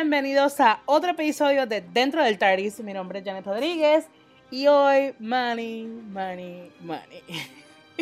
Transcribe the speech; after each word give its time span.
bienvenidos 0.00 0.60
a 0.60 0.80
otro 0.86 1.10
episodio 1.10 1.66
de 1.66 1.80
Dentro 1.80 2.22
del 2.22 2.38
TARDIS. 2.38 2.78
Mi 2.84 2.92
nombre 2.92 3.18
es 3.18 3.24
Janet 3.24 3.44
Rodríguez 3.44 4.06
y 4.48 4.68
hoy 4.68 5.12
Manny, 5.18 5.88
Manny, 6.12 6.70
Manny. 6.80 7.20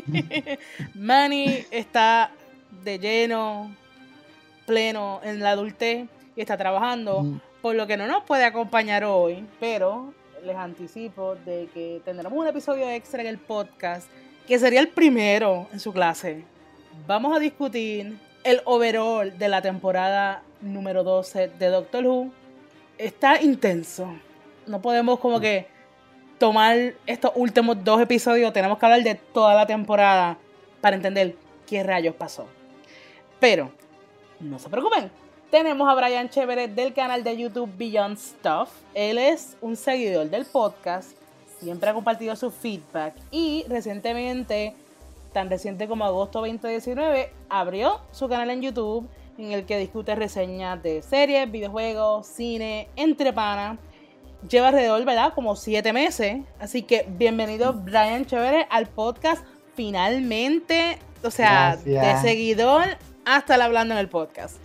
Manny 0.95 1.65
está 1.71 2.33
de 2.85 2.99
lleno, 2.99 3.75
pleno 4.67 5.23
en 5.25 5.41
la 5.41 5.53
adultez 5.53 6.07
y 6.37 6.43
está 6.43 6.59
trabajando, 6.59 7.41
por 7.63 7.75
lo 7.75 7.87
que 7.87 7.97
no 7.97 8.07
nos 8.07 8.25
puede 8.25 8.45
acompañar 8.45 9.03
hoy, 9.05 9.47
pero 9.59 10.13
les 10.45 10.55
anticipo 10.55 11.35
de 11.47 11.67
que 11.73 12.03
tendremos 12.05 12.39
un 12.39 12.47
episodio 12.47 12.91
extra 12.91 13.23
en 13.23 13.29
el 13.29 13.39
podcast 13.39 14.07
que 14.47 14.59
sería 14.59 14.81
el 14.81 14.89
primero 14.89 15.67
en 15.73 15.81
su 15.81 15.95
clase. 15.95 16.45
Vamos 17.07 17.35
a 17.35 17.39
discutir 17.39 18.19
el 18.47 18.63
overall 18.65 19.37
de 19.37 19.49
la 19.49 19.61
temporada 19.61 20.41
número 20.61 21.03
12 21.03 21.49
de 21.49 21.67
Doctor 21.67 22.07
Who. 22.07 22.31
Está 22.97 23.43
intenso. 23.43 24.09
No 24.67 24.81
podemos 24.81 25.19
como 25.19 25.41
que 25.41 25.67
tomar 26.39 26.95
estos 27.07 27.33
últimos 27.35 27.83
dos 27.83 28.01
episodios. 28.01 28.53
Tenemos 28.53 28.79
que 28.79 28.87
hablar 28.87 29.03
de 29.03 29.17
toda 29.17 29.53
la 29.53 29.67
temporada 29.67 30.39
para 30.81 30.95
entender 30.95 31.35
qué 31.67 31.83
rayos 31.83 32.15
pasó. 32.15 32.47
Pero, 33.41 33.73
no 34.39 34.61
se 34.61 34.69
preocupen. 34.69 35.11
Tenemos 35.51 35.89
a 35.89 35.95
Brian 35.95 36.29
Chévere 36.29 36.69
del 36.69 36.95
canal 36.95 37.25
de 37.25 37.37
YouTube 37.37 37.71
Beyond 37.77 38.17
Stuff. 38.17 38.71
Él 38.95 39.19
es 39.19 39.57
un 39.61 39.75
seguidor 39.75 40.31
del 40.31 40.45
podcast. 40.45 41.17
Siempre 41.59 41.91
ha 41.91 41.95
compartido 41.95 42.37
su 42.37 42.53
feedback. 42.53 43.15
Y 43.33 43.65
recientemente 43.69 44.73
tan 45.37 45.51
reciente 45.51 45.87
como 45.87 46.07
agosto 46.07 46.41
2019, 46.41 47.31
abrió 47.51 48.01
su 48.11 48.27
canal 48.27 48.49
en 48.49 48.63
YouTube 48.63 49.07
en 49.37 49.53
el 49.53 49.67
que 49.67 49.77
discute 49.77 50.15
reseñas 50.15 50.83
de 50.83 51.03
series, 51.03 51.53
videojuegos, 51.53 52.27
cine, 52.27 52.89
entre 52.97 53.35
panas. 53.35 53.79
Lleva 54.49 54.69
alrededor, 54.69 55.05
¿verdad? 55.05 55.35
Como 55.35 55.55
siete 55.55 55.93
meses. 55.93 56.39
Así 56.59 56.81
que 56.81 57.05
bienvenido, 57.07 57.75
Brian 57.75 58.25
Chévere, 58.25 58.67
al 58.71 58.87
podcast. 58.87 59.45
Finalmente, 59.75 60.97
o 61.23 61.31
sea, 61.31 61.77
de 61.77 62.17
seguidor 62.23 62.85
hasta 63.27 63.57
el 63.57 63.61
hablando 63.61 63.93
en 63.93 64.01
el 64.01 64.09
podcast. 64.09 64.57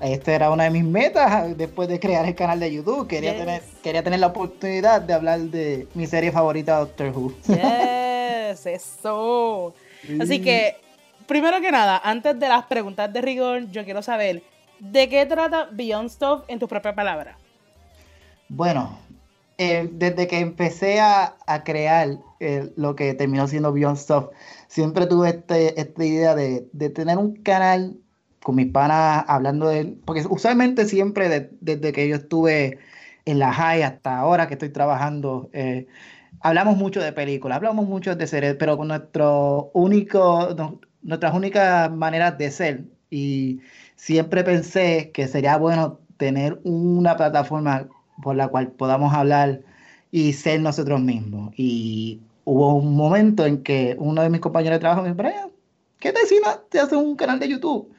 Esta 0.00 0.34
era 0.34 0.50
una 0.50 0.64
de 0.64 0.70
mis 0.70 0.84
metas 0.84 1.56
después 1.56 1.88
de 1.88 2.00
crear 2.00 2.26
el 2.26 2.34
canal 2.34 2.58
de 2.58 2.72
YouTube. 2.72 3.06
Quería, 3.06 3.36
tener, 3.36 3.62
quería 3.80 4.02
tener 4.02 4.18
la 4.18 4.26
oportunidad 4.26 5.02
de 5.02 5.14
hablar 5.14 5.38
de 5.38 5.86
mi 5.94 6.08
serie 6.08 6.32
favorita, 6.32 6.80
Doctor 6.80 7.16
Who. 7.16 7.32
Yes, 7.46 8.66
eso. 8.66 9.72
Así 10.20 10.40
que, 10.40 10.76
primero 11.26 11.60
que 11.60 11.70
nada, 11.70 12.00
antes 12.02 12.38
de 12.38 12.48
las 12.48 12.66
preguntas 12.66 13.12
de 13.12 13.20
rigor, 13.20 13.70
yo 13.70 13.84
quiero 13.84 14.02
saber, 14.02 14.42
¿de 14.78 15.08
qué 15.08 15.26
trata 15.26 15.68
Beyond 15.72 16.10
Stuff 16.10 16.42
en 16.48 16.58
tu 16.58 16.68
propia 16.68 16.94
palabra? 16.94 17.36
Bueno, 18.48 18.98
eh, 19.58 19.88
desde 19.92 20.26
que 20.26 20.38
empecé 20.38 21.00
a, 21.00 21.34
crear 21.64 22.18
eh, 22.40 22.72
lo 22.76 22.94
que 22.94 23.14
terminó 23.14 23.48
siendo 23.48 23.72
Beyond 23.72 23.96
Stuff, 23.96 24.26
siempre 24.68 25.06
tuve 25.06 25.30
este, 25.30 25.80
esta 25.80 26.04
idea 26.04 26.34
de, 26.34 26.60
tener 26.94 27.18
un 27.18 27.36
canal 27.42 27.96
con 28.42 28.56
mis 28.56 28.70
panas 28.70 29.24
hablando 29.26 29.68
de 29.68 29.80
él, 29.80 30.00
porque 30.04 30.24
usualmente 30.28 30.84
siempre 30.84 31.50
desde 31.60 31.92
que 31.92 32.06
yo 32.06 32.16
estuve 32.16 32.78
en 33.24 33.38
la 33.38 33.52
high 33.52 33.82
hasta 33.82 34.18
ahora 34.18 34.46
que 34.46 34.54
estoy 34.54 34.68
trabajando, 34.68 35.50
eh, 35.52 35.86
hablamos 36.40 36.76
mucho 36.76 37.00
de 37.00 37.12
películas, 37.12 37.56
hablamos 37.56 37.86
mucho 37.86 38.14
de 38.14 38.26
series, 38.26 38.56
pero 38.56 38.76
con 38.76 38.88
nuestro 38.88 39.70
único, 39.74 40.54
nuestras 41.02 41.34
únicas 41.34 41.90
maneras 41.92 42.38
de 42.38 42.50
ser. 42.50 42.84
Y 43.10 43.60
siempre 43.96 44.44
pensé 44.44 45.10
que 45.12 45.28
sería 45.28 45.56
bueno 45.56 46.00
tener 46.16 46.60
una 46.64 47.16
plataforma 47.16 47.88
por 48.22 48.36
la 48.36 48.48
cual 48.48 48.68
podamos 48.72 49.12
hablar 49.14 49.60
y 50.10 50.32
ser 50.32 50.60
nosotros 50.60 51.00
mismos. 51.00 51.52
Y 51.56 52.20
hubo 52.44 52.74
un 52.74 52.96
momento 52.96 53.44
en 53.46 53.62
que 53.62 53.96
uno 53.98 54.22
de 54.22 54.30
mis 54.30 54.40
compañeros 54.40 54.76
de 54.76 54.80
trabajo 54.80 55.02
me 55.02 55.12
dijo, 55.12 55.52
¿qué 55.98 56.12
te 56.12 56.26
si 56.26 56.36
te 56.70 56.80
hace 56.80 56.96
un 56.96 57.16
canal 57.16 57.38
de 57.38 57.48
YouTube? 57.48 57.90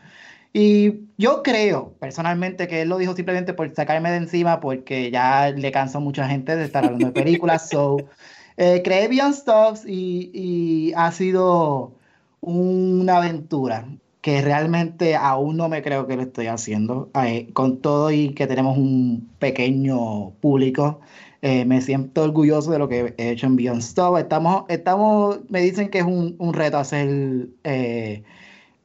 Y 0.54 1.08
yo 1.18 1.44
creo 1.44 1.94
personalmente 2.00 2.68
que 2.68 2.82
él 2.82 2.90
lo 2.90 2.98
dijo 2.98 3.16
simplemente 3.16 3.54
por 3.54 3.74
sacarme 3.76 4.12
de 4.12 4.18
encima 4.18 4.60
porque 4.60 5.12
ya 5.12 5.50
le 5.50 5.72
cansó 5.72 6.00
mucha 6.00 6.28
gente 6.28 6.56
de 6.56 6.66
estar 6.66 6.86
hablando 6.86 7.08
de 7.08 7.12
películas. 7.12 7.70
so, 7.70 7.98
eh, 8.58 8.82
creé 8.84 9.08
Beyond 9.08 9.36
Stocks 9.36 9.84
y, 9.86 10.94
ha 10.96 11.12
sido 11.12 11.94
una 12.42 13.18
aventura 13.18 13.88
que 14.22 14.42
realmente 14.42 15.16
aún 15.16 15.58
no 15.58 15.70
me 15.70 15.82
creo 15.82 16.08
que 16.08 16.16
lo 16.16 16.24
estoy 16.24 16.48
haciendo. 16.48 17.10
Eh, 17.24 17.50
con 17.54 17.80
todo 17.82 18.12
y 18.12 18.34
que 18.34 18.48
tenemos 18.48 18.78
un 18.78 19.30
pequeño 19.40 20.32
público, 20.42 21.02
eh, 21.42 21.66
me 21.66 21.82
siento 21.82 22.24
orgulloso 22.24 22.72
de 22.72 22.80
lo 22.80 22.90
que 22.90 23.14
he 23.18 23.30
hecho 23.32 23.48
en 23.48 23.56
Beyond 23.58 23.82
Stop. 23.82 24.18
Estamos, 24.18 24.66
estamos, 24.70 25.40
me 25.50 25.62
dicen 25.62 25.90
que 25.90 26.00
es 26.00 26.06
un, 26.06 26.36
un 26.40 26.54
reto 26.54 26.78
hacer 26.78 27.48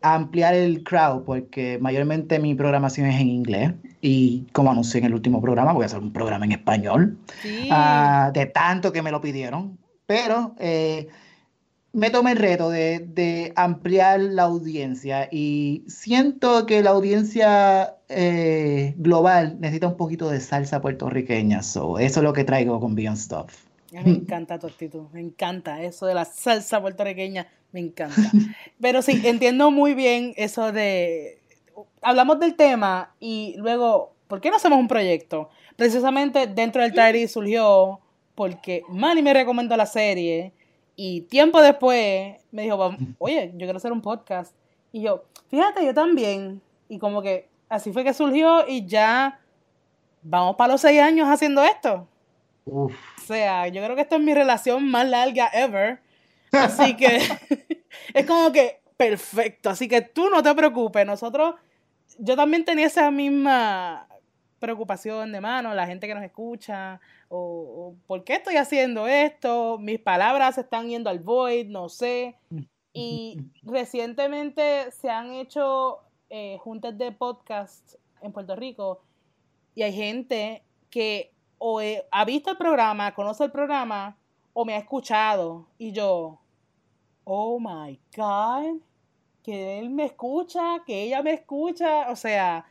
ampliar 0.02 0.54
el 0.54 0.82
crowd 0.82 1.24
porque 1.24 1.78
mayormente 1.80 2.38
mi 2.38 2.54
programación 2.54 3.06
es 3.06 3.20
en 3.20 3.28
inglés 3.28 3.72
y 4.00 4.46
como 4.52 4.70
anuncié 4.70 4.98
en 4.98 5.06
el 5.06 5.14
último 5.14 5.40
programa 5.40 5.72
voy 5.72 5.84
a 5.84 5.86
hacer 5.86 6.00
un 6.00 6.12
programa 6.12 6.44
en 6.44 6.52
español 6.52 7.18
ah, 7.70 8.30
de 8.34 8.46
tanto 8.46 8.92
que 8.92 9.02
me 9.02 9.10
lo 9.10 9.20
pidieron. 9.20 9.78
Pero 10.06 10.54
eh, 10.58 11.08
me 11.92 12.10
tomé 12.10 12.32
el 12.32 12.38
reto 12.38 12.70
de, 12.70 13.52
ampliar 13.56 14.20
la 14.20 14.44
audiencia 14.44 15.28
y 15.30 15.84
siento 15.86 16.66
que 16.66 16.82
la 16.82 16.90
audiencia 16.90 17.96
eh, 18.08 18.94
global 18.96 19.58
necesita 19.60 19.88
un 19.88 19.96
poquito 19.96 20.30
de 20.30 20.40
salsa 20.40 20.80
puertorriqueña. 20.80 21.62
So, 21.62 21.98
eso 21.98 22.20
es 22.20 22.24
lo 22.24 22.32
que 22.32 22.44
traigo 22.44 22.80
con 22.80 22.94
Beyond 22.94 23.18
Stuff. 23.18 23.66
Me 23.92 24.10
encanta 24.10 24.58
tu 24.58 24.66
actitud, 24.66 25.08
me 25.12 25.20
encanta 25.20 25.82
eso 25.82 26.06
de 26.06 26.14
la 26.14 26.24
salsa 26.24 26.80
puertorriqueña 26.80 27.46
me 27.72 27.80
encanta. 27.80 28.20
Pero 28.80 29.02
sí, 29.02 29.20
entiendo 29.24 29.70
muy 29.70 29.94
bien 29.94 30.34
eso 30.36 30.72
de... 30.72 31.38
Hablamos 32.02 32.38
del 32.40 32.54
tema 32.54 33.14
y 33.20 33.54
luego, 33.58 34.14
¿por 34.28 34.40
qué 34.40 34.50
no 34.50 34.56
hacemos 34.56 34.78
un 34.78 34.88
proyecto? 34.88 35.48
Precisamente 35.76 36.46
dentro 36.46 36.82
del 36.82 36.94
Tari 36.94 37.28
surgió 37.28 38.00
porque 38.34 38.82
Manny 38.88 39.22
me 39.22 39.32
recomendó 39.32 39.76
la 39.76 39.86
serie 39.86 40.52
y 40.96 41.22
tiempo 41.22 41.60
después 41.60 42.36
me 42.50 42.62
dijo, 42.62 42.94
oye, 43.18 43.50
yo 43.52 43.58
quiero 43.58 43.76
hacer 43.76 43.92
un 43.92 44.02
podcast. 44.02 44.54
Y 44.90 45.02
yo, 45.02 45.24
fíjate, 45.48 45.84
yo 45.84 45.94
también. 45.94 46.60
Y 46.88 46.98
como 46.98 47.22
que 47.22 47.48
así 47.68 47.92
fue 47.92 48.04
que 48.04 48.12
surgió 48.12 48.68
y 48.68 48.86
ya 48.86 49.40
vamos 50.22 50.56
para 50.56 50.72
los 50.72 50.80
seis 50.80 51.00
años 51.00 51.28
haciendo 51.28 51.62
esto. 51.64 52.06
O 52.66 52.90
sea, 53.24 53.68
yo 53.68 53.82
creo 53.82 53.96
que 53.96 54.02
esta 54.02 54.16
es 54.16 54.22
mi 54.22 54.34
relación 54.34 54.88
más 54.88 55.08
larga 55.08 55.48
ever. 55.52 56.00
Así 56.52 56.96
que 56.96 57.18
es 58.14 58.26
como 58.26 58.52
que 58.52 58.80
perfecto. 58.96 59.70
Así 59.70 59.88
que 59.88 60.00
tú 60.02 60.30
no 60.30 60.42
te 60.42 60.54
preocupes. 60.54 61.04
Nosotros, 61.06 61.54
yo 62.18 62.36
también 62.36 62.64
tenía 62.64 62.86
esa 62.86 63.10
misma 63.10 64.06
preocupación 64.58 65.32
de 65.32 65.40
mano, 65.40 65.74
la 65.74 65.88
gente 65.88 66.06
que 66.06 66.14
nos 66.14 66.22
escucha, 66.22 67.00
o, 67.28 67.96
por 68.06 68.22
qué 68.22 68.34
estoy 68.34 68.56
haciendo 68.56 69.08
esto, 69.08 69.76
mis 69.78 69.98
palabras 69.98 70.56
están 70.56 70.88
yendo 70.88 71.10
al 71.10 71.18
void, 71.18 71.66
no 71.66 71.88
sé. 71.88 72.36
Y 72.92 73.38
recientemente 73.64 74.92
se 74.92 75.10
han 75.10 75.32
hecho 75.32 75.98
eh, 76.30 76.58
juntas 76.60 76.96
de 76.96 77.10
podcast 77.10 77.96
en 78.20 78.30
Puerto 78.32 78.54
Rico 78.54 79.00
y 79.74 79.82
hay 79.82 79.92
gente 79.92 80.62
que 80.90 81.32
o 81.58 81.80
ha 82.10 82.24
visto 82.24 82.50
el 82.50 82.56
programa, 82.56 83.14
conoce 83.14 83.44
el 83.44 83.52
programa, 83.52 84.16
o 84.52 84.64
me 84.64 84.74
ha 84.74 84.78
escuchado 84.78 85.66
y 85.78 85.92
yo, 85.92 86.41
oh 87.24 87.58
my 87.60 87.98
God, 88.16 88.80
que 89.42 89.78
él 89.78 89.90
me 89.90 90.06
escucha, 90.06 90.82
que 90.86 91.02
ella 91.02 91.22
me 91.22 91.32
escucha, 91.32 92.10
o 92.10 92.16
sea, 92.16 92.66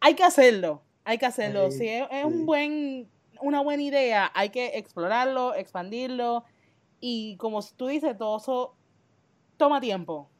hay 0.00 0.14
que 0.14 0.22
hacerlo, 0.22 0.82
hay 1.04 1.18
que 1.18 1.26
hacerlo. 1.26 1.70
si 1.70 1.88
es, 1.88 2.06
un 2.24 2.46
buen, 2.46 3.08
una 3.40 3.60
buena 3.60 3.82
idea, 3.82 4.30
hay 4.34 4.50
que 4.50 4.78
explorarlo, 4.78 5.54
expandirlo 5.54 6.44
y 7.00 7.36
como 7.36 7.62
tú 7.62 7.88
dices, 7.88 8.16
todo 8.16 8.38
eso 8.38 8.76
toma 9.56 9.80
tiempo. 9.80 10.30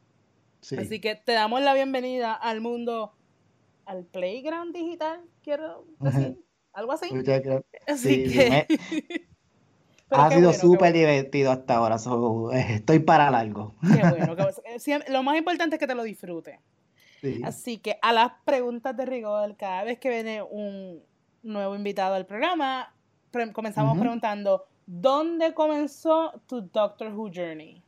Así 0.77 0.99
que 0.99 1.15
te 1.15 1.33
damos 1.33 1.61
la 1.61 1.75
bienvenida 1.75 2.33
al 2.33 2.59
mundo, 2.59 3.13
al 3.85 4.03
playground 4.05 4.73
digital, 4.73 5.21
quiero 5.43 5.85
decir, 5.99 6.43
algo 6.73 6.91
así. 6.91 7.09
Así 7.87 8.31
que... 8.31 9.27
ha 10.09 10.31
sido 10.31 10.53
súper 10.53 10.93
divertido 10.93 11.51
hasta 11.51 11.75
ahora. 11.75 11.97
Eh, 12.53 12.75
estoy 12.75 12.99
para 12.99 13.31
largo. 13.31 13.75
Qué 13.81 14.01
bueno. 14.07 14.35
Eh, 14.65 14.99
lo 15.09 15.23
más 15.23 15.37
importante 15.37 15.75
es 15.75 15.79
que 15.79 15.87
te 15.87 15.95
lo 15.95 16.03
disfrutes. 16.03 16.59
Así 17.43 17.77
que 17.77 17.97
a 18.01 18.13
las 18.13 18.33
preguntas 18.43 18.95
de 18.95 19.05
rigor, 19.05 19.55
cada 19.57 19.83
vez 19.83 19.97
que 19.97 20.09
viene 20.09 20.43
un 20.43 21.01
nuevo 21.41 21.75
invitado 21.75 22.13
al 22.13 22.25
programa, 22.25 22.93
comenzamos 23.53 23.97
preguntando, 23.97 24.65
¿dónde 24.85 25.53
comenzó 25.53 26.33
tu 26.45 26.61
Doctor 26.61 27.13
Who 27.13 27.31
Journey? 27.33 27.81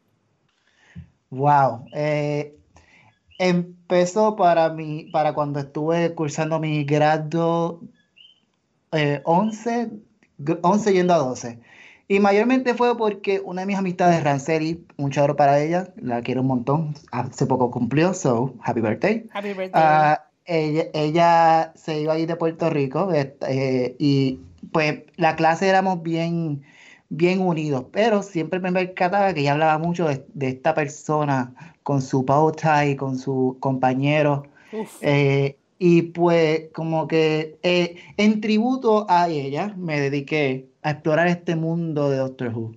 Wow. 1.29 1.85
Eh, 1.93 2.57
empezó 3.37 4.35
para 4.35 4.69
mí, 4.69 5.09
para 5.11 5.33
cuando 5.33 5.59
estuve 5.59 6.15
cursando 6.15 6.59
mi 6.59 6.83
grado 6.83 7.81
11, 8.91 9.91
11 10.63 10.93
yendo 10.93 11.13
a 11.13 11.17
12. 11.17 11.59
Y 12.09 12.19
mayormente 12.21 12.73
fue 12.73 12.97
porque 12.97 13.41
una 13.43 13.61
de 13.61 13.67
mis 13.67 13.77
amistades, 13.77 14.23
Ranceli, 14.23 14.85
un 14.95 15.11
chorro 15.11 15.35
para 15.35 15.59
ella, 15.61 15.93
la 15.97 16.21
quiero 16.21 16.41
un 16.41 16.47
montón, 16.47 16.93
hace 17.11 17.45
poco 17.45 17.69
cumplió, 17.69 18.13
so 18.13 18.53
happy 18.63 18.79
birthday. 18.79 19.27
Happy 19.33 19.49
birthday. 19.49 19.71
Ah, 19.73 20.23
ella, 20.45 20.85
ella, 20.93 21.73
se 21.75 21.99
iba 21.99 22.13
a 22.13 22.19
ir 22.19 22.27
de 22.27 22.37
Puerto 22.37 22.69
Rico 22.69 23.09
eh, 23.13 23.95
y 23.99 24.39
pues 24.71 25.01
la 25.17 25.35
clase 25.35 25.67
éramos 25.67 26.01
bien, 26.01 26.63
bien 27.09 27.41
unidos, 27.41 27.85
pero 27.91 28.23
siempre 28.23 28.61
me 28.61 28.71
percataba 28.71 29.33
que 29.33 29.41
ella 29.41 29.51
hablaba 29.51 29.77
mucho 29.77 30.07
de, 30.07 30.47
esta 30.47 30.73
persona 30.73 31.53
con 31.83 32.01
su 32.01 32.23
bow 32.23 32.53
tie, 32.53 32.95
con 32.95 33.19
su 33.19 33.57
compañero. 33.59 34.43
Eh, 35.01 35.57
y 35.79 36.03
pues 36.03 36.69
como 36.73 37.07
que 37.07 37.59
eh, 37.63 37.97
en 38.15 38.39
tributo 38.39 39.05
a 39.09 39.27
ella 39.27 39.73
me 39.77 39.99
dediqué 39.99 40.67
a 40.87 40.91
explorar 40.91 41.27
este 41.27 41.55
mundo 41.55 42.09
de 42.09 42.17
Doctor 42.17 42.49
Who. 42.55 42.75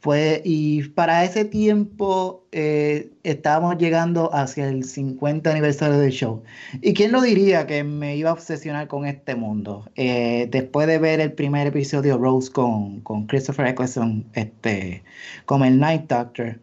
Fue, 0.00 0.42
y 0.44 0.84
para 0.90 1.24
ese 1.24 1.44
tiempo 1.44 2.46
eh, 2.52 3.10
estábamos 3.24 3.78
llegando 3.78 4.32
hacia 4.32 4.68
el 4.68 4.84
50 4.84 5.50
aniversario 5.50 5.98
del 5.98 6.12
show. 6.12 6.44
¿Y 6.82 6.94
quién 6.94 7.10
lo 7.10 7.20
diría 7.20 7.66
que 7.66 7.82
me 7.82 8.16
iba 8.16 8.30
a 8.30 8.34
obsesionar 8.34 8.86
con 8.86 9.06
este 9.06 9.34
mundo? 9.34 9.90
Eh, 9.96 10.46
después 10.52 10.86
de 10.86 10.98
ver 10.98 11.18
el 11.18 11.32
primer 11.32 11.66
episodio 11.66 12.16
Rose 12.16 12.52
con, 12.52 13.00
con 13.00 13.26
Christopher 13.26 13.66
Eccleston 13.66 14.24
este, 14.34 15.02
como 15.46 15.64
el 15.64 15.80
Night 15.80 16.08
Doctor, 16.08 16.60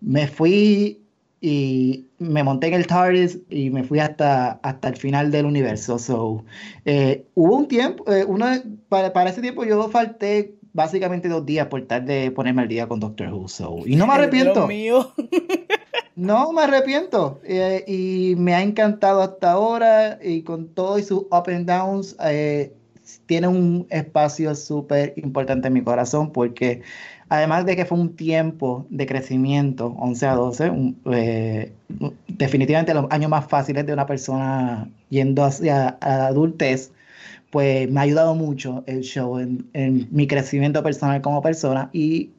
me 0.00 0.28
fui 0.28 1.01
y 1.44 2.06
me 2.18 2.44
monté 2.44 2.68
en 2.68 2.74
el 2.74 2.86
TARDIS 2.86 3.40
y 3.50 3.68
me 3.70 3.82
fui 3.82 3.98
hasta, 3.98 4.60
hasta 4.62 4.88
el 4.88 4.96
final 4.96 5.32
del 5.32 5.44
universo. 5.44 5.98
So, 5.98 6.44
eh, 6.84 7.26
hubo 7.34 7.56
un 7.56 7.66
tiempo, 7.66 8.10
eh, 8.10 8.24
uno, 8.24 8.46
para, 8.88 9.12
para, 9.12 9.30
ese 9.30 9.40
tiempo 9.40 9.64
yo 9.64 9.88
falté 9.88 10.54
básicamente 10.72 11.28
dos 11.28 11.44
días 11.44 11.66
por 11.66 11.82
tal 11.82 12.06
de 12.06 12.30
ponerme 12.30 12.62
al 12.62 12.68
día 12.68 12.86
con 12.86 13.00
Doctor 13.00 13.32
Who. 13.32 13.48
So, 13.48 13.78
y 13.84 13.96
no 13.96 14.06
me 14.06 14.12
arrepiento. 14.14 14.68
mío. 14.68 15.12
no 16.14 16.52
me 16.52 16.62
arrepiento. 16.62 17.40
Eh, 17.42 17.84
y 17.88 18.36
me 18.36 18.54
ha 18.54 18.62
encantado 18.62 19.20
hasta 19.20 19.50
ahora 19.50 20.20
y 20.22 20.42
con 20.42 20.68
todo 20.68 20.96
y 21.00 21.02
sus 21.02 21.22
up 21.22 21.48
and 21.48 21.66
downs. 21.66 22.16
tiene 23.26 23.48
un 23.48 23.88
espacio 23.90 24.54
súper 24.54 25.12
importante 25.16 25.66
en 25.66 25.74
mi 25.74 25.82
corazón 25.82 26.30
porque 26.30 26.82
Además 27.32 27.64
de 27.64 27.76
que 27.76 27.86
fue 27.86 27.98
un 27.98 28.14
tiempo 28.14 28.86
de 28.90 29.06
crecimiento, 29.06 29.96
11 29.98 30.26
a 30.26 30.34
12, 30.34 30.70
eh, 31.12 31.72
definitivamente 32.28 32.92
los 32.92 33.06
años 33.10 33.30
más 33.30 33.46
fáciles 33.46 33.86
de 33.86 33.94
una 33.94 34.04
persona 34.04 34.86
yendo 35.08 35.42
hacia 35.42 35.96
la 36.02 36.26
adultez, 36.26 36.92
pues 37.50 37.90
me 37.90 38.00
ha 38.00 38.02
ayudado 38.02 38.34
mucho 38.34 38.84
el 38.86 39.00
show 39.00 39.38
en, 39.38 39.66
mi 40.10 40.26
crecimiento 40.26 40.82
personal 40.82 41.22
como 41.22 41.40
persona 41.40 41.88
y 41.94 42.32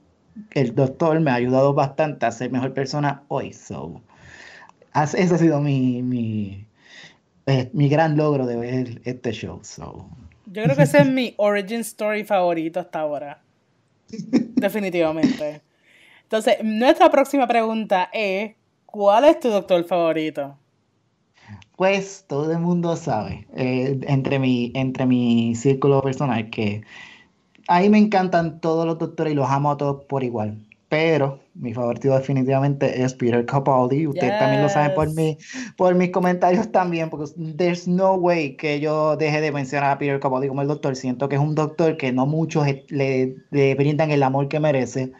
el 0.52 0.76
doctor 0.76 1.20
me 1.22 1.32
ha 1.32 1.36
ayudado 1.36 1.74
bastante 1.74 2.28
a 2.28 2.32
ser 2.32 2.52
mejor 2.52 2.76
persona 2.76 3.24
hoy. 3.30 3.52
So, 3.52 4.00
ese 4.94 5.34
ha 5.34 5.38
sido 5.40 5.60
mi, 5.60 6.04
mi, 6.04 6.68
eh, 7.48 7.68
mi 7.74 7.90
gran 7.90 8.16
logro 8.16 8.46
de 8.46 8.58
ver 8.58 9.02
este 9.06 9.32
show. 9.32 9.60
So. 9.64 10.08
Yo 10.46 10.62
creo 10.62 10.76
que 10.76 10.84
ese 10.84 11.00
es 11.00 11.08
mi 11.08 11.34
origin 11.38 11.80
story 11.80 12.24
favorito 12.24 12.80
hasta 12.80 13.00
ahora. 13.00 13.42
Definitivamente. 14.56 15.62
Entonces, 16.24 16.58
nuestra 16.64 17.10
próxima 17.10 17.48
pregunta 17.48 18.10
es, 18.14 18.56
¿cuál 18.86 19.26
es 19.26 19.40
tu 19.40 19.50
doctor 19.50 19.84
favorito? 19.84 20.58
Pues 21.76 22.26
todo 22.28 22.52
el 22.52 22.60
mundo 22.60 22.96
sabe, 22.96 23.48
eh, 23.56 24.00
entre, 24.08 24.40
mi, 24.40 24.72
entre 24.76 25.06
mi 25.06 25.56
círculo 25.56 26.02
personal, 26.02 26.50
que 26.50 26.84
ahí 27.68 27.90
me 27.90 27.98
encantan 27.98 28.62
todos 28.62 28.86
los 28.86 28.98
doctores 28.98 29.34
y 29.34 29.36
los 29.36 29.50
amo 29.50 29.72
a 29.72 29.78
todos 29.78 30.06
por 30.06 30.24
igual 30.24 30.66
pero 30.94 31.40
mi 31.56 31.74
favorito 31.74 32.16
definitivamente 32.16 33.02
es 33.02 33.16
Peter 33.16 33.44
Capaldi. 33.48 34.06
Ustedes 34.06 34.38
también 34.38 34.62
lo 34.62 34.70
saben 34.70 34.94
por, 34.94 35.12
mi, 35.16 35.40
por 35.76 35.96
mis 35.96 36.12
comentarios 36.12 36.72
también, 36.72 37.10
porque 37.10 37.32
there's 37.58 37.88
no 37.88 38.14
way 38.14 38.56
que 38.56 38.80
yo 38.80 39.18
deje 39.18 39.42
de 39.42 39.52
mencionar 39.52 39.90
a 39.90 39.98
Peter 39.98 40.20
Capaldi 40.20 40.50
como 40.50 40.62
el 40.62 40.68
doctor. 40.68 40.96
Siento 40.96 41.28
que 41.30 41.36
es 41.38 41.42
un 41.42 41.56
doctor 41.56 41.98
que 41.98 42.12
no 42.12 42.28
muchos 42.28 42.68
le, 42.90 43.36
brindan 43.50 44.12
el 44.12 44.22
amor 44.22 44.50
que 44.50 44.60
merece. 44.60 45.12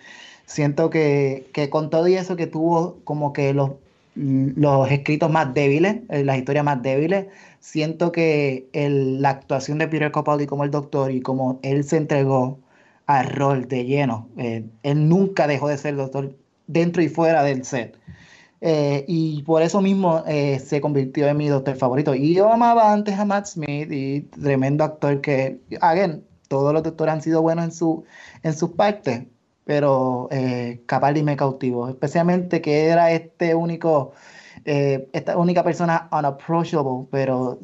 Siento 0.46 0.92
que, 0.92 1.50
que, 1.54 1.72
con 1.72 1.90
todo 1.90 2.08
y 2.08 2.14
eso 2.18 2.36
que 2.36 2.46
tuvo 2.46 3.00
como 3.04 3.34
que 3.34 3.56
los, 3.56 3.72
los 4.14 4.92
escritos 4.92 5.32
más 5.32 5.56
débiles, 5.56 6.02
eh, 6.10 6.24
las 6.24 6.38
historias 6.38 6.66
más 6.66 6.84
débiles, 6.84 7.26
siento 7.62 8.12
que 8.12 8.70
el, 8.74 9.24
la 9.24 9.30
actuación 9.32 9.80
de 9.80 9.88
Peter 9.88 10.12
Capaldi 10.12 10.46
como 10.46 10.66
el 10.66 10.70
doctor 10.70 11.12
y 11.12 11.22
como 11.22 11.60
él 11.64 11.84
se 11.84 11.98
entregó 11.98 12.60
al 13.06 13.30
rol 13.30 13.68
de 13.68 13.86
lleno. 13.86 14.30
Eh, 14.38 14.66
él 14.84 15.10
nunca 15.10 15.48
dejó 15.48 15.68
de 15.68 15.78
ser 15.78 15.96
doctor 15.96 16.36
dentro 16.68 17.02
y 17.02 17.10
fuera 17.10 17.44
del 17.44 17.66
set. 17.66 17.98
Eh, 18.62 19.04
y 19.08 19.44
por 19.44 19.62
eso 19.62 19.82
mismo 19.82 20.24
eh, 20.26 20.60
se 20.60 20.80
convirtió 20.80 21.28
en 21.28 21.38
mi 21.38 21.50
doctor 21.50 21.76
favorito. 21.76 22.16
Y 22.16 22.34
yo 22.34 22.52
amaba 22.52 22.94
antes 22.94 23.20
a 23.20 23.26
Matt 23.26 23.48
Smith 23.48 23.92
y 23.92 24.22
tremendo 24.22 24.84
actor 24.84 25.20
que, 25.22 25.60
again, 25.82 26.24
todos 26.48 26.74
los 26.74 26.84
doctores 26.84 27.14
han 27.14 27.22
sido 27.22 27.42
buenos 27.42 27.66
en, 27.66 27.72
su, 27.72 28.06
en 28.44 28.54
sus 28.54 28.72
partes, 28.72 29.24
pero 29.66 30.30
Capaldi 30.86 31.24
me 31.24 31.36
cautivó, 31.36 31.90
especialmente 31.90 32.62
que 32.62 32.86
era 32.88 33.12
este 33.12 33.56
único, 33.56 34.12
esta 34.66 35.38
única 35.38 35.64
persona 35.64 36.10
unapproachable, 36.12 37.08
pero 37.12 37.60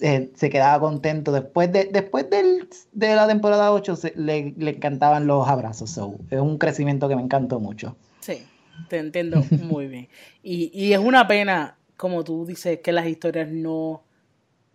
eh, 0.00 0.30
se 0.34 0.50
quedaba 0.50 0.80
contento. 0.80 1.32
Después 1.32 1.70
de, 1.70 1.84
después 1.84 2.26
de 2.30 3.14
la 3.14 3.26
temporada 3.26 3.72
8 3.72 3.98
le, 4.16 4.54
encantaban 4.58 5.26
los 5.26 5.46
abrazos. 5.46 5.98
es 6.30 6.40
un 6.40 6.58
crecimiento 6.58 7.08
que 7.08 7.16
me 7.16 7.22
encantó 7.22 7.60
mucho. 7.60 7.96
Sí, 8.20 8.42
te 8.88 8.98
entiendo 8.98 9.42
muy 9.62 9.86
bien. 9.86 10.08
Y, 10.42 10.92
es 10.92 10.98
una 10.98 11.26
pena, 11.26 11.76
como 11.96 12.24
tú 12.24 12.46
dices, 12.46 12.80
que 12.80 12.92
las 12.92 13.06
historias 13.06 13.50
no 13.50 14.02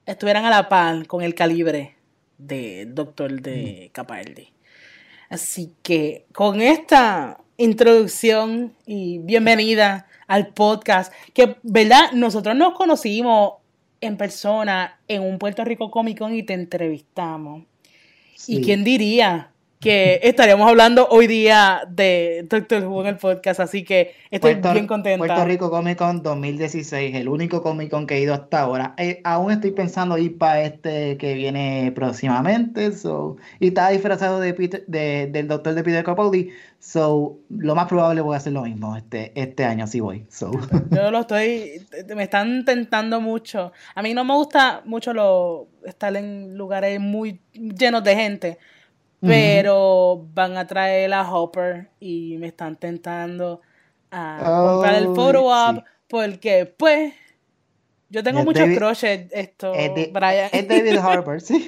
estuvieran 0.05 0.45
a 0.45 0.49
la 0.49 0.69
par 0.69 1.07
con 1.07 1.23
el 1.23 1.33
calibre 1.33 1.95
de 2.37 2.85
Doctor 2.87 3.41
de 3.41 3.87
mm. 3.89 3.91
Capaldi. 3.93 4.49
Así 5.29 5.73
que 5.81 6.25
con 6.33 6.61
esta 6.61 7.39
introducción 7.57 8.73
y 8.85 9.19
bienvenida 9.19 10.07
al 10.27 10.47
podcast, 10.47 11.13
que, 11.33 11.57
¿verdad? 11.63 12.11
Nosotros 12.13 12.55
nos 12.55 12.73
conocimos 12.73 13.60
en 14.01 14.17
persona 14.17 14.99
en 15.07 15.21
un 15.21 15.37
Puerto 15.37 15.63
Rico 15.63 15.91
Comic 15.91 16.17
Con 16.17 16.35
y 16.35 16.43
te 16.43 16.53
entrevistamos. 16.53 17.63
¿Y 18.47 18.61
quién 18.61 18.83
diría 18.83 19.50
que 19.81 20.19
estaríamos 20.21 20.69
hablando 20.69 21.07
hoy 21.09 21.25
día 21.25 21.81
de 21.89 22.45
Doctor 22.47 22.85
Who 22.85 23.01
en 23.01 23.07
el 23.07 23.17
podcast? 23.17 23.59
Así 23.59 23.83
que 23.83 24.13
estoy 24.29 24.53
bien 24.53 24.85
contenta. 24.85 25.25
Puerto 25.25 25.43
Rico 25.43 25.71
Comic 25.71 25.97
Con 25.97 26.21
2016, 26.21 27.15
el 27.15 27.27
único 27.27 27.63
Comic 27.63 27.89
Con 27.89 28.05
que 28.05 28.17
he 28.17 28.21
ido 28.21 28.35
hasta 28.35 28.61
ahora. 28.61 28.93
Eh, 28.97 29.21
aún 29.23 29.51
estoy 29.51 29.71
pensando 29.71 30.19
ir 30.19 30.37
para 30.37 30.61
este 30.61 31.17
que 31.17 31.33
viene 31.33 31.91
próximamente. 31.95 32.91
So, 32.91 33.37
y 33.59 33.69
está 33.69 33.89
disfrazado 33.89 34.39
de, 34.39 34.53
de 34.87 35.27
del 35.31 35.47
Doctor 35.47 35.73
de 35.73 35.83
Peter 35.83 36.05
Capaldi. 36.05 36.51
So, 36.77 37.39
lo 37.49 37.73
más 37.73 37.87
probable 37.87 38.21
voy 38.21 38.35
a 38.35 38.37
hacer 38.37 38.53
lo 38.53 38.61
mismo 38.61 38.95
este, 38.95 39.31
este 39.35 39.65
año, 39.65 39.87
si 39.87 39.99
voy. 39.99 40.25
So. 40.29 40.51
Yo 40.91 41.09
lo 41.09 41.21
estoy, 41.21 41.87
me 42.15 42.23
están 42.23 42.65
tentando 42.65 43.19
mucho. 43.19 43.71
A 43.95 44.03
mí 44.03 44.13
no 44.13 44.23
me 44.23 44.35
gusta 44.35 44.83
mucho 44.85 45.11
lo, 45.11 45.67
estar 45.85 46.15
en 46.15 46.55
lugares 46.55 46.99
muy 46.99 47.41
llenos 47.53 48.03
de 48.03 48.15
gente, 48.15 48.57
pero 49.21 50.27
van 50.33 50.57
a 50.57 50.65
traer 50.67 51.13
a 51.13 51.31
Hopper 51.31 51.89
y 51.99 52.37
me 52.39 52.47
están 52.47 52.75
tentando 52.75 53.61
a 54.09 54.39
comprar 54.43 54.95
el 54.95 55.15
photo 55.15 55.45
op 55.45 55.83
porque, 56.07 56.65
pues, 56.65 57.13
yo 58.09 58.21
tengo 58.23 58.43
muchos 58.43 58.67
crushes, 58.75 59.27
esto, 59.31 59.73
es, 59.73 60.11
Brian. 60.11 60.49
Es 60.51 60.67
David 60.67 60.97
Harbour, 61.01 61.39
sí. 61.39 61.65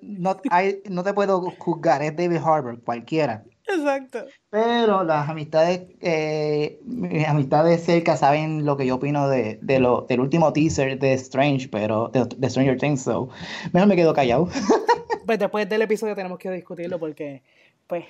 no, 0.00 0.40
no, 0.88 1.04
te 1.04 1.12
puedo 1.12 1.42
juzgar, 1.58 2.02
es 2.02 2.16
David 2.16 2.38
Harbour, 2.42 2.82
cualquiera. 2.82 3.44
Exacto. 3.68 4.26
Pero 4.50 5.02
las 5.02 5.28
amistades, 5.28 5.82
eh, 6.00 6.78
mis 6.84 7.26
amistades 7.26 7.84
cerca 7.84 8.16
saben 8.16 8.64
lo 8.64 8.76
que 8.76 8.86
yo 8.86 8.96
opino 8.96 9.28
de, 9.28 9.58
de 9.60 9.80
lo, 9.80 10.02
del 10.08 10.20
último 10.20 10.52
teaser 10.52 10.98
de 10.98 11.14
Strange, 11.14 11.68
pero 11.68 12.08
de, 12.08 12.48
Stranger 12.48 12.78
Things, 12.78 13.02
so 13.02 13.28
mejor 13.72 13.88
me 13.88 13.96
quedo 13.96 14.14
callado. 14.14 14.48
Pues 15.26 15.40
después 15.40 15.68
del 15.68 15.82
episodio 15.82 16.14
tenemos 16.14 16.38
que 16.38 16.48
discutirlo 16.52 17.00
porque, 17.00 17.42
pues, 17.88 18.04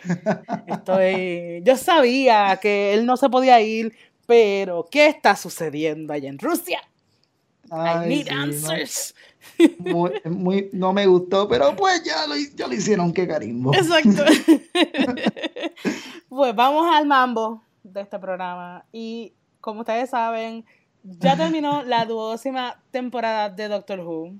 estoy. 0.67 1.63
Yo 1.65 1.75
sabía 1.79 2.59
que 2.61 2.93
él 2.93 3.07
no 3.07 3.17
se 3.17 3.31
podía 3.31 3.59
ir, 3.63 3.95
pero 4.27 4.87
¿qué 4.91 5.07
está 5.07 5.35
sucediendo 5.35 6.13
allá 6.13 6.29
en 6.29 6.39
Rusia? 6.39 6.79
I 7.71 8.09
need 8.09 8.29
answers. 8.29 9.15
Muy, 10.25 10.69
no 10.73 10.93
me 10.93 11.07
gustó, 11.07 11.49
pero 11.49 11.75
pues 11.77 12.03
ya 12.05 12.27
lo, 12.27 12.35
ya 12.55 12.67
lo 12.67 12.75
hicieron, 12.75 13.13
qué 13.13 13.27
carismo. 13.27 13.73
Exacto. 13.75 14.25
pues 16.29 16.55
vamos 16.55 16.87
al 16.95 17.07
mambo 17.07 17.63
de 17.83 18.01
este 18.03 18.19
programa. 18.19 18.85
Y 18.93 19.33
como 19.61 19.81
ustedes 19.81 20.11
saben, 20.11 20.65
ya 21.03 21.37
terminó 21.37 21.83
la 21.83 22.05
duodécima 22.05 22.83
temporada 22.91 23.49
de 23.49 23.69
Doctor 23.69 24.01
Who. 24.01 24.35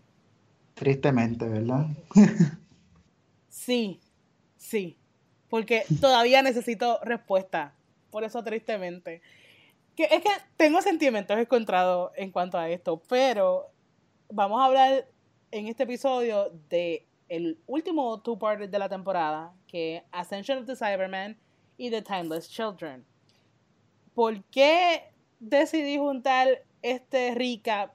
Tristemente, 0.75 1.49
¿verdad? 1.49 1.87
sí, 3.49 4.01
sí. 4.57 4.99
Porque 5.49 5.85
todavía 6.01 6.43
necesito 6.43 6.99
respuesta. 7.03 7.75
Por 8.11 8.25
eso, 8.25 8.43
tristemente. 8.43 9.23
Que, 9.97 10.05
es 10.05 10.23
que 10.23 10.31
tengo 10.57 10.83
sentimientos 10.83 11.39
encontrados 11.39 12.13
en 12.17 12.31
cuanto 12.31 12.59
a 12.59 12.69
esto, 12.69 13.03
pero 13.09 13.71
vamos 14.29 14.61
a 14.61 14.67
hablar 14.67 15.09
en 15.51 15.69
este 15.69 15.85
episodio 15.85 16.53
de 16.69 17.07
el 17.29 17.59
último 17.67 18.21
two-part 18.21 18.61
de 18.61 18.79
la 18.79 18.89
temporada, 18.89 19.53
que 19.67 20.05
Ascension 20.13 20.59
of 20.59 20.67
the 20.67 20.77
Cyberman 20.77 21.37
y 21.77 21.91
The 21.91 22.03
Timeless 22.03 22.49
Children. 22.49 23.05
¿Por 24.15 24.43
qué 24.45 25.13
decidí 25.41 25.99
juntar 25.99 26.63
este 26.83 27.35
recap, 27.35 27.93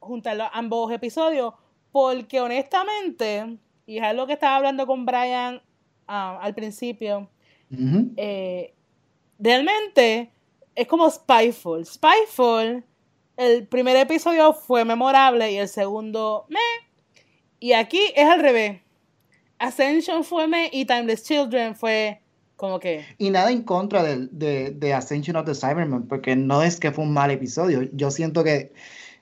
juntar 0.00 0.50
ambos 0.52 0.92
episodios? 0.92 1.54
Porque 1.90 2.40
honestamente, 2.40 3.56
y 3.86 3.98
es 3.98 4.02
algo 4.02 4.26
que 4.26 4.34
estaba 4.34 4.56
hablando 4.56 4.86
con 4.86 5.06
Brian 5.06 5.62
ah, 6.06 6.38
al 6.40 6.54
principio, 6.54 7.28
eh, 8.16 8.74
realmente 9.38 10.30
es 10.74 10.86
como 10.86 11.10
Spyful. 11.10 11.84
Spyful, 11.86 12.84
el 13.36 13.66
primer 13.66 13.96
episodio 13.96 14.52
fue 14.52 14.84
memorable 14.84 15.50
y 15.52 15.56
el 15.56 15.68
segundo, 15.68 16.46
me. 16.48 16.58
Y 17.60 17.72
aquí 17.72 18.00
es 18.14 18.26
al 18.26 18.40
revés. 18.40 18.80
Ascension 19.58 20.24
fue 20.24 20.46
me 20.46 20.68
y 20.72 20.84
Timeless 20.84 21.24
Children 21.24 21.74
fue 21.74 22.20
como 22.56 22.78
que... 22.78 23.04
Y 23.18 23.30
nada 23.30 23.50
en 23.50 23.62
contra 23.62 24.02
de, 24.02 24.70
de, 24.70 24.94
Ascension 24.94 25.36
of 25.36 25.46
the 25.46 25.54
Cyberman, 25.54 26.06
porque 26.06 26.36
no 26.36 26.62
es 26.62 26.78
que 26.78 26.92
fue 26.92 27.04
un 27.04 27.12
mal 27.12 27.30
episodio. 27.30 27.88
Yo 27.92 28.10
siento 28.10 28.44
que 28.44 28.72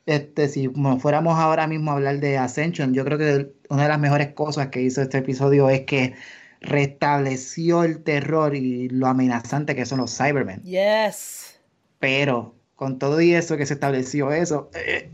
este, 0.07 0.49
si 0.49 0.69
fuéramos 0.99 1.39
ahora 1.39 1.67
mismo 1.67 1.91
a 1.91 1.95
hablar 1.95 2.21
de 2.21 2.37
Ascension, 2.39 2.93
yo 2.93 3.05
creo 3.05 3.19
que 3.19 3.53
una 3.69 3.85
de 3.85 3.89
las 3.89 4.01
mejores 4.01 4.33
cosas 4.35 4.69
que 4.69 4.83
hizo 4.83 5.01
este 5.03 5.19
episodio 5.19 5.71
es 5.71 5.83
que 5.83 6.15
restableció 6.63 7.85
el 7.85 8.03
terror 8.03 8.55
y 8.55 8.89
lo 8.89 9.07
amenazante 9.07 9.75
que 9.75 9.85
son 9.85 9.99
los 9.99 10.17
Cybermen. 10.17 10.63
Yes. 10.63 11.59
Pero 11.99 12.55
con 12.83 12.99
todo 12.99 13.21
y 13.21 13.33
eso 13.33 13.57
que 13.57 13.65
se 13.65 13.75
estableció 13.75 14.33
eso, 14.33 14.69
eh, 14.75 15.09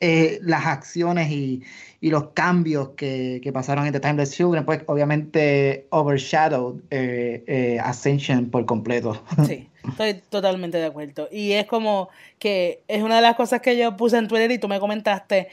eh, 0.00 0.38
las 0.42 0.64
acciones 0.64 1.30
y, 1.30 1.62
los 2.00 2.28
cambios 2.30 2.92
que, 2.96 3.50
pasaron 3.52 3.86
en 3.86 3.92
The 3.92 4.00
Timeless 4.00 4.30
Children, 4.32 4.64
pues 4.64 4.80
obviamente 4.86 5.86
overshadowed 5.90 6.80
eh, 6.90 7.78
Ascension 7.82 8.48
por 8.48 8.64
completo. 8.64 9.22
Sí, 9.46 9.68
estoy 9.86 10.22
totalmente 10.30 10.78
de 10.78 10.86
acuerdo. 10.86 11.28
Y 11.30 11.52
es 11.52 11.66
como 11.66 12.08
que 12.38 12.82
es 12.88 13.02
una 13.02 13.16
de 13.16 13.22
las 13.22 13.36
cosas 13.36 13.60
que 13.60 13.76
yo 13.76 13.98
puse 13.98 14.16
en 14.16 14.26
Twitter 14.26 14.50
y 14.52 14.58
tú 14.58 14.68
me 14.68 14.80
comentaste. 14.80 15.48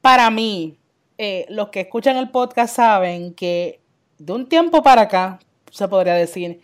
Para 0.00 0.30
mí, 0.30 0.78
los 1.48 1.70
que 1.70 1.80
escuchan 1.80 2.16
el 2.16 2.30
podcast 2.30 2.76
saben 2.76 3.34
que 3.34 3.79
de 4.20 4.34
un 4.34 4.48
tiempo 4.48 4.82
para 4.82 5.02
acá, 5.02 5.38
se 5.70 5.88
podría 5.88 6.14
decir, 6.14 6.60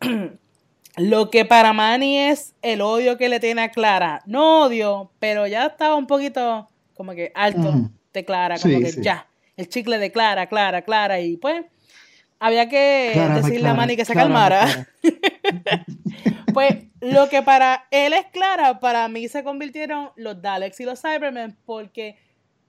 lo 0.96 1.30
que 1.30 1.44
para 1.44 1.72
Manny 1.72 2.16
es 2.16 2.54
el 2.62 2.80
odio 2.80 3.18
que 3.18 3.28
le 3.28 3.40
tiene 3.40 3.62
a 3.62 3.70
Clara. 3.70 4.22
No 4.24 4.62
odio, 4.62 5.10
pero 5.18 5.48
ya 5.48 5.66
estaba 5.66 5.96
un 5.96 6.06
poquito 6.06 6.68
como 6.94 7.12
que 7.12 7.32
alto 7.34 7.90
de 8.12 8.24
Clara, 8.24 8.56
como 8.58 8.78
que 8.78 8.92
ya, 9.02 9.26
el 9.56 9.68
chicle 9.68 9.98
de 9.98 10.12
Clara, 10.12 10.46
Clara, 10.46 10.82
Clara, 10.82 11.20
y 11.20 11.36
pues 11.36 11.64
había 12.38 12.68
que 12.68 13.12
decirle 13.34 13.68
a 13.68 13.74
Manny 13.74 13.96
que 13.96 14.04
se 14.04 14.14
calmara. 14.14 14.88
pues 16.54 16.84
lo 17.00 17.28
que 17.28 17.42
para 17.42 17.88
él 17.90 18.12
es 18.12 18.26
Clara, 18.26 18.78
para 18.78 19.08
mí 19.08 19.26
se 19.28 19.42
convirtieron 19.42 20.10
los 20.14 20.40
Daleks 20.40 20.78
y 20.80 20.84
los 20.84 21.02
Cybermen, 21.02 21.56
porque 21.66 22.16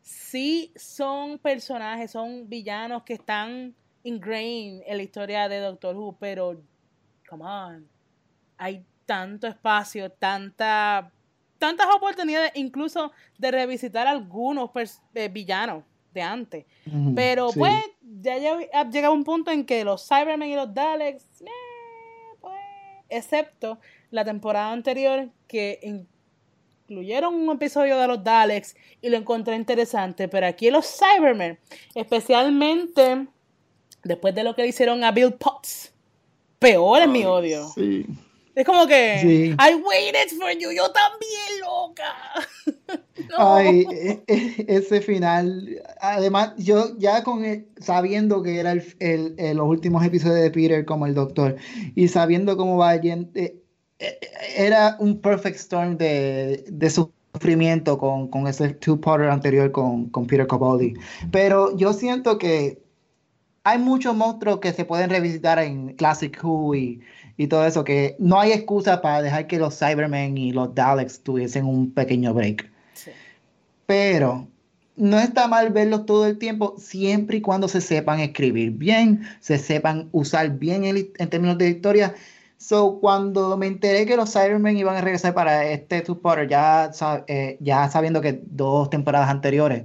sí 0.01 0.73
son 0.75 1.37
personajes, 1.37 2.11
son 2.11 2.49
villanos 2.49 3.03
que 3.03 3.13
están 3.13 3.75
ingrained 4.03 4.83
en 4.85 4.97
la 4.97 5.03
historia 5.03 5.49
de 5.49 5.59
Doctor 5.59 5.95
Who, 5.95 6.17
pero, 6.19 6.61
come 7.27 7.43
on, 7.43 7.87
hay 8.57 8.83
tanto 9.05 9.47
espacio, 9.47 10.11
tanta, 10.11 11.11
tantas 11.57 11.87
oportunidades, 11.95 12.51
incluso 12.55 13.11
de 13.37 13.51
revisitar 13.51 14.07
algunos 14.07 14.69
eh, 15.13 15.29
villanos 15.29 15.83
de 16.13 16.21
antes. 16.21 16.65
pero 17.15 17.49
pues, 17.51 17.83
ya 18.21 18.83
llega 18.89 19.09
un 19.09 19.23
punto 19.23 19.51
en 19.51 19.65
que 19.65 19.83
los 19.83 20.07
Cybermen 20.07 20.49
y 20.49 20.55
los 20.55 20.73
Daleks, 20.73 21.41
eh, 21.41 21.45
pues, 22.41 22.55
excepto 23.09 23.79
la 24.11 24.25
temporada 24.25 24.71
anterior 24.71 25.29
que 25.47 26.05
incluyeron 26.89 27.35
un 27.35 27.55
episodio 27.55 27.97
de 27.97 28.07
los 28.07 28.23
Daleks 28.23 28.75
y 29.01 29.09
lo 29.09 29.17
encontré 29.17 29.55
interesante, 29.55 30.27
pero 30.27 30.47
aquí 30.47 30.71
los 30.71 30.97
Cybermen, 30.97 31.59
especialmente 31.93 33.27
después 34.07 34.33
de 34.35 34.43
lo 34.43 34.55
que 34.55 34.63
le 34.63 34.69
hicieron 34.69 35.03
a 35.03 35.11
Bill 35.11 35.33
Potts, 35.33 35.93
peor 36.59 37.01
en 37.01 37.11
mi 37.11 37.25
odio. 37.25 37.67
Es 38.57 38.65
como 38.65 38.87
que, 38.87 39.55
I 39.55 39.75
waited 39.75 40.35
for 40.35 40.51
you, 40.51 40.71
yo 40.71 40.91
también, 40.91 41.61
loca. 41.61 42.15
Ay, 43.37 43.85
e, 43.91 44.23
e, 44.25 44.65
ese 44.67 44.99
final, 44.99 45.79
además, 46.01 46.53
yo 46.57 46.97
ya 46.97 47.23
con 47.23 47.43
sabiendo 47.79 48.41
que 48.41 48.59
era 48.59 48.71
el, 48.71 49.35
los 49.55 49.67
últimos 49.67 50.03
episodios 50.03 50.41
de 50.41 50.49
Peter 50.49 50.85
como 50.85 51.05
el 51.05 51.13
doctor 51.13 51.55
y 51.93 52.07
sabiendo 52.07 52.57
cómo 52.57 52.77
va 52.77 52.95
eh, 52.95 53.27
eh, 53.35 54.19
era 54.55 54.97
un 54.99 55.21
perfect 55.21 55.57
storm 55.57 55.95
de, 55.97 56.65
sufrimiento 56.89 57.99
con, 57.99 58.27
con 58.27 58.47
ese 58.47 58.69
two-parter 58.69 59.29
anterior 59.29 59.71
con, 59.71 60.09
con 60.09 60.25
Peter 60.25 60.47
Capaldi. 60.47 60.95
Pero 61.31 61.77
yo 61.77 61.93
siento 61.93 62.39
que 62.39 62.81
hay 63.67 63.79
muchos 63.79 64.15
monstruos 64.15 64.59
que 64.59 64.71
se 64.71 64.85
pueden 64.85 65.09
revisitar 65.09 65.59
en 65.59 65.93
Classic 65.95 66.37
Who 66.41 66.73
y, 66.75 67.01
todo 67.49 67.65
eso, 67.65 67.83
que 67.83 68.15
no 68.17 68.39
hay 68.39 68.53
excusa 68.53 69.01
para 69.01 69.21
dejar 69.21 69.45
que 69.45 69.59
los 69.59 69.77
Cybermen 69.77 70.37
y 70.37 70.53
los 70.53 70.73
Daleks 70.73 71.21
tuviesen 71.21 71.65
un 71.65 71.91
pequeño 71.91 72.33
break. 72.33 72.71
Pero 73.85 74.47
no 74.95 75.19
está 75.19 75.49
mal 75.49 75.71
verlos 75.71 76.05
todo 76.05 76.25
el 76.27 76.37
tiempo, 76.37 76.75
siempre 76.77 77.37
y 77.37 77.41
cuando 77.41 77.67
se 77.67 77.81
sepan 77.81 78.21
escribir 78.21 78.71
bien, 78.71 79.23
se 79.41 79.57
sepan 79.57 80.07
usar 80.13 80.49
bien 80.57 80.85
en 80.85 81.29
términos 81.29 81.57
de 81.57 81.69
historia. 81.69 82.15
So, 82.57 82.99
cuando 83.01 83.57
me 83.57 83.67
enteré 83.67 84.05
que 84.05 84.15
los 84.15 84.31
Cybermen 84.31 84.77
iban 84.77 84.95
a 84.95 85.01
regresar 85.01 85.33
para 85.33 85.65
este 85.65 86.01
Two 86.01 86.21
Potter, 86.21 86.47
ya, 86.47 86.91
eh, 87.27 87.57
ya 87.59 87.89
sabiendo 87.89 88.21
que 88.21 88.41
dos 88.45 88.89
temporadas 88.89 89.29
anteriores 89.29 89.83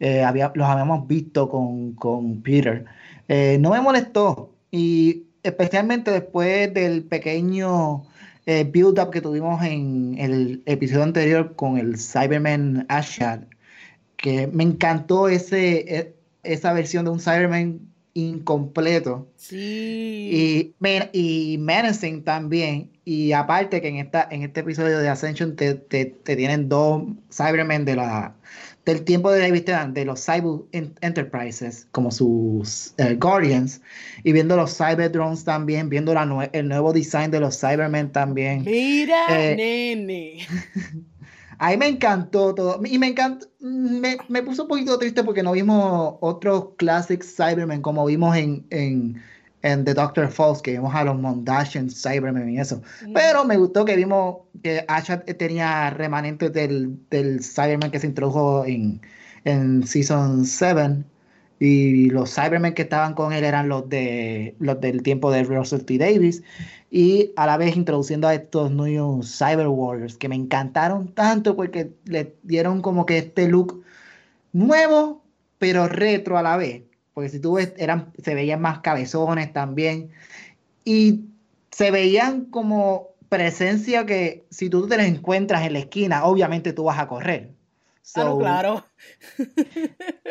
eh, 0.00 0.22
los 0.54 0.68
habíamos 0.68 1.06
visto 1.08 1.48
con, 1.48 1.94
con 1.94 2.42
Peter. 2.42 2.84
Eh, 3.34 3.56
no 3.58 3.70
me 3.70 3.80
molestó 3.80 4.54
y 4.70 5.24
especialmente 5.42 6.10
después 6.10 6.74
del 6.74 7.02
pequeño 7.04 8.04
eh, 8.44 8.64
build-up 8.70 9.10
que 9.10 9.22
tuvimos 9.22 9.64
en 9.64 10.16
el 10.18 10.62
episodio 10.66 11.04
anterior 11.04 11.56
con 11.56 11.78
el 11.78 11.96
Cyberman 11.98 12.84
Ashad, 12.90 13.44
que 14.18 14.48
me 14.48 14.64
encantó 14.64 15.30
ese, 15.30 15.96
e, 15.96 16.14
esa 16.42 16.74
versión 16.74 17.06
de 17.06 17.10
un 17.12 17.20
Cyberman 17.20 17.80
incompleto. 18.12 19.26
Sí. 19.36 20.74
Y, 20.78 21.54
y 21.54 21.56
Menacing 21.56 22.24
también. 22.24 22.90
Y 23.06 23.32
aparte 23.32 23.80
que 23.80 23.88
en, 23.88 23.96
esta, 23.96 24.28
en 24.30 24.42
este 24.42 24.60
episodio 24.60 24.98
de 24.98 25.08
Ascension 25.08 25.56
te, 25.56 25.72
te, 25.74 26.04
te 26.04 26.36
tienen 26.36 26.68
dos 26.68 27.04
Cybermen 27.30 27.86
de 27.86 27.96
la 27.96 28.34
del 28.84 29.04
tiempo 29.04 29.30
de 29.30 29.40
David 29.40 29.64
Tennant, 29.64 29.94
de 29.94 30.04
los 30.04 30.24
Cyber 30.24 30.62
Enterprises, 30.72 31.86
como 31.92 32.10
sus 32.10 32.94
eh, 32.98 33.14
Guardians, 33.14 33.80
y 34.24 34.32
viendo 34.32 34.56
los 34.56 34.76
Cyber 34.76 35.10
Drones 35.12 35.44
también, 35.44 35.88
viendo 35.88 36.12
la 36.14 36.50
el 36.52 36.68
nuevo 36.68 36.92
design 36.92 37.30
de 37.30 37.40
los 37.40 37.58
Cybermen 37.60 38.10
también. 38.10 38.64
Mira, 38.64 39.26
eh, 39.28 39.56
nene. 39.56 40.46
Ahí 41.58 41.76
me 41.76 41.86
encantó 41.86 42.54
todo. 42.56 42.80
Y 42.84 42.98
me 42.98 43.06
encantó, 43.08 43.46
me, 43.60 44.16
me, 44.28 44.42
puso 44.42 44.62
un 44.62 44.68
poquito 44.68 44.98
triste 44.98 45.22
porque 45.22 45.44
no 45.44 45.52
vimos 45.52 46.16
otros 46.20 46.70
classic 46.76 47.22
Cybermen 47.22 47.82
como 47.82 48.04
vimos 48.04 48.36
en, 48.36 48.66
en 48.70 49.22
en 49.62 49.84
The 49.84 49.94
Doctor 49.94 50.28
Falls, 50.28 50.60
que 50.60 50.72
vimos 50.72 50.94
a 50.94 51.04
los 51.04 51.18
Mondasian, 51.18 51.88
Cybermen 51.88 52.50
y 52.50 52.58
eso. 52.58 52.82
Pero 53.14 53.44
me 53.44 53.56
gustó 53.56 53.84
que 53.84 53.96
vimos 53.96 54.38
que 54.62 54.84
Asha 54.88 55.20
tenía 55.20 55.90
remanentes 55.90 56.52
del, 56.52 56.98
del 57.10 57.42
Cyberman 57.42 57.90
que 57.90 58.00
se 58.00 58.08
introdujo 58.08 58.64
en, 58.66 59.00
en 59.44 59.86
Season 59.86 60.44
7. 60.44 61.04
Y 61.60 62.10
los 62.10 62.34
Cybermen 62.34 62.74
que 62.74 62.82
estaban 62.82 63.14
con 63.14 63.32
él 63.32 63.44
eran 63.44 63.68
los, 63.68 63.88
de, 63.88 64.56
los 64.58 64.80
del 64.80 65.02
tiempo 65.04 65.30
de 65.30 65.44
Russell 65.44 65.84
T. 65.84 65.96
Davis. 65.96 66.42
Y 66.90 67.32
a 67.36 67.46
la 67.46 67.56
vez 67.56 67.76
introduciendo 67.76 68.26
a 68.26 68.34
estos 68.34 68.72
nuevos 68.72 69.38
Cyber 69.38 69.68
Warriors 69.68 70.16
que 70.16 70.28
me 70.28 70.34
encantaron 70.34 71.14
tanto 71.14 71.54
porque 71.54 71.92
le 72.04 72.34
dieron 72.42 72.82
como 72.82 73.06
que 73.06 73.18
este 73.18 73.48
look 73.48 73.82
nuevo, 74.52 75.22
pero 75.58 75.86
retro 75.88 76.36
a 76.36 76.42
la 76.42 76.56
vez 76.56 76.82
porque 77.14 77.28
si 77.28 77.40
tú 77.40 77.54
ves, 77.54 77.72
eran, 77.76 78.12
se 78.22 78.34
veían 78.34 78.60
más 78.60 78.80
cabezones 78.80 79.52
también, 79.52 80.10
y 80.84 81.20
se 81.70 81.90
veían 81.90 82.46
como 82.46 83.08
presencia 83.28 84.04
que 84.04 84.44
si 84.50 84.68
tú 84.68 84.86
te 84.86 84.96
las 84.96 85.06
encuentras 85.06 85.64
en 85.64 85.72
la 85.74 85.78
esquina, 85.80 86.24
obviamente 86.24 86.72
tú 86.72 86.84
vas 86.84 86.98
a 86.98 87.08
correr, 87.08 87.50
ah, 88.16 88.34
claro. 88.38 88.84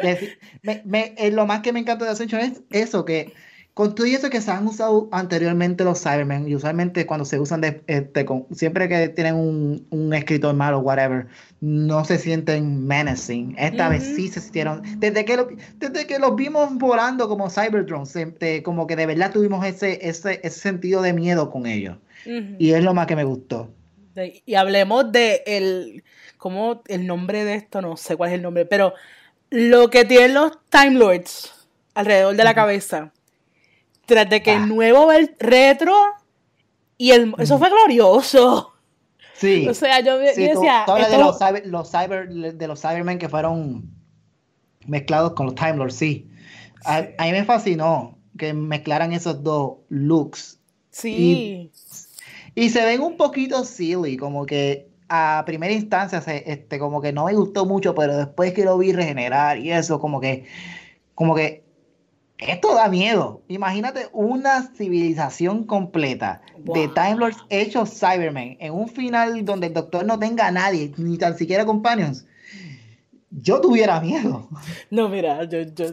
Eh, 0.04 1.32
lo 1.32 1.46
más 1.46 1.62
que 1.62 1.72
me 1.72 1.80
encanta 1.80 2.06
de 2.06 2.12
Ascension 2.12 2.42
es 2.42 2.62
eso, 2.72 3.06
que 3.06 3.34
con 3.74 3.96
todo 3.96 4.06
eso 4.06 4.30
que 4.30 4.42
se 4.42 4.52
han 4.52 4.68
usado 4.68 5.08
anteriormente 5.12 5.84
los 5.84 6.02
Cybermen, 6.02 6.48
y 6.48 6.56
usualmente 6.56 7.06
cuando 7.06 7.24
se 7.24 7.40
usan 7.40 7.62
de, 7.62 7.82
este, 7.88 8.26
siempre 8.52 8.90
que 8.90 9.08
tienen 9.10 9.36
un, 9.36 9.88
un 9.92 10.14
escritor 10.14 10.54
malo, 10.54 10.80
whatever, 10.80 11.28
no 11.62 12.04
se 12.04 12.18
sienten 12.18 12.86
menacing. 12.86 13.56
Esta 13.58 13.88
vez 13.88 14.04
sí 14.04 14.28
se 14.28 14.42
sintieron. 14.42 14.82
Desde 15.00 15.24
que, 15.24 15.38
desde 15.78 16.06
que 16.06 16.20
los 16.20 16.36
vimos 16.36 16.78
volando 16.78 17.30
como 17.30 17.50
Cyberdrones, 17.50 18.14
como 18.64 18.88
que 18.88 18.96
de 18.98 19.06
verdad 19.06 19.32
tuvimos 19.32 19.66
ese, 19.66 20.00
ese, 20.08 20.42
ese 20.44 20.60
sentido 20.60 21.02
de 21.02 21.14
miedo 21.14 21.50
con 21.50 21.66
ellos. 21.66 21.98
Y 22.26 22.72
es 22.72 22.84
lo 22.84 22.94
más 22.94 23.08
que 23.08 23.16
me 23.16 23.24
gustó. 23.24 23.70
y 24.46 24.56
hablemos 24.56 25.12
de 25.12 25.44
el, 25.46 26.04
como 26.38 26.84
el 26.88 27.08
nombre 27.08 27.46
de 27.46 27.56
esto, 27.56 27.82
no 27.82 27.96
sé 27.96 28.18
cuál 28.18 28.32
es 28.32 28.36
el 28.36 28.42
nombre, 28.42 28.66
pero 28.66 28.94
lo 29.50 29.90
que 29.90 30.04
tienen 30.04 30.34
los 30.34 30.52
Time 30.70 30.92
Lords 30.92 31.68
alrededor 31.94 32.36
de 32.36 32.44
la 32.44 32.54
cabeza 32.54 33.12
tras 34.12 34.30
de 34.30 34.44
que 34.44 34.52
el 34.52 34.64
ah. 34.64 34.66
nuevo 34.66 35.10
el 35.14 35.34
retro 35.40 35.96
y 36.98 37.12
el, 37.12 37.34
eso 37.40 37.58
fue 37.58 37.70
glorioso. 37.70 38.74
Sí. 39.36 39.66
O 39.70 39.74
sea, 39.74 40.02
yo, 40.02 40.18
decía. 40.18 40.86
de 41.10 41.18
los, 41.18 41.40
cyber, 41.40 41.66
los 41.66 41.90
cyber, 41.90 42.30
de 42.30 42.68
los 42.68 42.82
Cybermen 42.82 43.18
que 43.18 43.30
fueron 43.30 43.90
mezclados 44.86 45.32
con 45.32 45.46
los 45.46 45.56
Time 45.56 45.78
Lords, 45.78 45.96
sí. 45.96 46.30
A, 46.84 47.02
mí 47.02 47.32
me 47.32 47.46
fascinó 47.46 48.18
que 48.38 48.54
mezclaran 48.54 49.14
esos 49.14 49.42
dos 49.44 49.78
looks. 49.88 50.60
Sí. 50.90 51.72
Y, 52.54 52.70
se 52.70 52.84
ven 52.84 53.02
un 53.02 53.16
poquito 53.16 53.64
silly, 53.64 54.18
como 54.18 54.46
que 54.46 54.90
a 55.08 55.44
primera 55.46 55.74
instancia, 55.74 56.20
este, 56.20 56.80
como 56.80 57.02
que 57.02 57.14
no 57.14 57.26
me 57.26 57.34
gustó 57.34 57.66
mucho, 57.66 57.96
pero 57.96 58.18
después 58.18 58.54
que 58.54 58.66
lo 58.66 58.78
vi 58.78 58.92
regenerar 58.92 59.58
y 59.58 59.72
eso, 59.72 60.00
como 60.00 60.20
que, 60.20 60.46
como 61.16 61.34
que 61.34 61.61
esto 62.42 62.74
da 62.74 62.90
miedo. 62.90 63.42
Imagínate 63.48 64.10
una 64.12 64.64
civilización 64.76 65.66
completa 65.66 66.42
de 66.58 66.88
Time 66.90 67.16
Lords 67.16 67.38
hechos 67.50 67.92
Cybermen 67.98 68.58
en 68.60 68.74
un 68.74 68.90
final 68.90 69.46
donde 69.46 69.68
el 69.68 69.74
doctor 69.74 70.06
no 70.06 70.18
tenga 70.18 70.48
a 70.48 70.52
nadie, 70.52 70.92
ni 70.98 71.18
tan 71.18 71.38
siquiera 71.38 71.66
companions. 71.66 72.26
Yo 73.30 73.62
tuviera 73.62 74.02
miedo. 74.02 74.50
No, 74.90 75.08
mira, 75.08 75.44
yo, 75.46 75.62
yo, 75.62 75.86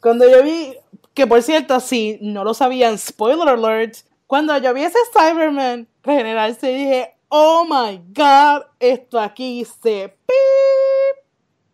cuando 0.00 0.28
yo 0.28 0.42
vi, 0.42 0.74
que 1.14 1.26
por 1.26 1.42
cierto, 1.42 1.78
sí, 1.80 2.18
no 2.20 2.44
lo 2.44 2.54
sabían, 2.54 2.98
spoiler 2.98 3.48
alert, 3.48 3.98
cuando 4.26 4.58
yo 4.58 4.74
vi 4.74 4.82
ese 4.82 4.98
Cyberman 5.12 5.88
regenerarse, 6.02 6.68
dije, 6.68 7.14
oh 7.28 7.64
my 7.64 8.02
god, 8.12 8.64
esto 8.80 9.18
aquí 9.20 9.66
se 9.80 10.14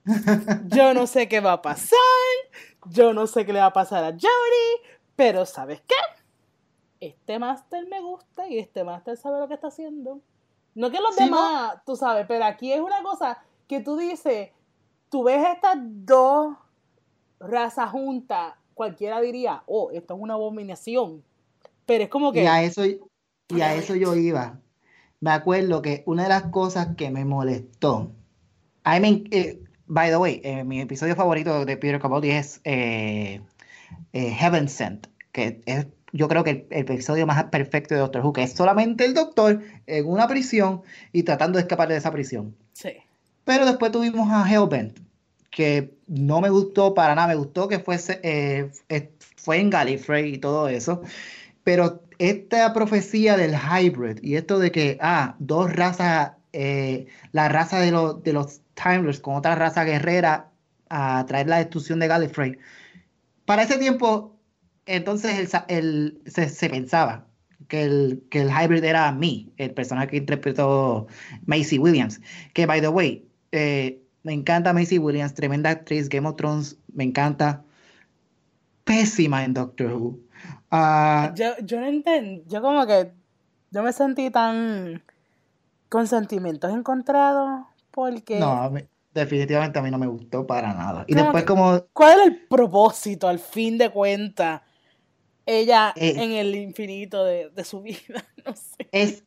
Yo 0.66 0.92
no 0.92 1.06
sé 1.06 1.28
qué 1.28 1.40
va 1.40 1.54
a 1.54 1.62
pasar 1.62 1.98
yo 2.86 3.12
no 3.12 3.26
sé 3.26 3.44
qué 3.44 3.52
le 3.52 3.60
va 3.60 3.66
a 3.66 3.72
pasar 3.72 4.04
a 4.04 4.12
Jody, 4.12 4.96
pero 5.16 5.46
¿sabes 5.46 5.80
qué? 5.86 5.94
Este 7.00 7.38
máster 7.38 7.86
me 7.88 8.00
gusta 8.00 8.48
y 8.48 8.58
este 8.58 8.84
máster 8.84 9.16
sabe 9.16 9.38
lo 9.38 9.48
que 9.48 9.54
está 9.54 9.68
haciendo. 9.68 10.20
No 10.74 10.90
que 10.90 11.00
los 11.00 11.14
demás, 11.16 11.76
tú 11.86 11.96
sabes, 11.96 12.26
pero 12.26 12.44
aquí 12.44 12.72
es 12.72 12.80
una 12.80 13.02
cosa 13.02 13.38
que 13.68 13.80
tú 13.80 13.96
dices, 13.96 14.50
tú 15.08 15.24
ves 15.24 15.46
estas 15.54 15.76
dos 15.80 16.56
razas 17.38 17.90
juntas, 17.90 18.54
cualquiera 18.74 19.20
diría, 19.20 19.62
oh, 19.66 19.90
esto 19.92 20.14
es 20.14 20.20
una 20.20 20.34
abominación. 20.34 21.22
Pero 21.86 22.04
es 22.04 22.10
como 22.10 22.32
que... 22.32 22.42
Y 22.42 22.46
a 22.46 22.62
eso, 22.62 22.84
y 22.84 23.60
a 23.60 23.74
eso 23.74 23.94
yo 23.94 24.14
iba. 24.14 24.58
Me 25.20 25.30
acuerdo 25.30 25.82
que 25.82 26.02
una 26.06 26.24
de 26.24 26.28
las 26.30 26.44
cosas 26.44 26.96
que 26.96 27.10
me 27.10 27.24
molestó, 27.24 28.10
I 28.84 29.00
mean, 29.00 29.24
eh, 29.30 29.63
By 29.86 30.10
the 30.10 30.16
way, 30.16 30.40
eh, 30.44 30.64
mi 30.64 30.80
episodio 30.80 31.14
favorito 31.14 31.64
de 31.64 31.76
Peter 31.76 32.00
Capaldi 32.00 32.30
es 32.30 32.60
eh, 32.64 33.42
eh, 34.12 34.30
Heaven 34.30 34.68
Sent, 34.68 35.08
que 35.32 35.60
es 35.66 35.86
yo 36.12 36.28
creo 36.28 36.44
que 36.44 36.66
el, 36.70 36.88
episodio 36.88 37.26
más 37.26 37.42
perfecto 37.44 37.94
de 37.94 38.00
Doctor 38.00 38.24
Who, 38.24 38.32
que 38.32 38.44
es 38.44 38.52
solamente 38.52 39.04
el 39.04 39.14
doctor 39.14 39.60
en 39.86 40.06
una 40.06 40.28
prisión 40.28 40.82
y 41.12 41.24
tratando 41.24 41.58
de 41.58 41.62
escapar 41.62 41.88
de 41.88 41.96
esa 41.96 42.12
prisión. 42.12 42.54
Sí. 42.72 42.90
Pero 43.44 43.66
después 43.66 43.90
tuvimos 43.90 44.30
a 44.30 44.48
Hellbent, 44.48 45.00
que 45.50 45.92
no 46.06 46.40
me 46.40 46.50
gustó 46.50 46.94
para 46.94 47.16
nada, 47.16 47.26
me 47.26 47.34
gustó 47.34 47.66
que 47.66 47.80
fuese, 47.80 48.70
fue 49.36 49.58
en 49.58 49.70
Gallifrey 49.70 50.34
y 50.34 50.38
todo 50.38 50.68
eso, 50.68 51.02
pero 51.64 52.04
esta 52.18 52.72
profecía 52.72 53.36
del 53.36 53.56
hybrid 53.56 54.20
y 54.22 54.36
esto 54.36 54.60
de 54.60 54.70
que, 54.70 54.98
ah, 55.00 55.34
dos 55.40 55.72
razas, 55.74 56.34
la 57.32 57.48
raza 57.48 57.80
de, 57.80 57.90
de 58.22 58.32
los 58.32 58.60
Timeless 58.74 59.20
con 59.20 59.36
otra 59.36 59.54
raza 59.54 59.84
guerrera 59.84 60.50
a 60.90 61.24
traer 61.26 61.48
la 61.48 61.58
destrucción 61.58 61.98
de 62.00 62.08
Gallifrey. 62.08 62.58
Para 63.44 63.62
ese 63.62 63.78
tiempo, 63.78 64.36
entonces 64.86 65.52
el, 65.68 66.20
se, 66.26 66.68
pensaba 66.68 67.26
que 67.68 67.84
el, 67.84 68.24
que 68.30 68.42
el 68.42 68.50
hybrid 68.50 68.84
era 68.84 69.10
mí, 69.12 69.52
el 69.56 69.72
personaje 69.72 70.08
que 70.08 70.16
interpretó 70.18 71.06
Macy 71.46 71.78
Williams. 71.78 72.20
Que, 72.52 72.66
by 72.66 72.80
the 72.80 72.88
way, 72.88 73.28
eh, 73.52 74.02
me 74.22 74.32
encanta 74.32 74.72
Macy 74.72 74.98
Williams, 74.98 75.34
tremenda 75.34 75.70
actriz, 75.70 76.08
Game 76.08 76.28
of 76.28 76.36
Thrones, 76.36 76.78
me 76.92 77.04
encanta. 77.04 77.62
Pésima 78.84 79.44
en 79.44 79.54
Doctor 79.54 79.92
Who. 79.94 80.20
Ah, 80.70 81.32
yo, 81.34 81.54
no 81.78 81.86
entiendo, 81.86 82.44
yo 82.46 82.60
como 82.60 82.86
que 82.86 83.12
yo 83.70 83.82
me 83.82 83.92
sentí 83.92 84.30
tan 84.30 85.02
con 85.88 86.06
sentimientos 86.06 86.72
encontrados 86.72 87.64
porque... 87.94 88.38
No, 88.38 88.72
definitivamente 89.14 89.78
a 89.78 89.82
mí 89.82 89.90
no 89.90 89.98
me 89.98 90.08
gustó 90.08 90.46
para 90.46 90.74
nada. 90.74 91.04
Y 91.06 91.14
después 91.14 91.44
como... 91.44 91.84
¿Cuál 91.92 92.20
es 92.20 92.26
el 92.26 92.46
propósito 92.48 93.28
al 93.28 93.38
fin 93.38 93.78
de 93.78 93.88
cuentas? 93.90 94.62
Ella 95.46 95.92
eh, 95.94 96.14
en 96.16 96.32
el 96.32 96.54
infinito 96.56 97.24
de, 97.24 97.50
su 97.64 97.82
vida, 97.82 98.24
no 98.44 98.54
sé. 98.54 98.88
Es, 98.92 99.24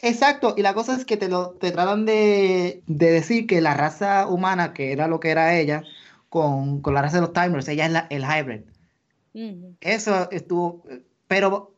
exacto, 0.00 0.54
y 0.56 0.62
la 0.62 0.74
cosa 0.74 0.94
es 0.94 1.04
que 1.04 1.16
te, 1.16 1.28
lo, 1.28 1.50
te 1.52 1.72
tratan 1.72 2.06
de, 2.06 2.82
decir 2.86 3.46
que 3.46 3.60
la 3.60 3.74
raza 3.74 4.28
humana, 4.28 4.72
que 4.72 4.92
era 4.92 5.08
lo 5.08 5.18
que 5.18 5.30
era 5.30 5.58
ella, 5.58 5.82
con, 6.28 6.82
la 6.84 7.02
raza 7.02 7.16
de 7.16 7.22
los 7.22 7.32
timers, 7.32 7.68
ella 7.68 7.86
es 7.86 8.16
el 8.16 8.22
hybrid. 8.24 8.60
Eso 9.80 10.30
estuvo, 10.30 10.82
pero 11.26 11.74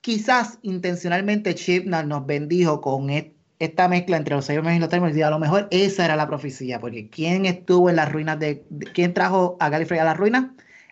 quizás 0.00 0.58
intencionalmente 0.62 1.54
Chibnall 1.54 2.08
nos 2.08 2.24
bendijo 2.24 2.80
con, 2.80 3.10
esto 3.10 3.35
esta 3.58 3.88
mezcla 3.88 4.16
entre 4.16 4.34
los 4.34 4.46
Cybermen 4.46 4.76
y 4.76 4.78
los 4.80 4.88
Timers, 4.88 5.16
y 5.16 5.22
a 5.22 5.30
lo 5.30 5.38
mejor 5.38 5.68
esa 5.70 6.04
era 6.04 6.16
la 6.16 6.26
profecía, 6.26 6.78
porque 6.78 7.08
¿quién 7.08 7.46
estuvo 7.46 7.88
en 7.88 7.96
las 7.96 8.12
ruinas 8.12 8.38
de, 8.38 8.64
quién 8.92 9.14
trajo 9.14 9.56
a 9.60 9.68
Gallifrey 9.68 9.98
a 9.98 10.04
las 10.04 10.16
ruinas? 10.16 10.46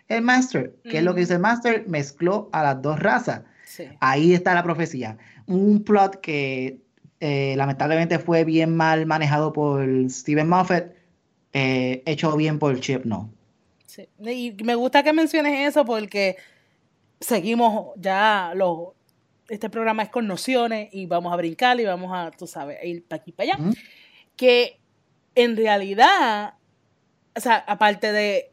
El 0.07 0.21
Master. 0.21 0.75
¿Qué 0.83 0.99
es 0.99 1.03
lo 1.03 1.13
que 1.13 1.21
dice 1.21 1.33
el 1.33 1.39
Master? 1.39 1.85
Mezcló 1.87 2.49
a 2.51 2.63
las 2.63 2.81
dos 2.81 2.99
razas. 2.99 3.41
Ahí 3.99 4.33
está 4.33 4.53
la 4.53 4.63
profecía. 4.63 5.17
Un 5.47 5.83
plot 5.83 6.21
que 6.21 6.79
eh, 7.19 7.55
lamentablemente 7.57 8.19
fue 8.19 8.43
bien 8.43 8.75
mal 8.75 9.05
manejado 9.05 9.51
por 9.51 9.87
Steven 10.09 10.47
Moffat, 10.47 10.91
eh, 11.53 12.03
hecho 12.05 12.35
bien 12.35 12.59
por 12.59 12.79
Chip, 12.79 13.05
no. 13.05 13.31
Sí. 13.85 14.07
Y 14.19 14.55
me 14.63 14.75
gusta 14.75 15.03
que 15.03 15.13
menciones 15.13 15.67
eso 15.67 15.85
porque 15.85 16.37
seguimos 17.19 17.93
ya 17.97 18.53
los 18.55 18.89
este 19.49 19.69
programa 19.69 20.03
es 20.03 20.09
con 20.09 20.27
nociones 20.27 20.89
y 20.91 21.05
vamos 21.05 21.31
a 21.31 21.35
brincar 21.35 21.79
y 21.79 21.85
vamos 21.85 22.11
a, 22.13 22.31
tú 22.31 22.47
sabes, 22.47 22.77
ir 22.83 23.03
para 23.05 23.21
aquí 23.21 23.31
para 23.31 23.55
allá. 23.55 23.71
Que 24.35 24.79
en 25.35 25.55
realidad, 25.55 26.55
o 27.35 27.39
sea, 27.39 27.57
aparte 27.67 28.11
de 28.11 28.51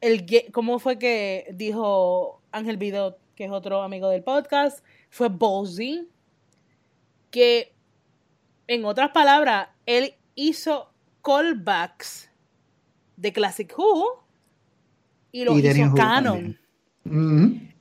el 0.00 0.26
cómo 0.52 0.78
fue 0.78 0.98
que 0.98 1.46
dijo 1.54 2.42
Ángel 2.52 2.76
Video, 2.76 3.18
que 3.34 3.44
es 3.44 3.50
otro 3.50 3.82
amigo 3.82 4.08
del 4.08 4.22
podcast, 4.22 4.84
fue 5.10 5.28
Ballsy, 5.28 6.08
que 7.30 7.72
en 8.66 8.84
otras 8.84 9.10
palabras, 9.10 9.68
él 9.86 10.14
hizo 10.34 10.90
callbacks 11.22 12.30
de 13.16 13.32
Classic 13.32 13.72
Who 13.76 14.24
y 15.32 15.44
lo 15.44 15.58
hizo 15.58 15.94
canon. 15.94 16.58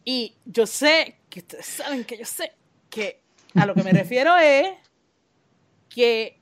Y 0.06 0.36
yo 0.46 0.65
sé 0.65 1.17
que 1.34 1.39
ustedes 1.39 1.65
saben 1.65 2.04
que 2.04 2.15
yo 2.15 2.26
sé 2.26 2.54
que 2.91 3.19
a 3.56 3.65
lo 3.65 3.74
que 3.74 3.82
me 3.84 3.91
refiero 3.91 4.38
es 4.41 4.67
que 5.89 6.39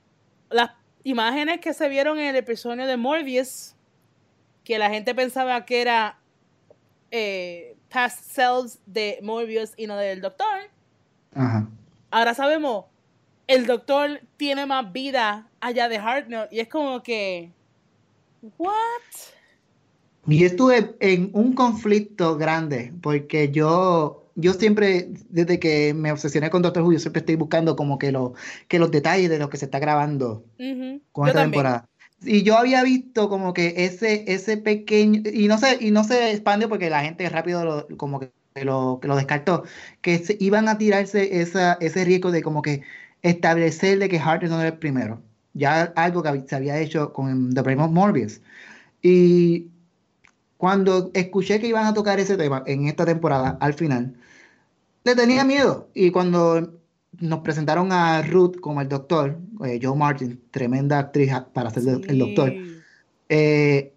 las 0.50 0.72
imágenes 1.04 1.62
que 1.62 1.74
se 1.74 1.88
vieron 1.88 2.20
en 2.20 2.28
el 2.28 2.36
episodio 2.36 2.86
de 2.86 2.98
Morbius, 2.98 3.74
que 4.66 4.78
la 4.78 4.90
gente 4.90 5.16
pensaba 5.16 5.66
que 5.66 5.82
era 5.82 6.20
eh, 7.10 7.78
past 7.90 8.32
selves 8.32 8.80
de 8.86 9.20
Morbius 9.24 9.72
y 9.78 9.88
no 9.88 9.96
del 9.96 10.20
doctor, 10.20 10.70
ahora 12.10 12.34
sabemos, 12.34 12.86
el 13.48 13.66
doctor 13.68 14.20
tiene 14.36 14.66
más 14.66 14.92
vida 14.92 15.48
allá 15.62 15.88
de 15.88 16.00
Hartnell 16.00 16.50
y 16.52 16.60
es 16.60 16.68
como 16.68 17.02
que, 17.02 17.54
¿what? 18.58 18.70
Y 20.28 20.44
estuve 20.44 20.96
en 21.00 21.30
un 21.34 21.54
conflicto 21.54 22.38
grande 22.38 22.94
porque 23.02 23.52
yo 23.52 24.21
yo 24.36 24.54
siempre, 24.54 25.10
desde 25.30 25.60
que 25.60 25.94
me 25.94 26.12
obsesioné 26.12 26.50
con 26.50 26.62
Doctor 26.62 26.84
Who, 26.84 26.94
yo 26.94 27.00
siempre 27.00 27.20
estoy 27.20 27.36
buscando 27.36 27.76
como 27.76 27.98
que, 27.98 28.12
lo, 28.12 28.34
que 28.68 28.80
los 28.80 28.92
detalles 28.92 29.30
de 29.30 29.40
lo 29.40 29.50
que 29.50 29.58
se 29.58 29.66
está 29.66 29.80
grabando 29.80 30.44
con 31.12 31.28
esta 31.28 31.44
temporada. 31.44 31.88
Y 32.24 32.44
yo 32.44 32.58
había 32.58 32.84
visto 32.84 33.30
como 33.30 33.54
que 33.54 33.74
ese, 33.78 34.26
ese 34.28 34.58
pequeño, 34.58 35.24
y 35.34 35.48
no 35.48 35.58
se, 35.58 35.78
y 35.84 35.92
no 35.92 36.04
se 36.04 36.32
expandió 36.32 36.70
porque 36.70 36.90
la 36.90 37.02
gente 37.02 37.28
rápido 37.30 37.66
lo, 37.66 37.98
como 37.98 38.20
que 38.20 38.32
lo, 38.64 39.00
lo 39.02 39.16
descartó, 39.16 39.64
que 40.02 40.20
se, 40.20 40.38
iban 40.40 40.70
a 40.70 40.78
tirarse 40.78 41.42
esa, 41.42 41.74
ese 41.82 42.06
riesgo 42.06 42.32
de 42.32 42.44
como 42.44 42.62
que 42.62 42.84
establecer 43.24 44.00
de 44.00 44.10
que 44.10 44.20
Hart 44.20 44.44
no 44.44 44.60
era 44.60 44.70
el 44.70 44.78
primero. 44.78 45.22
Ya 45.54 45.94
algo 45.96 46.24
que 46.24 46.44
se 46.48 46.56
había 46.56 46.80
hecho 46.80 47.12
con 47.12 47.54
The 47.54 47.62
Brain 47.62 47.80
of 47.80 47.92
Morbius. 47.92 48.42
Y 49.02 49.72
cuando 50.62 51.10
escuché 51.16 51.60
que 51.60 51.66
iban 51.66 51.88
a 51.88 51.94
tocar 51.96 52.20
ese 52.20 52.38
tema 52.38 52.62
en 52.68 52.86
esta 52.86 53.04
temporada, 53.04 53.58
al 53.60 53.74
final, 53.74 54.14
le 55.04 55.16
tenía 55.16 55.44
miedo. 55.44 55.90
Y 55.96 56.12
cuando 56.12 56.80
nos 57.20 57.40
presentaron 57.40 57.92
a 57.92 58.22
Ruth 58.22 58.58
como 58.62 58.80
el 58.80 58.88
doctor, 58.88 59.40
eh, 59.66 59.80
Joe 59.82 59.98
Martin, 59.98 60.40
tremenda 60.52 61.00
actriz 61.00 61.32
para 61.52 61.72
ser 61.72 62.02
el 62.08 62.20
doctor, 62.20 62.54
eh, 63.28 63.92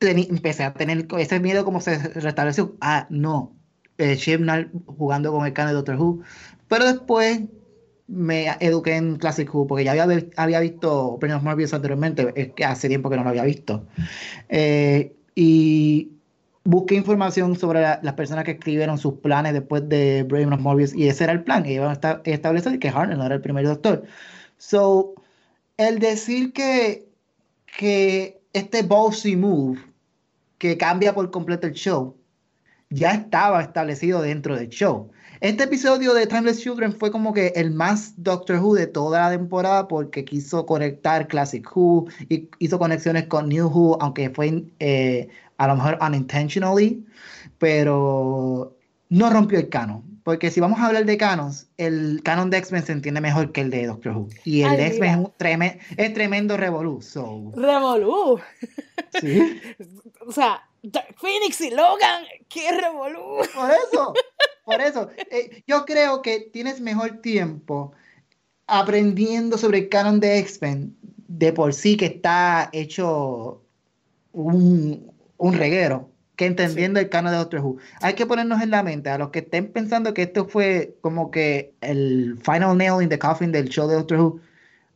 empecé 0.00 0.62
a 0.62 0.74
tener 0.74 1.08
ese 1.18 1.40
miedo 1.40 1.64
como 1.64 1.80
se 1.80 1.98
restableció. 1.98 2.76
Ah, 2.80 3.08
no, 3.10 3.56
eh, 3.98 4.16
jugando 4.86 5.32
con 5.32 5.44
el 5.44 5.52
canal 5.52 5.72
de 5.72 5.74
Doctor 5.74 5.96
Who. 5.96 6.20
Pero 6.68 6.84
después 6.84 7.40
me 8.06 8.46
eduqué 8.60 8.94
en 8.94 9.16
Classic 9.16 9.52
Who 9.52 9.66
porque 9.66 9.82
ya 9.82 10.00
había, 10.00 10.24
había 10.36 10.60
visto 10.60 11.16
Premios 11.18 11.42
Morbius 11.42 11.74
anteriormente, 11.74 12.32
es 12.36 12.52
que 12.52 12.64
hace 12.64 12.86
tiempo 12.86 13.10
que 13.10 13.16
no 13.16 13.24
lo 13.24 13.30
había 13.30 13.42
visto. 13.42 13.88
Eh, 14.48 15.15
y 15.36 16.10
busqué 16.64 16.96
información 16.96 17.54
sobre 17.56 17.80
las 17.80 18.14
personas 18.14 18.44
que 18.44 18.52
escribieron 18.52 18.98
sus 18.98 19.14
planes 19.20 19.52
después 19.52 19.88
de 19.88 20.24
Brain 20.24 20.52
of 20.52 20.60
Morbius 20.60 20.94
y 20.94 21.08
ese 21.08 21.24
era 21.24 21.34
el 21.34 21.44
plan, 21.44 21.62
que 21.62 21.74
iban 21.74 21.92
a 21.92 22.22
que 22.22 22.88
Harner 22.88 23.16
no 23.16 23.26
era 23.26 23.36
el 23.36 23.40
primer 23.40 23.64
doctor. 23.66 24.02
So, 24.56 25.14
el 25.76 26.00
decir 26.00 26.52
que, 26.52 27.08
que 27.78 28.40
este 28.52 28.82
bossy 28.82 29.36
move 29.36 29.78
que 30.58 30.76
cambia 30.78 31.14
por 31.14 31.30
completo 31.30 31.66
el 31.66 31.74
show 31.74 32.16
ya 32.88 33.10
estaba 33.12 33.62
establecido 33.62 34.22
dentro 34.22 34.56
del 34.56 34.70
show. 34.70 35.10
Este 35.40 35.64
episodio 35.64 36.14
de 36.14 36.26
Timeless 36.26 36.60
Children 36.60 36.94
fue 36.94 37.10
como 37.10 37.34
que 37.34 37.48
el 37.56 37.70
más 37.70 38.14
Doctor 38.16 38.58
Who 38.58 38.74
de 38.74 38.86
toda 38.86 39.20
la 39.20 39.30
temporada 39.36 39.86
porque 39.86 40.24
quiso 40.24 40.64
conectar 40.64 41.28
Classic 41.28 41.66
Who 41.74 42.06
y 42.30 42.48
hizo 42.58 42.78
conexiones 42.78 43.26
con 43.26 43.48
New 43.48 43.66
Who, 43.66 43.98
aunque 44.00 44.30
fue 44.30 44.64
eh, 44.78 45.28
a 45.58 45.66
lo 45.66 45.76
mejor 45.76 45.98
unintentionally, 46.00 47.04
pero 47.58 48.74
no 49.10 49.30
rompió 49.30 49.58
el 49.58 49.68
canon. 49.68 50.02
Porque 50.24 50.50
si 50.50 50.58
vamos 50.58 50.80
a 50.80 50.86
hablar 50.86 51.04
de 51.04 51.16
canons, 51.18 51.68
el 51.76 52.20
canon 52.24 52.50
de 52.50 52.56
X-Men 52.58 52.84
se 52.84 52.92
entiende 52.92 53.20
mejor 53.20 53.52
que 53.52 53.60
el 53.60 53.70
de 53.70 53.86
Doctor 53.86 54.16
Who. 54.16 54.28
Y 54.44 54.62
el 54.62 54.76
de 54.76 54.86
X-Men 54.86 55.26
es, 55.62 55.76
es, 55.96 56.14
tremendo 56.14 56.56
revolú. 56.56 57.00
So. 57.00 57.52
Revolú. 57.54 58.40
Sí. 59.20 59.60
o 60.26 60.32
sea, 60.32 60.62
Phoenix 61.16 61.60
y 61.60 61.70
Logan, 61.70 62.24
qué 62.48 62.72
revolú. 62.72 63.38
Por 63.54 63.70
eso, 63.70 64.14
por 64.64 64.80
eso. 64.80 65.10
Eh, 65.30 65.62
yo 65.66 65.84
creo 65.84 66.22
que 66.22 66.40
tienes 66.52 66.80
mejor 66.80 67.20
tiempo 67.20 67.92
aprendiendo 68.66 69.58
sobre 69.58 69.78
el 69.78 69.88
canon 69.88 70.20
de 70.20 70.38
X-Men 70.38 70.96
de 71.28 71.52
por 71.52 71.74
sí 71.74 71.96
que 71.96 72.06
está 72.06 72.68
hecho 72.72 73.62
un, 74.32 75.12
un 75.36 75.54
reguero 75.54 76.10
que 76.36 76.46
entendiendo 76.46 77.00
el 77.00 77.08
canon 77.08 77.32
de 77.32 77.38
Doctor 77.38 77.60
Who. 77.60 77.78
Hay 78.02 78.14
que 78.14 78.26
ponernos 78.26 78.60
en 78.62 78.70
la 78.70 78.82
mente 78.82 79.08
a 79.08 79.18
los 79.18 79.30
que 79.30 79.40
estén 79.40 79.72
pensando 79.72 80.12
que 80.14 80.22
esto 80.22 80.46
fue 80.46 80.94
como 81.00 81.30
que 81.30 81.72
el 81.80 82.38
final 82.42 82.76
nail 82.76 83.02
in 83.02 83.08
the 83.08 83.18
coffin 83.18 83.52
del 83.52 83.68
show 83.68 83.88
de 83.88 83.94
Doctor 83.94 84.20
Who. 84.20 84.40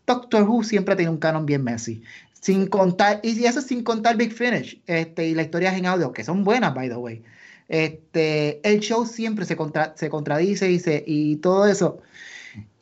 Doctor 0.06 0.42
Who 0.42 0.62
siempre 0.64 0.96
tiene 0.96 1.10
un 1.10 1.18
canon 1.18 1.46
bien 1.46 1.64
messy. 1.64 2.02
Sin 2.40 2.66
contar, 2.66 3.20
y 3.22 3.44
eso 3.44 3.60
sin 3.60 3.84
contar 3.84 4.16
Big 4.16 4.32
Finish, 4.32 4.80
este, 4.86 5.28
y 5.28 5.34
las 5.34 5.46
historias 5.46 5.76
en 5.76 5.86
audio, 5.86 6.12
que 6.12 6.24
son 6.24 6.42
buenas, 6.42 6.74
by 6.74 6.88
the 6.88 6.96
way. 6.96 7.22
Este, 7.68 8.60
el 8.68 8.80
show 8.80 9.06
siempre 9.06 9.44
se, 9.44 9.56
contra, 9.56 9.94
se 9.96 10.10
contradice 10.10 11.04
y, 11.06 11.36
todo 11.36 11.66
eso. 11.66 11.98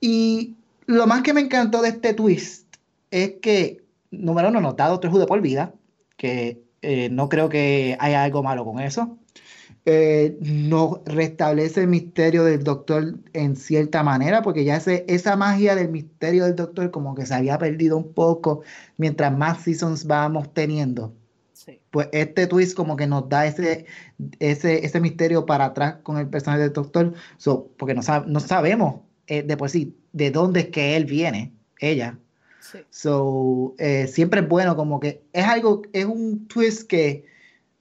Y 0.00 0.54
lo 0.86 1.06
más 1.06 1.22
que 1.22 1.34
me 1.34 1.42
encantó 1.42 1.82
de 1.82 1.90
este 1.90 2.14
twist 2.14 2.66
es 3.10 3.34
que, 3.42 3.82
número 4.10 4.48
uno, 4.48 4.60
notado 4.60 4.92
Doctor 4.92 5.10
Who 5.12 5.18
de 5.18 5.26
por 5.26 5.40
vida, 5.42 5.74
que 6.16 6.62
eh, 6.80 7.10
no 7.10 7.28
creo 7.28 7.48
que 7.48 7.96
haya 8.00 8.22
algo 8.24 8.42
malo 8.42 8.64
con 8.64 8.80
eso. 8.80 9.18
Eh, 9.90 10.36
no 10.42 11.00
restablece 11.06 11.80
el 11.80 11.86
misterio 11.86 12.44
del 12.44 12.62
doctor 12.62 13.14
en 13.32 13.56
cierta 13.56 14.02
manera, 14.02 14.42
porque 14.42 14.62
ya 14.62 14.76
ese, 14.76 15.06
esa 15.08 15.34
magia 15.34 15.74
del 15.74 15.88
misterio 15.88 16.44
del 16.44 16.56
doctor 16.56 16.90
como 16.90 17.14
que 17.14 17.24
se 17.24 17.32
había 17.32 17.56
perdido 17.56 17.96
un 17.96 18.12
poco 18.12 18.60
mientras 18.98 19.34
más 19.34 19.62
seasons 19.62 20.06
vamos 20.06 20.52
teniendo. 20.52 21.14
Pues 21.90 22.10
este 22.12 22.46
twist 22.46 22.76
como 22.76 22.96
que 22.96 23.06
nos 23.06 23.30
da 23.30 23.46
ese, 23.46 23.86
ese, 24.40 24.84
ese 24.84 25.00
misterio 25.00 25.46
para 25.46 25.64
atrás 25.64 25.96
con 26.02 26.18
el 26.18 26.28
personaje 26.28 26.64
del 26.64 26.74
doctor, 26.74 27.14
porque 27.78 27.94
no, 27.94 28.02
no 28.26 28.40
sabemos 28.40 29.00
eh, 29.26 29.42
de 29.42 29.56
por 29.56 29.70
sí 29.70 29.96
de 30.12 30.30
dónde 30.30 30.60
es 30.60 30.68
que 30.68 30.96
él 30.96 31.06
viene, 31.06 31.54
ella, 31.80 32.18
So, 32.90 33.74
eh, 33.78 34.06
siempre 34.06 34.40
es 34.40 34.48
bueno, 34.48 34.76
como 34.76 35.00
que 35.00 35.22
es 35.32 35.44
algo, 35.46 35.80
es 35.94 36.04
un 36.04 36.46
twist 36.46 36.86
que 36.86 37.24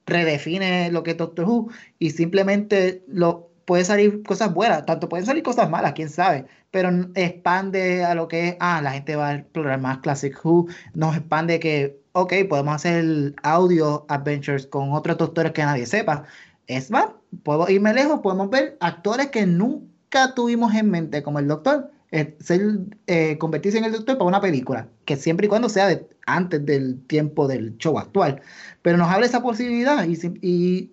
redefine 0.08 0.90
lo 0.90 1.02
que 1.02 1.12
es 1.12 1.16
Doctor 1.16 1.44
Who 1.44 1.70
y 1.98 2.10
simplemente 2.10 3.04
lo 3.06 3.48
puede 3.68 3.84
salir 3.84 4.22
cosas 4.22 4.54
buenas, 4.54 4.86
tanto 4.86 5.10
pueden 5.10 5.26
salir 5.26 5.42
cosas 5.42 5.68
malas, 5.68 5.92
quién 5.92 6.08
sabe, 6.08 6.46
pero 6.70 6.88
expande 7.14 8.02
a 8.02 8.14
lo 8.14 8.26
que 8.26 8.48
es, 8.48 8.56
ah, 8.60 8.80
la 8.82 8.92
gente 8.92 9.14
va 9.14 9.28
a 9.28 9.34
explorar 9.34 9.78
más 9.78 9.98
Classic 9.98 10.34
Who, 10.42 10.68
nos 10.94 11.16
expande 11.16 11.60
que, 11.60 12.00
ok, 12.12 12.32
podemos 12.48 12.74
hacer 12.74 13.34
audio 13.42 14.06
adventures 14.08 14.66
con 14.66 14.92
otros 14.92 15.18
doctores 15.18 15.52
que 15.52 15.62
nadie 15.62 15.84
sepa. 15.84 16.24
Es 16.66 16.90
más, 16.90 17.08
puedo 17.42 17.68
irme 17.68 17.92
lejos, 17.92 18.20
podemos 18.20 18.48
ver 18.48 18.78
actores 18.80 19.26
que 19.28 19.44
nunca 19.46 20.34
tuvimos 20.34 20.74
en 20.74 20.90
mente, 20.90 21.22
como 21.22 21.38
el 21.38 21.48
doctor, 21.48 21.90
eh, 22.10 22.36
ser, 22.40 22.62
eh, 23.06 23.36
convertirse 23.36 23.76
en 23.76 23.84
el 23.84 23.92
doctor 23.92 24.16
para 24.16 24.28
una 24.28 24.40
película, 24.40 24.88
que 25.04 25.16
siempre 25.16 25.44
y 25.44 25.48
cuando 25.48 25.68
sea 25.68 26.00
antes 26.26 26.64
del 26.64 27.04
tiempo 27.06 27.46
del 27.46 27.76
show 27.76 27.98
actual. 27.98 28.40
Pero 28.80 28.96
nos 28.96 29.08
abre 29.08 29.26
esa 29.26 29.42
posibilidad 29.42 30.06
y, 30.06 30.90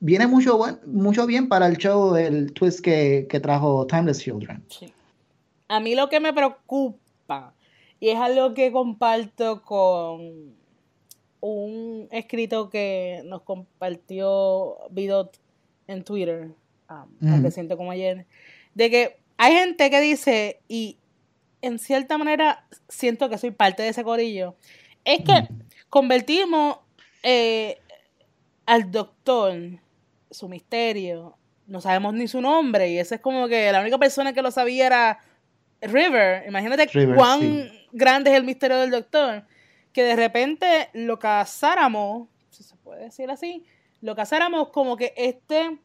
viene 0.00 0.26
mucho, 0.26 0.58
mucho 0.86 1.26
bien 1.26 1.48
para 1.48 1.68
el 1.68 1.76
show 1.76 2.12
del 2.12 2.52
twist 2.52 2.80
que, 2.80 3.28
trajo 3.40 3.86
Timeless 3.86 4.18
Children. 4.18 4.64
A 5.68 5.78
mí 5.78 5.94
lo 5.94 6.08
que 6.08 6.18
me 6.18 6.32
preocupa, 6.32 7.54
y 8.00 8.08
es 8.08 8.18
algo 8.18 8.52
que 8.52 8.72
comparto 8.72 9.62
con 9.62 10.56
un 11.40 12.08
escrito 12.10 12.68
que 12.68 13.22
nos 13.26 13.42
compartió 13.42 14.76
Bidot 14.90 15.38
en 15.86 16.02
Twitter, 16.02 16.50
um, 16.90 17.42
reciente 17.42 17.76
como 17.76 17.92
ayer, 17.92 18.26
de 18.74 18.90
que 18.90 19.25
hay 19.36 19.54
gente 19.54 19.90
que 19.90 20.00
dice, 20.00 20.60
y 20.68 20.98
en 21.62 21.78
cierta 21.78 22.18
manera 22.18 22.66
siento 22.88 23.28
que 23.28 23.38
soy 23.38 23.50
parte 23.50 23.82
de 23.82 23.90
ese 23.90 24.04
corillo, 24.04 24.56
es 25.04 25.20
que 25.22 25.48
convertimos 25.88 26.78
eh, 27.22 27.78
al 28.66 28.90
doctor, 28.90 29.54
su 30.30 30.48
misterio, 30.48 31.36
no 31.66 31.80
sabemos 31.80 32.14
ni 32.14 32.28
su 32.28 32.40
nombre, 32.40 32.90
y 32.90 32.98
esa 32.98 33.16
es 33.16 33.20
como 33.20 33.48
que 33.48 33.70
la 33.72 33.80
única 33.80 33.98
persona 33.98 34.32
que 34.32 34.42
lo 34.42 34.50
sabía 34.50 34.86
era 34.86 35.20
River. 35.80 36.44
Imagínate 36.46 36.88
cuán 37.14 37.70
grande 37.92 38.30
es 38.30 38.36
el 38.36 38.44
misterio 38.44 38.78
del 38.78 38.90
doctor, 38.90 39.44
que 39.92 40.02
de 40.02 40.16
repente 40.16 40.90
lo 40.92 41.18
casáramos, 41.18 42.28
si 42.50 42.62
se 42.62 42.76
puede 42.76 43.04
decir 43.04 43.30
así, 43.30 43.64
lo 44.00 44.14
casáramos 44.14 44.68
como 44.68 44.96
que 44.96 45.12
este 45.16 45.78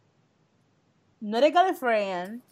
no 1.20 1.38
era 1.38 1.50
Gallifreyan, 1.50 2.44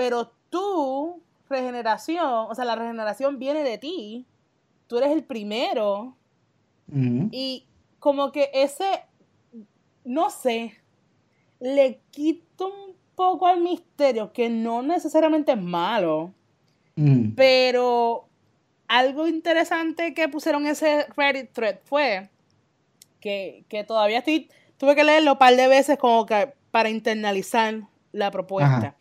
pero 0.00 0.32
tú, 0.48 1.22
regeneración, 1.50 2.46
o 2.48 2.54
sea, 2.54 2.64
la 2.64 2.74
regeneración 2.74 3.38
viene 3.38 3.62
de 3.62 3.76
ti. 3.76 4.24
Tú 4.86 4.96
eres 4.96 5.10
el 5.10 5.24
primero. 5.24 6.16
Y 6.90 7.66
como 7.98 8.32
que 8.32 8.50
ese, 8.54 9.02
no 10.06 10.30
sé, 10.30 10.72
le 11.60 12.00
quito 12.12 12.68
un 12.68 12.94
poco 13.14 13.46
al 13.46 13.60
misterio, 13.60 14.32
que 14.32 14.48
no 14.48 14.80
necesariamente 14.80 15.52
es 15.52 15.60
malo. 15.60 16.32
Pero 17.36 18.26
algo 18.88 19.28
interesante 19.28 20.14
que 20.14 20.30
pusieron 20.30 20.66
ese 20.66 21.08
Reddit 21.14 21.52
thread 21.52 21.78
fue 21.84 22.30
que, 23.20 23.66
todavía 23.86 24.20
estoy, 24.20 24.48
tuve 24.78 24.96
que 24.96 25.04
leerlo 25.04 25.32
un 25.32 25.38
par 25.38 25.54
de 25.56 25.68
veces 25.68 25.98
como 25.98 26.24
que 26.24 26.54
para 26.70 26.88
internalizar 26.88 27.82
la 28.12 28.30
propuesta 28.30 28.96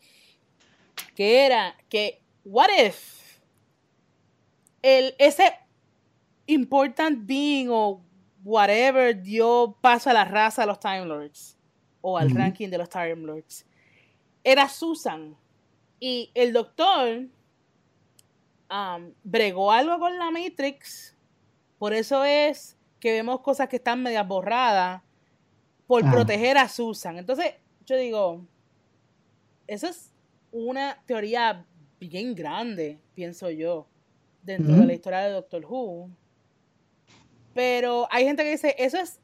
que 1.19 1.45
era 1.45 1.75
que, 1.89 2.21
what 2.45 2.69
if 2.69 3.41
el, 4.81 5.13
ese 5.17 5.53
important 6.47 7.27
being 7.27 7.67
o 7.69 8.01
whatever 8.41 9.13
dio 9.13 9.75
paso 9.81 10.09
a 10.09 10.13
la 10.13 10.23
raza 10.23 10.61
de 10.61 10.67
los 10.67 10.79
Time 10.79 11.03
Lords 11.03 11.57
o 11.99 12.17
al 12.17 12.29
ranking 12.31 12.69
de 12.69 12.77
los 12.77 12.87
Time 12.87 13.17
Lords 13.17 13.65
era 14.45 14.69
Susan 14.69 15.35
y 15.99 16.31
el 16.35 16.53
doctor 16.53 17.27
um, 18.71 19.13
bregó 19.21 19.73
algo 19.73 19.99
con 19.99 20.17
la 20.17 20.31
Matrix 20.31 21.17
Por 21.77 21.93
eso 21.93 22.23
es 22.23 22.77
que 23.01 23.11
vemos 23.11 23.41
cosas 23.41 23.67
que 23.67 23.75
están 23.75 24.01
medias 24.01 24.25
borradas 24.25 25.01
por 25.85 26.05
Ah. 26.05 26.11
proteger 26.11 26.57
a 26.57 26.69
Susan. 26.69 27.17
Entonces, 27.17 27.55
yo 27.85 27.97
digo, 27.97 28.45
eso 29.67 29.87
es 29.87 30.13
una 30.51 31.01
teoría 31.05 31.65
bien 31.99 32.35
grande, 32.35 32.99
pienso 33.13 33.49
yo, 33.49 33.87
dentro 34.43 34.75
de 34.75 34.85
la 34.85 34.93
historia 34.93 35.19
de 35.19 35.31
Doctor 35.31 35.65
Who. 35.65 36.09
Pero 37.53 38.07
hay 38.11 38.25
gente 38.25 38.43
que 38.43 38.51
dice, 38.51 38.75
eso 38.77 38.97
es, 38.97 39.19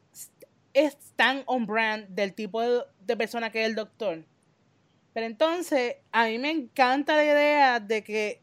es 0.73 0.97
tan 1.15 1.43
on 1.45 1.65
brand 1.65 2.07
del 2.09 2.33
tipo 2.33 2.61
de, 2.61 2.81
de 3.05 3.17
persona 3.17 3.49
que 3.49 3.63
es 3.63 3.69
el 3.69 3.75
doctor. 3.75 4.25
Pero 5.13 5.25
entonces, 5.25 5.95
a 6.11 6.25
mí 6.25 6.37
me 6.37 6.51
encanta 6.51 7.15
la 7.15 7.23
idea 7.23 7.79
de 7.79 8.03
que 8.03 8.41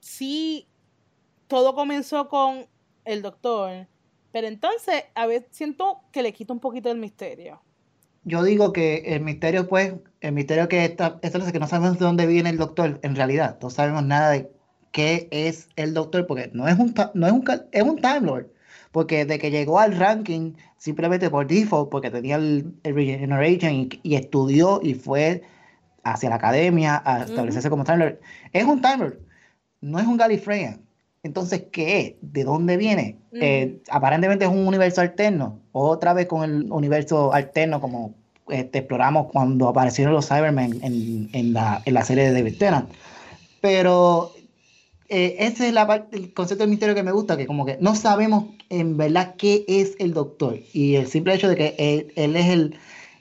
sí, 0.00 0.68
todo 1.48 1.74
comenzó 1.74 2.28
con 2.28 2.66
el 3.04 3.22
doctor, 3.22 3.88
pero 4.32 4.46
entonces 4.46 5.04
a 5.14 5.26
veces 5.26 5.48
siento 5.50 6.02
que 6.12 6.22
le 6.22 6.32
quita 6.32 6.52
un 6.52 6.60
poquito 6.60 6.90
el 6.90 6.98
misterio. 6.98 7.60
Yo 8.26 8.42
digo 8.42 8.72
que 8.72 9.14
el 9.14 9.20
misterio, 9.20 9.68
pues, 9.68 9.94
el 10.20 10.32
misterio 10.32 10.68
que 10.68 10.84
está, 10.84 11.20
esto 11.22 11.38
es 11.38 11.52
que 11.52 11.60
no 11.60 11.68
sabemos 11.68 11.96
de 11.96 12.04
dónde 12.04 12.26
viene 12.26 12.50
el 12.50 12.58
doctor, 12.58 12.98
en 13.02 13.14
realidad, 13.14 13.56
no 13.62 13.70
sabemos 13.70 14.04
nada 14.04 14.30
de 14.30 14.50
qué 14.90 15.28
es 15.30 15.68
el 15.76 15.94
doctor, 15.94 16.26
porque 16.26 16.50
no 16.52 16.66
es 16.66 16.76
un, 16.76 16.92
no 17.14 17.26
es 17.28 17.32
un, 17.32 17.44
es 17.70 17.82
un 17.84 17.96
Time 18.00 18.22
Lord, 18.22 18.48
porque 18.90 19.26
de 19.26 19.38
que 19.38 19.52
llegó 19.52 19.78
al 19.78 19.96
ranking, 19.96 20.54
simplemente 20.76 21.30
por 21.30 21.46
default, 21.46 21.88
porque 21.88 22.10
tenía 22.10 22.34
el, 22.34 22.74
el 22.82 22.94
Regeneration 22.96 23.72
y, 23.72 23.88
y 24.02 24.16
estudió 24.16 24.80
y 24.82 24.94
fue 24.94 25.42
hacia 26.02 26.28
la 26.28 26.36
academia 26.36 27.00
a 27.04 27.22
establecerse 27.22 27.70
como 27.70 27.84
Time 27.84 27.98
Lord, 27.98 28.20
es 28.52 28.64
un 28.64 28.80
Time 28.82 28.98
Lord, 28.98 29.20
no 29.80 30.00
es 30.00 30.06
un 30.06 30.16
Gallifreyan. 30.16 30.85
Entonces, 31.26 31.64
¿qué 31.72 31.98
es? 32.00 32.14
¿De 32.22 32.44
dónde 32.44 32.76
viene? 32.76 33.18
Eh, 33.32 33.78
aparentemente 33.90 34.44
es 34.44 34.50
un 34.50 34.66
universo 34.66 35.00
alterno. 35.00 35.58
Otra 35.72 36.12
vez 36.14 36.26
con 36.26 36.42
el 36.44 36.70
universo 36.72 37.32
alterno, 37.32 37.80
como 37.80 38.14
este, 38.48 38.78
exploramos 38.78 39.26
cuando 39.32 39.68
aparecieron 39.68 40.14
los 40.14 40.28
Cybermen 40.28 40.78
en, 40.82 41.28
en 41.32 41.52
la, 41.52 41.82
en 41.84 41.94
la 41.94 42.02
serie 42.04 42.24
de 42.24 42.32
David 42.32 42.56
Tennant. 42.58 42.88
Pero 43.60 44.32
eh, 45.08 45.36
ese 45.40 45.68
es 45.68 45.74
la 45.74 45.86
parte, 45.86 46.16
el 46.16 46.32
concepto 46.32 46.62
del 46.64 46.70
misterio 46.70 46.94
que 46.94 47.02
me 47.02 47.12
gusta, 47.12 47.36
que 47.36 47.46
como 47.46 47.64
que 47.66 47.76
no 47.80 47.94
sabemos 47.94 48.44
en 48.70 48.96
verdad 48.96 49.34
qué 49.36 49.64
es 49.68 49.96
el 49.98 50.14
Doctor. 50.14 50.58
Y 50.72 50.96
el 50.96 51.06
simple 51.08 51.34
hecho 51.34 51.48
de 51.48 51.56
que 51.56 51.74
él, 51.78 52.12
él 52.16 52.36
es 52.36 52.46
el, 52.46 52.76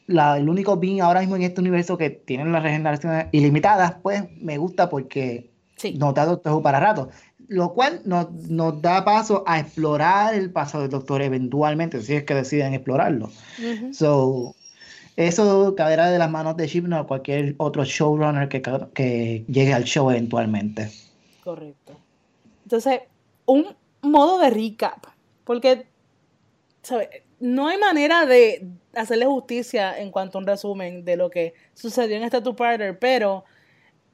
la- 0.08 0.38
el 0.38 0.48
único 0.50 0.78
being 0.78 1.02
ahora 1.02 1.20
mismo 1.22 1.36
en 1.36 1.42
este 1.44 1.62
universo 1.62 1.98
que 1.98 2.10
tiene 2.12 2.46
las 2.46 2.64
regeneraciones 2.64 3.28
ilimitadas, 3.32 3.96
pues 4.02 4.24
me 4.40 4.58
gusta 4.58 4.90
porque 4.90 5.50
Sí. 5.78 5.94
nos 5.96 6.14
da 6.14 6.26
Doctor 6.26 6.54
Who 6.54 6.62
para 6.62 6.80
rato. 6.80 7.10
Lo 7.48 7.74
cual 7.74 8.02
nos, 8.06 8.32
nos 8.50 8.82
da 8.82 9.06
paso 9.06 9.44
a 9.46 9.60
explorar 9.60 10.34
el 10.34 10.52
pasado 10.52 10.84
del 10.84 10.92
Doctor 10.92 11.22
eventualmente, 11.22 12.02
si 12.02 12.16
es 12.16 12.24
que 12.24 12.34
deciden 12.34 12.74
explorarlo. 12.74 13.30
Ujú. 13.60 13.94
So, 13.94 14.56
eso 15.16 15.76
caerá 15.76 16.10
de 16.10 16.20
las 16.20 16.30
manos 16.30 16.58
de 16.58 16.68
Chibnall 16.68 17.02
o 17.02 17.08
cualquier 17.08 17.56
otro 17.58 17.86
showrunner 17.86 18.50
que, 18.50 18.62
que 18.94 19.46
llegue 19.48 19.74
al 19.74 19.84
show 19.84 20.10
eventualmente. 20.10 20.92
Correcto. 21.44 21.94
Entonces, 22.64 23.02
un 23.46 23.76
modo 24.02 24.40
de 24.40 24.50
recap, 24.50 25.06
porque 25.44 25.88
¿sabe? 26.82 27.24
no 27.40 27.68
hay 27.68 27.78
manera 27.78 28.26
de 28.26 28.68
hacerle 28.96 29.26
justicia 29.26 30.00
en 30.00 30.12
cuanto 30.12 30.38
a 30.38 30.42
un 30.42 30.48
resumen 30.48 31.06
de 31.06 31.18
lo 31.18 31.30
que 31.30 31.54
sucedió 31.74 32.18
en 32.18 32.24
este 32.24 32.42
two-parter, 32.42 32.98
pero 32.98 33.46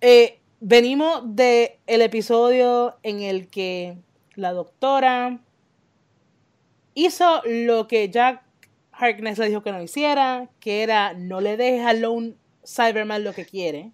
eh, 0.01 0.40
venimos 0.61 1.21
de 1.35 1.79
el 1.87 2.01
episodio 2.01 2.95
en 3.03 3.19
el 3.21 3.49
que 3.49 3.97
la 4.35 4.53
doctora 4.53 5.39
hizo 6.93 7.41
lo 7.45 7.87
que 7.87 8.09
Jack 8.09 8.43
Harkness 8.93 9.39
le 9.39 9.49
dijo 9.49 9.63
que 9.63 9.71
no 9.71 9.81
hiciera, 9.81 10.47
que 10.59 10.83
era 10.83 11.13
no 11.13 11.41
le 11.41 11.57
dejes 11.57 11.85
a 11.85 11.93
Lone 11.93 12.35
Cyberman 12.65 13.23
lo 13.23 13.33
que 13.33 13.45
quiere. 13.45 13.91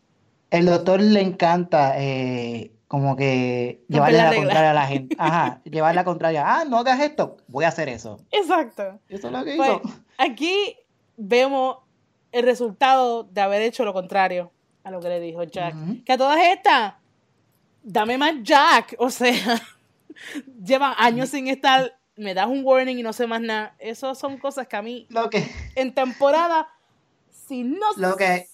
El 0.51 0.65
doctor 0.65 1.01
le 1.01 1.21
encanta 1.21 1.93
eh, 1.97 2.71
como 2.87 3.15
que 3.15 3.81
llevarle 3.87 4.17
la 4.17 4.31
la 4.31 4.35
contraria 4.35 4.71
a 4.71 4.73
la 4.73 4.87
gente. 4.87 5.15
Ajá, 5.19 5.61
llevarle 5.63 5.95
la 5.95 6.03
contraria. 6.05 6.43
Ah, 6.45 6.65
no 6.65 6.77
hagas 6.77 6.99
esto, 6.99 7.37
voy 7.47 7.65
a 7.65 7.69
hacer 7.69 7.89
eso. 7.89 8.19
Exacto. 8.31 8.99
Eso 9.07 9.27
es 9.27 9.33
lo 9.33 9.43
que 9.43 9.55
Pues, 9.55 9.69
hizo. 9.69 9.81
aquí 10.17 10.75
vemos 11.15 11.77
el 12.31 12.43
resultado 12.43 13.23
de 13.23 13.41
haber 13.41 13.61
hecho 13.61 13.85
lo 13.85 13.93
contrario 13.93 14.51
a 14.87 14.91
lo 14.91 15.01
que 15.01 15.09
le 15.09 15.19
dijo 15.19 15.43
Jack. 15.43 15.75
Que 16.05 16.13
a 16.13 16.17
todas 16.17 16.39
estas, 16.41 16.93
dame 17.83 18.17
más 18.17 18.35
Jack. 18.41 18.95
O 18.99 19.09
sea, 19.09 19.33
lleva 20.65 20.95
años 20.97 21.29
sin 21.29 21.49
estar, 21.49 21.93
me 22.15 22.33
das 22.33 22.47
un 22.47 22.63
warning 22.63 22.97
y 22.97 23.03
no 23.03 23.11
sé 23.11 23.27
más 23.27 23.41
nada. 23.41 23.75
Esas 23.79 24.17
son 24.17 24.37
cosas 24.37 24.67
que 24.67 24.77
a 24.77 24.81
mí, 24.81 25.05
Lo 25.09 25.29
que, 25.29 25.45
en 25.75 25.93
temporada, 25.93 26.69
si 27.29 27.63
no... 27.63 27.85
lo 27.97 28.15
que, 28.15 28.47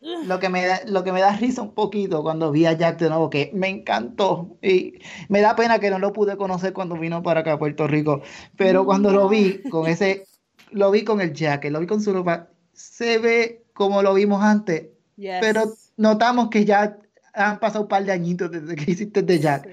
lo 0.00 0.38
que 0.38 0.48
me 0.48 0.64
da, 0.64 0.80
lo 0.86 1.02
que 1.02 1.10
me 1.10 1.20
da 1.20 1.36
risa 1.36 1.60
un 1.60 1.74
poquito 1.74 2.22
cuando 2.22 2.52
vi 2.52 2.66
a 2.66 2.72
Jack 2.74 3.00
de 3.00 3.08
nuevo, 3.08 3.28
que 3.28 3.50
me 3.52 3.66
encantó. 3.66 4.56
Y 4.62 4.94
me 5.28 5.40
da 5.40 5.56
pena 5.56 5.80
que 5.80 5.90
no 5.90 5.98
lo 5.98 6.12
pude 6.12 6.36
conocer 6.36 6.72
cuando 6.72 6.96
vino 6.96 7.20
para 7.24 7.40
acá 7.40 7.54
a 7.54 7.58
Puerto 7.58 7.88
Rico. 7.88 8.22
Pero 8.56 8.84
cuando 8.84 9.10
lo 9.10 9.28
vi 9.28 9.60
con 9.62 9.88
ese, 9.88 10.24
lo 10.70 10.92
vi 10.92 11.02
con 11.02 11.20
el 11.20 11.32
Jack, 11.32 11.64
lo 11.64 11.80
vi 11.80 11.88
con 11.88 12.00
su 12.00 12.12
ropa, 12.12 12.48
se 12.72 13.18
ve 13.18 13.64
como 13.72 14.02
lo 14.02 14.14
vimos 14.14 14.40
antes. 14.40 14.89
Yes. 15.20 15.38
Pero 15.40 15.64
notamos 15.98 16.48
que 16.48 16.64
ya 16.64 16.96
han 17.34 17.60
pasado 17.60 17.82
un 17.82 17.88
par 17.88 18.04
de 18.04 18.12
añitos 18.12 18.50
desde 18.50 18.74
que 18.74 18.90
hiciste 18.90 19.22
de 19.22 19.38
Jack. 19.38 19.64
Sí. 19.64 19.70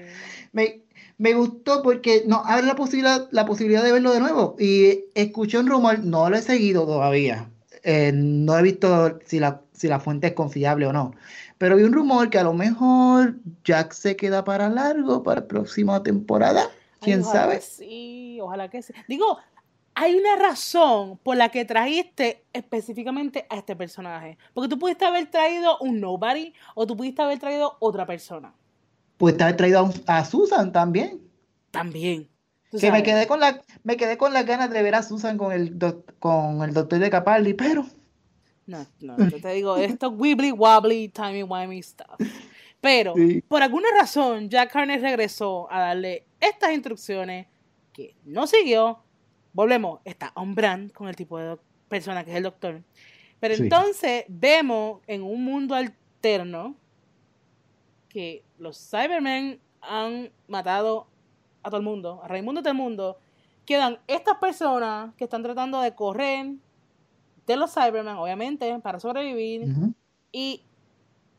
Me, 0.52 0.82
me 1.16 1.32
gustó 1.34 1.82
porque 1.82 2.22
nos 2.26 2.44
abre 2.44 2.66
la 2.66 2.76
posibilidad, 2.76 3.28
la 3.30 3.46
posibilidad 3.46 3.82
de 3.82 3.92
verlo 3.92 4.12
de 4.12 4.20
nuevo. 4.20 4.56
Y 4.58 5.06
escuché 5.14 5.58
un 5.58 5.66
rumor, 5.66 6.00
no 6.00 6.28
lo 6.28 6.36
he 6.36 6.42
seguido 6.42 6.86
todavía. 6.86 7.50
Eh, 7.82 8.12
no 8.14 8.58
he 8.58 8.62
visto 8.62 9.18
si 9.24 9.40
la, 9.40 9.62
si 9.72 9.88
la 9.88 10.00
fuente 10.00 10.26
es 10.28 10.32
confiable 10.34 10.86
o 10.86 10.92
no. 10.92 11.14
Pero 11.56 11.76
vi 11.76 11.82
un 11.82 11.92
rumor 11.92 12.28
que 12.28 12.38
a 12.38 12.44
lo 12.44 12.52
mejor 12.52 13.36
Jack 13.64 13.92
se 13.92 14.16
queda 14.16 14.44
para 14.44 14.68
largo, 14.68 15.22
para 15.22 15.40
la 15.40 15.48
próxima 15.48 16.02
temporada. 16.02 16.64
Ay, 16.64 16.98
¿Quién 17.00 17.20
ojalá 17.22 17.40
sabe? 17.40 17.60
sí, 17.60 18.38
ojalá 18.40 18.68
que 18.68 18.82
sí. 18.82 18.92
Digo, 19.08 19.38
hay 20.00 20.14
una 20.16 20.36
razón 20.36 21.18
por 21.22 21.36
la 21.36 21.48
que 21.50 21.64
trajiste 21.64 22.44
específicamente 22.52 23.46
a 23.50 23.56
este 23.56 23.74
personaje. 23.74 24.38
Porque 24.54 24.68
tú 24.68 24.78
pudiste 24.78 25.04
haber 25.04 25.26
traído 25.30 25.76
un 25.80 26.00
nobody 26.00 26.52
o 26.74 26.86
tú 26.86 26.96
pudiste 26.96 27.20
haber 27.22 27.38
traído 27.38 27.76
otra 27.80 28.06
persona. 28.06 28.54
Pues 29.16 29.36
te 29.36 29.44
ha 29.44 29.56
traído 29.56 29.80
a, 29.80 29.82
un- 29.82 30.02
a 30.06 30.24
Susan 30.24 30.70
también. 30.72 31.20
También. 31.72 32.28
Que 32.78 32.92
me 32.92 33.02
quedé 33.02 33.26
con 33.26 33.40
la, 33.40 33.60
me 33.82 33.96
quedé 33.96 34.16
con 34.18 34.32
las 34.32 34.44
ganas 34.46 34.70
de 34.70 34.82
ver 34.82 34.94
a 34.94 35.02
Susan 35.02 35.36
con 35.38 35.52
el, 35.52 35.76
con 36.18 36.62
el 36.62 36.72
doctor 36.74 36.98
de 36.98 37.10
Capaldi, 37.10 37.54
pero 37.54 37.84
No, 38.66 38.86
no, 39.00 39.16
yo 39.28 39.40
te 39.40 39.48
digo, 39.54 39.76
esto 39.78 40.10
wibbly 40.10 40.52
wobbly, 40.52 41.08
timey 41.08 41.42
wimey 41.42 41.82
stuff. 41.82 42.20
Pero, 42.80 43.14
Sí. 43.16 43.40
por 43.48 43.62
alguna 43.62 43.88
razón, 43.98 44.48
Jack 44.50 44.76
Harness 44.76 45.00
regresó 45.00 45.66
a 45.72 45.80
darle 45.80 46.26
estas 46.38 46.72
instrucciones 46.72 47.46
que 47.92 48.14
no 48.24 48.46
siguió. 48.46 49.00
Volvemos, 49.58 49.98
está 50.04 50.30
on 50.36 50.54
brand 50.54 50.92
con 50.92 51.08
el 51.08 51.16
tipo 51.16 51.36
de 51.36 51.58
persona 51.88 52.22
que 52.22 52.30
es 52.30 52.36
el 52.36 52.44
doctor. 52.44 52.80
Pero 53.40 53.56
Sí. 53.56 53.64
entonces 53.64 54.24
vemos 54.28 55.00
en 55.08 55.24
un 55.24 55.42
mundo 55.44 55.74
alterno 55.74 56.76
que 58.08 58.44
los 58.56 58.78
Cybermen 58.78 59.58
han 59.80 60.30
matado 60.46 61.08
a 61.64 61.70
todo 61.70 61.78
el 61.78 61.82
mundo, 61.82 62.20
a 62.22 62.28
Raimundo 62.28 62.60
todo 62.60 62.70
el 62.70 62.76
mundo. 62.76 63.18
Quedan 63.66 63.98
estas 64.06 64.36
personas 64.38 65.12
que 65.16 65.24
están 65.24 65.42
tratando 65.42 65.80
de 65.80 65.92
correr 65.92 66.54
de 67.44 67.56
los 67.56 67.74
Cybermen, 67.74 68.14
obviamente, 68.14 68.78
para 68.78 69.00
sobrevivir. 69.00 69.64
Y 70.30 70.62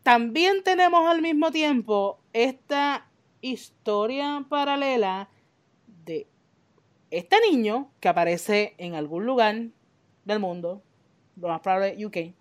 también 0.04 0.62
tenemos 0.66 1.08
al 1.08 1.22
mismo 1.22 1.52
tiempo 1.52 2.20
esta 2.34 3.08
historia 3.40 4.46
paralela 4.50 5.30
este 7.12 7.38
niño 7.50 7.92
que 8.00 8.10
aparece 8.10 8.76
en 8.78 8.96
algún 8.96 9.26
lugar 9.26 9.56
del 10.26 10.40
mundo, 10.40 10.82
lo 11.36 11.48
más 11.48 11.62
probable 11.62 12.06
UK, 12.06 12.34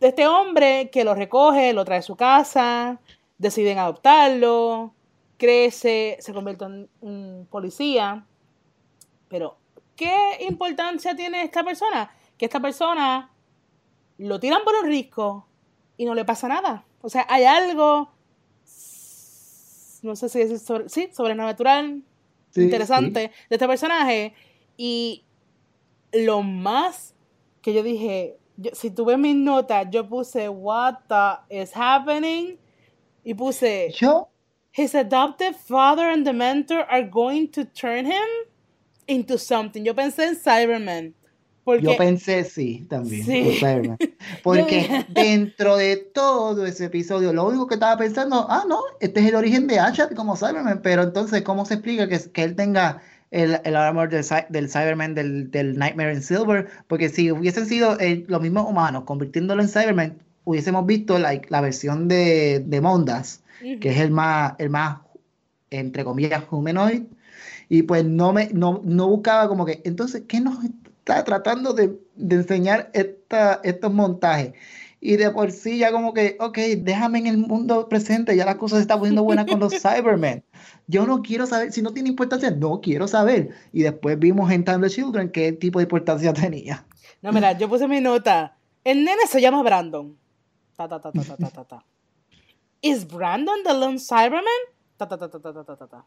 este 0.00 0.26
hombre 0.26 0.90
que 0.90 1.04
lo 1.04 1.14
recoge, 1.14 1.72
lo 1.72 1.84
trae 1.84 1.98
a 1.98 2.02
su 2.02 2.16
casa, 2.16 3.00
deciden 3.38 3.78
adoptarlo, 3.78 4.94
crece, 5.36 6.16
se 6.20 6.32
convierte 6.32 6.64
en 6.66 6.88
un 7.00 7.48
policía. 7.50 8.24
Pero, 9.28 9.56
¿qué 9.96 10.38
importancia 10.48 11.16
tiene 11.16 11.42
esta 11.42 11.64
persona? 11.64 12.10
Que 12.36 12.44
esta 12.44 12.60
persona 12.60 13.32
lo 14.18 14.38
tiran 14.38 14.62
por 14.64 14.74
un 14.74 14.86
risco 14.86 15.46
y 15.96 16.04
no 16.04 16.14
le 16.14 16.24
pasa 16.24 16.48
nada. 16.48 16.84
O 17.00 17.08
sea, 17.08 17.26
hay 17.28 17.44
algo, 17.44 18.10
no 20.02 20.16
sé 20.16 20.28
si 20.28 20.40
es 20.40 20.62
sobre, 20.62 20.88
sí, 20.88 21.08
sobrenatural, 21.12 22.02
sí, 22.58 22.64
interesante 22.64 23.20
sí. 23.26 23.46
de 23.50 23.56
este 23.56 23.66
personaje. 23.66 24.34
Y 24.76 25.24
lo 26.12 26.42
más 26.42 27.14
que 27.62 27.72
yo 27.72 27.82
dije, 27.82 28.36
yo- 28.56 28.70
si 28.74 28.90
tú 28.90 29.04
ves 29.04 29.18
mis 29.18 29.36
notas, 29.36 29.86
yo 29.90 30.08
puse, 30.08 30.48
what 30.48 30.94
the 31.08 31.38
is 31.62 31.72
happening? 31.74 32.58
Y 33.24 33.34
puse, 33.34 33.90
Yo, 33.98 34.28
his 34.72 34.94
adoptive 34.94 35.54
father 35.56 36.06
and 36.10 36.24
the 36.24 36.32
mentor 36.32 36.86
are 36.88 37.02
going 37.02 37.48
to 37.48 37.64
turn 37.64 38.06
him. 38.06 38.26
into 39.10 39.38
something. 39.38 39.84
Yo 39.86 39.94
pensé 39.94 40.26
en 40.26 40.36
Cyberman. 40.36 41.14
Porque... 41.68 41.84
Yo 41.84 41.98
pensé 41.98 42.44
sí, 42.44 42.86
también. 42.88 43.26
Sí. 43.26 43.60
Porque 44.42 45.04
dentro 45.10 45.76
de 45.76 45.98
todo 45.98 46.64
ese 46.64 46.86
episodio, 46.86 47.30
lo 47.34 47.46
único 47.46 47.66
que 47.66 47.74
estaba 47.74 47.98
pensando, 47.98 48.46
ah, 48.48 48.64
no, 48.66 48.80
este 49.00 49.20
es 49.20 49.26
el 49.26 49.34
origen 49.34 49.66
de 49.66 49.78
Ashat 49.78 50.14
como 50.14 50.34
Cyberman, 50.34 50.80
pero 50.80 51.02
entonces, 51.02 51.42
¿cómo 51.42 51.66
se 51.66 51.74
explica 51.74 52.08
que, 52.08 52.18
que 52.32 52.42
él 52.42 52.56
tenga 52.56 53.02
el, 53.30 53.60
el 53.64 53.76
armor 53.76 54.08
del, 54.08 54.24
del 54.48 54.70
Cyberman 54.70 55.14
del, 55.14 55.50
del, 55.50 55.78
Nightmare 55.78 56.14
in 56.14 56.22
Silver? 56.22 56.68
Porque 56.86 57.10
si 57.10 57.30
hubiesen 57.30 57.66
sido 57.66 58.00
eh, 58.00 58.24
los 58.28 58.40
mismos 58.40 58.66
humanos 58.66 59.04
convirtiéndolo 59.04 59.60
en 59.60 59.68
Cyberman, 59.68 60.16
hubiésemos 60.44 60.86
visto 60.86 61.18
la, 61.18 61.38
la 61.50 61.60
versión 61.60 62.08
de, 62.08 62.64
de 62.64 62.80
Mondas, 62.80 63.42
que 63.60 63.90
es 63.90 64.00
el 64.00 64.10
más, 64.10 64.54
el 64.56 64.70
más, 64.70 65.00
entre 65.68 66.02
comillas, 66.02 66.44
humanoid. 66.50 67.02
Y 67.68 67.82
pues 67.82 68.06
no 68.06 68.32
me 68.32 68.48
no, 68.54 68.80
no 68.82 69.08
buscaba 69.08 69.46
como 69.48 69.66
que, 69.66 69.82
entonces, 69.84 70.22
¿qué 70.26 70.40
nos 70.40 70.64
está 71.08 71.24
tratando 71.24 71.72
de, 71.72 71.98
de 72.16 72.36
enseñar 72.36 72.90
esta, 72.92 73.60
estos 73.64 73.92
montajes? 73.92 74.52
Y 75.00 75.16
de 75.16 75.30
por 75.30 75.52
sí 75.52 75.78
ya 75.78 75.92
como 75.92 76.12
que, 76.12 76.36
ok, 76.40 76.58
déjame 76.78 77.20
en 77.20 77.28
el 77.28 77.38
mundo 77.38 77.88
presente, 77.88 78.36
ya 78.36 78.44
las 78.44 78.56
cosas 78.56 78.78
se 78.78 78.82
están 78.82 78.98
poniendo 78.98 79.22
buenas 79.22 79.46
con 79.46 79.60
los 79.60 79.80
Cybermen. 79.80 80.44
Yo 80.88 81.06
no 81.06 81.22
quiero 81.22 81.46
saber, 81.46 81.72
si 81.72 81.82
no 81.82 81.92
tiene 81.92 82.08
importancia, 82.08 82.50
no 82.50 82.80
quiero 82.80 83.06
saber. 83.06 83.50
Y 83.72 83.82
después 83.82 84.18
vimos 84.18 84.50
en 84.50 84.64
Time 84.64 84.80
the 84.80 84.90
Children 84.90 85.30
qué 85.30 85.52
tipo 85.52 85.78
de 85.78 85.84
importancia 85.84 86.32
tenía. 86.32 86.84
No, 87.22 87.32
mira, 87.32 87.56
yo 87.56 87.68
puse 87.68 87.86
mi 87.86 88.00
nota. 88.00 88.56
El 88.82 89.04
nene 89.04 89.26
se 89.28 89.40
llama 89.40 89.62
Brandon. 89.62 90.16
Ta, 90.76 90.88
ta, 90.88 91.00
ta, 91.00 91.12
ta, 91.12 91.36
ta, 91.36 91.50
ta, 91.50 91.64
ta. 91.64 91.84
¿Is 92.82 93.06
Brandon 93.06 93.62
the 93.64 93.74
lone 93.74 93.98
Cyberman? 93.98 94.42
Ta, 94.96 95.08
ta, 95.08 95.16
ta, 95.16 95.28
ta, 95.28 95.40
ta, 95.40 95.52
ta, 95.52 95.76
ta, 95.76 95.86
ta. 95.86 96.04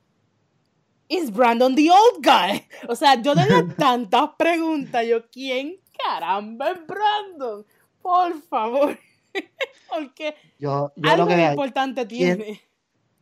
¿Is 1.11 1.29
Brandon 1.29 1.75
the 1.75 1.89
old 1.91 2.23
guy? 2.23 2.65
O 2.87 2.95
sea, 2.95 3.21
yo 3.21 3.35
tenía 3.35 3.67
tantas 3.77 4.29
preguntas. 4.37 5.05
Yo, 5.05 5.29
¿quién 5.29 5.75
caramba 6.01 6.71
es 6.71 6.77
Brandon? 6.87 7.65
Por 8.01 8.41
favor. 8.43 8.97
Porque 9.89 10.35
yo, 10.57 10.93
yo 10.95 11.09
algo 11.09 11.25
lo 11.25 11.35
que, 11.35 11.43
importante 11.43 12.05
tiene. 12.05 12.61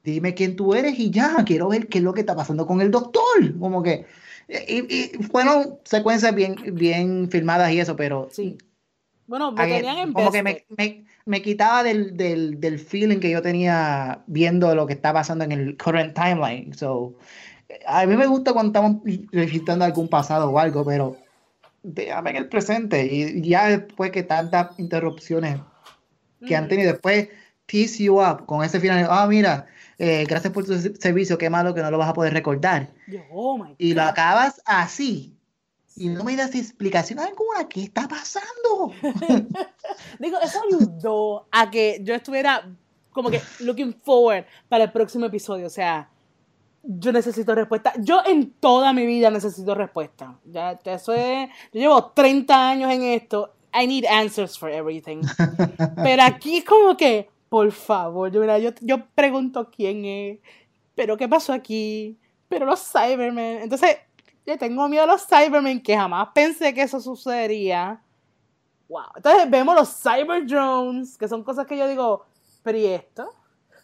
Dime 0.04 0.36
quién 0.36 0.56
tú 0.56 0.75
eres 0.75 0.99
y 0.99 1.10
ya, 1.10 1.36
quiero 1.43 1.69
ver 1.69 1.88
qué 1.88 1.97
es 1.97 2.04
lo 2.04 2.13
que 2.13 2.19
está 2.19 2.36
pasando 2.36 2.67
con 2.67 2.80
el 2.80 2.91
doctor. 2.91 3.58
Como 3.60 3.82
que. 3.82 4.06
Y, 4.47 4.93
y 4.93 5.23
fueron 5.23 5.80
secuencias 5.84 6.36
bien, 6.36 6.58
bien 6.73 7.28
filmadas 7.32 7.71
y 7.71 7.80
eso, 7.80 7.95
pero. 7.95 8.30
Sí. 8.32 8.60
Bueno, 9.25 9.52
me 9.52 9.67
tenían 9.67 9.97
en 9.97 10.13
Como 10.13 10.32
que 10.32 10.43
me, 10.43 10.65
me, 10.78 11.06
me, 11.25 11.41
quitaba 11.41 11.84
del, 11.84 12.17
del, 12.17 12.60
del, 12.60 12.80
feeling 12.80 13.19
que 13.19 13.30
yo 13.30 13.41
tenía 13.43 14.23
viendo 14.28 14.73
lo 14.73 14.88
que 14.88 14.93
está 14.93 15.13
pasando 15.13 15.43
en 15.43 15.52
el 15.52 15.78
current 15.78 16.15
timeline. 16.15 16.73
So, 16.73 17.15
a 17.86 18.06
mí 18.06 18.16
me 18.16 18.28
gusta 18.28 18.54
cuando 18.54 18.70
estamos 18.70 19.02
registrando 19.32 19.86
algún 19.86 20.08
pasado 20.08 20.50
o 20.50 20.60
algo, 20.60 20.84
pero 20.86 21.18
déjame 21.84 22.32
en 22.32 22.36
el 22.38 22.50
presente. 22.50 23.06
Y 23.06 23.42
ya 23.48 23.68
después 23.68 24.12
que 24.12 24.24
tantas 24.24 24.80
interrupciones 24.80 25.60
que 26.46 26.56
han 26.56 26.68
tenido, 26.68 26.92
después 26.92 27.30
tease 27.66 28.04
you 28.04 28.20
up 28.20 28.46
con 28.46 28.64
ese 28.64 28.80
final, 28.80 29.08
ah, 29.10 29.28
mira, 29.28 29.68
eh, 29.98 30.26
gracias 30.28 30.52
por 30.54 30.66
tu 30.66 30.80
servicio, 30.80 31.38
qué 31.38 31.50
malo 31.50 31.74
que 31.74 31.82
no 31.82 31.92
lo 31.92 31.98
vas 31.98 32.10
a 32.10 32.14
poder 32.14 32.34
recordar. 32.34 32.90
Oh 33.32 33.66
y 33.78 33.94
lo 33.94 34.04
acabas 34.04 34.62
así. 34.66 35.36
Y 35.96 36.08
no 36.08 36.24
me 36.24 36.38
das 36.38 36.56
explicación 36.56 37.20
alguna, 37.20 37.68
¿qué 37.68 37.84
está 37.84 38.08
pasando? 38.08 38.94
Digo, 40.20 40.38
eso 40.42 40.62
ayudó 40.66 41.48
a 41.52 41.70
que 41.70 42.00
yo 42.04 42.16
estuviera 42.16 42.70
como 43.12 43.30
que 43.30 43.42
looking 43.60 43.94
forward 43.94 44.46
para 44.70 44.86
el 44.86 44.92
próximo 44.94 45.26
episodio. 45.26 45.68
O 45.68 45.70
sea, 45.70 46.10
yo 46.91 47.12
necesito 47.12 47.54
respuesta. 47.54 47.93
Yo 47.99 48.21
en 48.25 48.52
toda 48.54 48.93
mi 48.93 49.06
vida 49.06 49.30
necesito 49.30 49.75
respuesta. 49.75 50.39
Ya, 50.43 50.71
eso 50.86 51.13
es, 51.13 51.47
yo 51.71 51.80
llevo 51.80 52.06
30 52.12 52.69
años 52.69 52.91
en 52.91 53.04
esto. 53.04 53.54
I 53.71 53.86
need 53.86 54.06
answers 54.06 54.58
for 54.58 54.71
everything. 54.71 55.21
Pero 56.04 56.23
aquí 56.23 56.58
es 56.58 56.65
como 56.65 56.97
que, 56.97 57.30
por 57.47 57.71
favor, 57.71 58.32
yo, 58.32 58.43
yo, 58.58 58.71
yo 58.82 59.06
pregunto 59.13 59.69
quién 59.69 60.06
es, 60.06 60.39
pero 60.95 61.15
qué 61.15 61.28
pasó 61.28 61.54
aquí, 61.54 62.19
pero 62.47 62.65
los 62.65 62.91
Cybermen. 62.91 63.62
Entonces, 63.62 63.97
yo 64.45 64.58
tengo 64.58 64.88
miedo 64.89 65.04
a 65.04 65.08
los 65.08 65.25
Cybermen 65.25 65.82
que 65.82 65.95
jamás 65.95 66.30
pensé 66.34 66.73
que 66.73 66.82
eso 66.82 66.99
sucedería. 66.99 68.02
Wow. 68.89 69.04
Entonces 69.15 69.49
vemos 69.49 69.75
los 69.75 69.89
Cyber 70.02 70.45
Drones, 70.45 71.17
que 71.17 71.28
son 71.28 71.43
cosas 71.43 71.65
que 71.65 71.78
yo 71.78 71.88
digo, 71.88 72.25
pero 72.62 72.78
¿y 72.78 72.86
esto? 72.88 73.30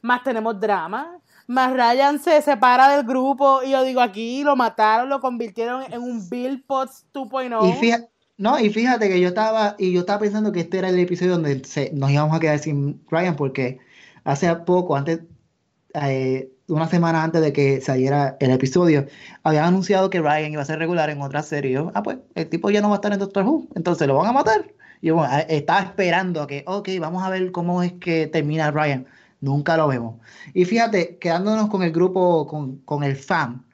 Más 0.01 0.23
tenemos 0.23 0.59
drama, 0.59 1.19
más 1.47 1.73
Ryan 1.73 2.19
se 2.19 2.41
separa 2.41 2.95
del 2.95 3.05
grupo 3.05 3.61
y 3.63 3.71
yo 3.71 3.83
digo, 3.83 4.01
aquí 4.01 4.43
lo 4.43 4.55
mataron, 4.55 5.09
lo 5.09 5.19
convirtieron 5.19 5.83
en 5.91 6.01
un 6.01 6.27
Bill 6.29 6.63
Potts 6.63 7.05
2.0. 7.13 7.69
Y 7.69 7.73
fíjate, 7.73 8.09
no, 8.37 8.59
y 8.59 8.69
fíjate 8.69 9.07
que 9.07 9.19
yo 9.21 9.29
estaba, 9.29 9.75
y 9.77 9.93
yo 9.93 10.01
estaba 10.01 10.19
pensando 10.19 10.51
que 10.51 10.61
este 10.61 10.79
era 10.79 10.89
el 10.89 10.99
episodio 10.99 11.33
donde 11.33 11.61
nos 11.93 12.11
íbamos 12.11 12.35
a 12.35 12.39
quedar 12.39 12.59
sin 12.59 13.01
Ryan, 13.09 13.35
porque 13.35 13.79
hace 14.25 14.53
poco, 14.57 14.95
antes, 14.95 15.21
eh, 15.93 16.51
una 16.67 16.87
semana 16.87 17.23
antes 17.23 17.41
de 17.41 17.53
que 17.53 17.79
saliera 17.79 18.35
el 18.41 18.51
episodio, 18.51 19.05
habían 19.43 19.65
anunciado 19.65 20.09
que 20.09 20.19
Ryan 20.19 20.51
iba 20.51 20.61
a 20.61 20.65
ser 20.65 20.79
regular 20.79 21.09
en 21.09 21.21
otra 21.21 21.43
serie. 21.43 21.77
ah, 21.93 22.03
pues, 22.03 22.17
el 22.35 22.49
tipo 22.49 22.69
ya 22.69 22.81
no 22.81 22.89
va 22.89 22.95
a 22.95 22.97
estar 22.97 23.13
en 23.13 23.19
Doctor 23.19 23.45
Who, 23.45 23.67
entonces 23.75 24.07
lo 24.07 24.15
van 24.15 24.27
a 24.27 24.33
matar. 24.33 24.65
Y 25.01 25.11
bueno, 25.11 25.31
estaba 25.47 25.81
esperando 25.81 26.41
a 26.41 26.47
que, 26.47 26.63
ok, 26.67 26.89
vamos 26.99 27.23
a 27.23 27.29
ver 27.29 27.51
cómo 27.51 27.83
es 27.83 27.93
que 27.93 28.27
termina 28.27 28.71
Ryan. 28.71 29.05
Nunca 29.41 29.77
lo 29.77 29.87
vemos. 29.87 30.19
Y 30.53 30.65
fíjate, 30.65 31.17
quedándonos 31.17 31.69
con 31.69 31.83
el 31.83 31.91
grupo, 31.91 32.47
con, 32.47 32.77
con 32.79 33.03
el 33.03 33.15
fan, 33.15 33.65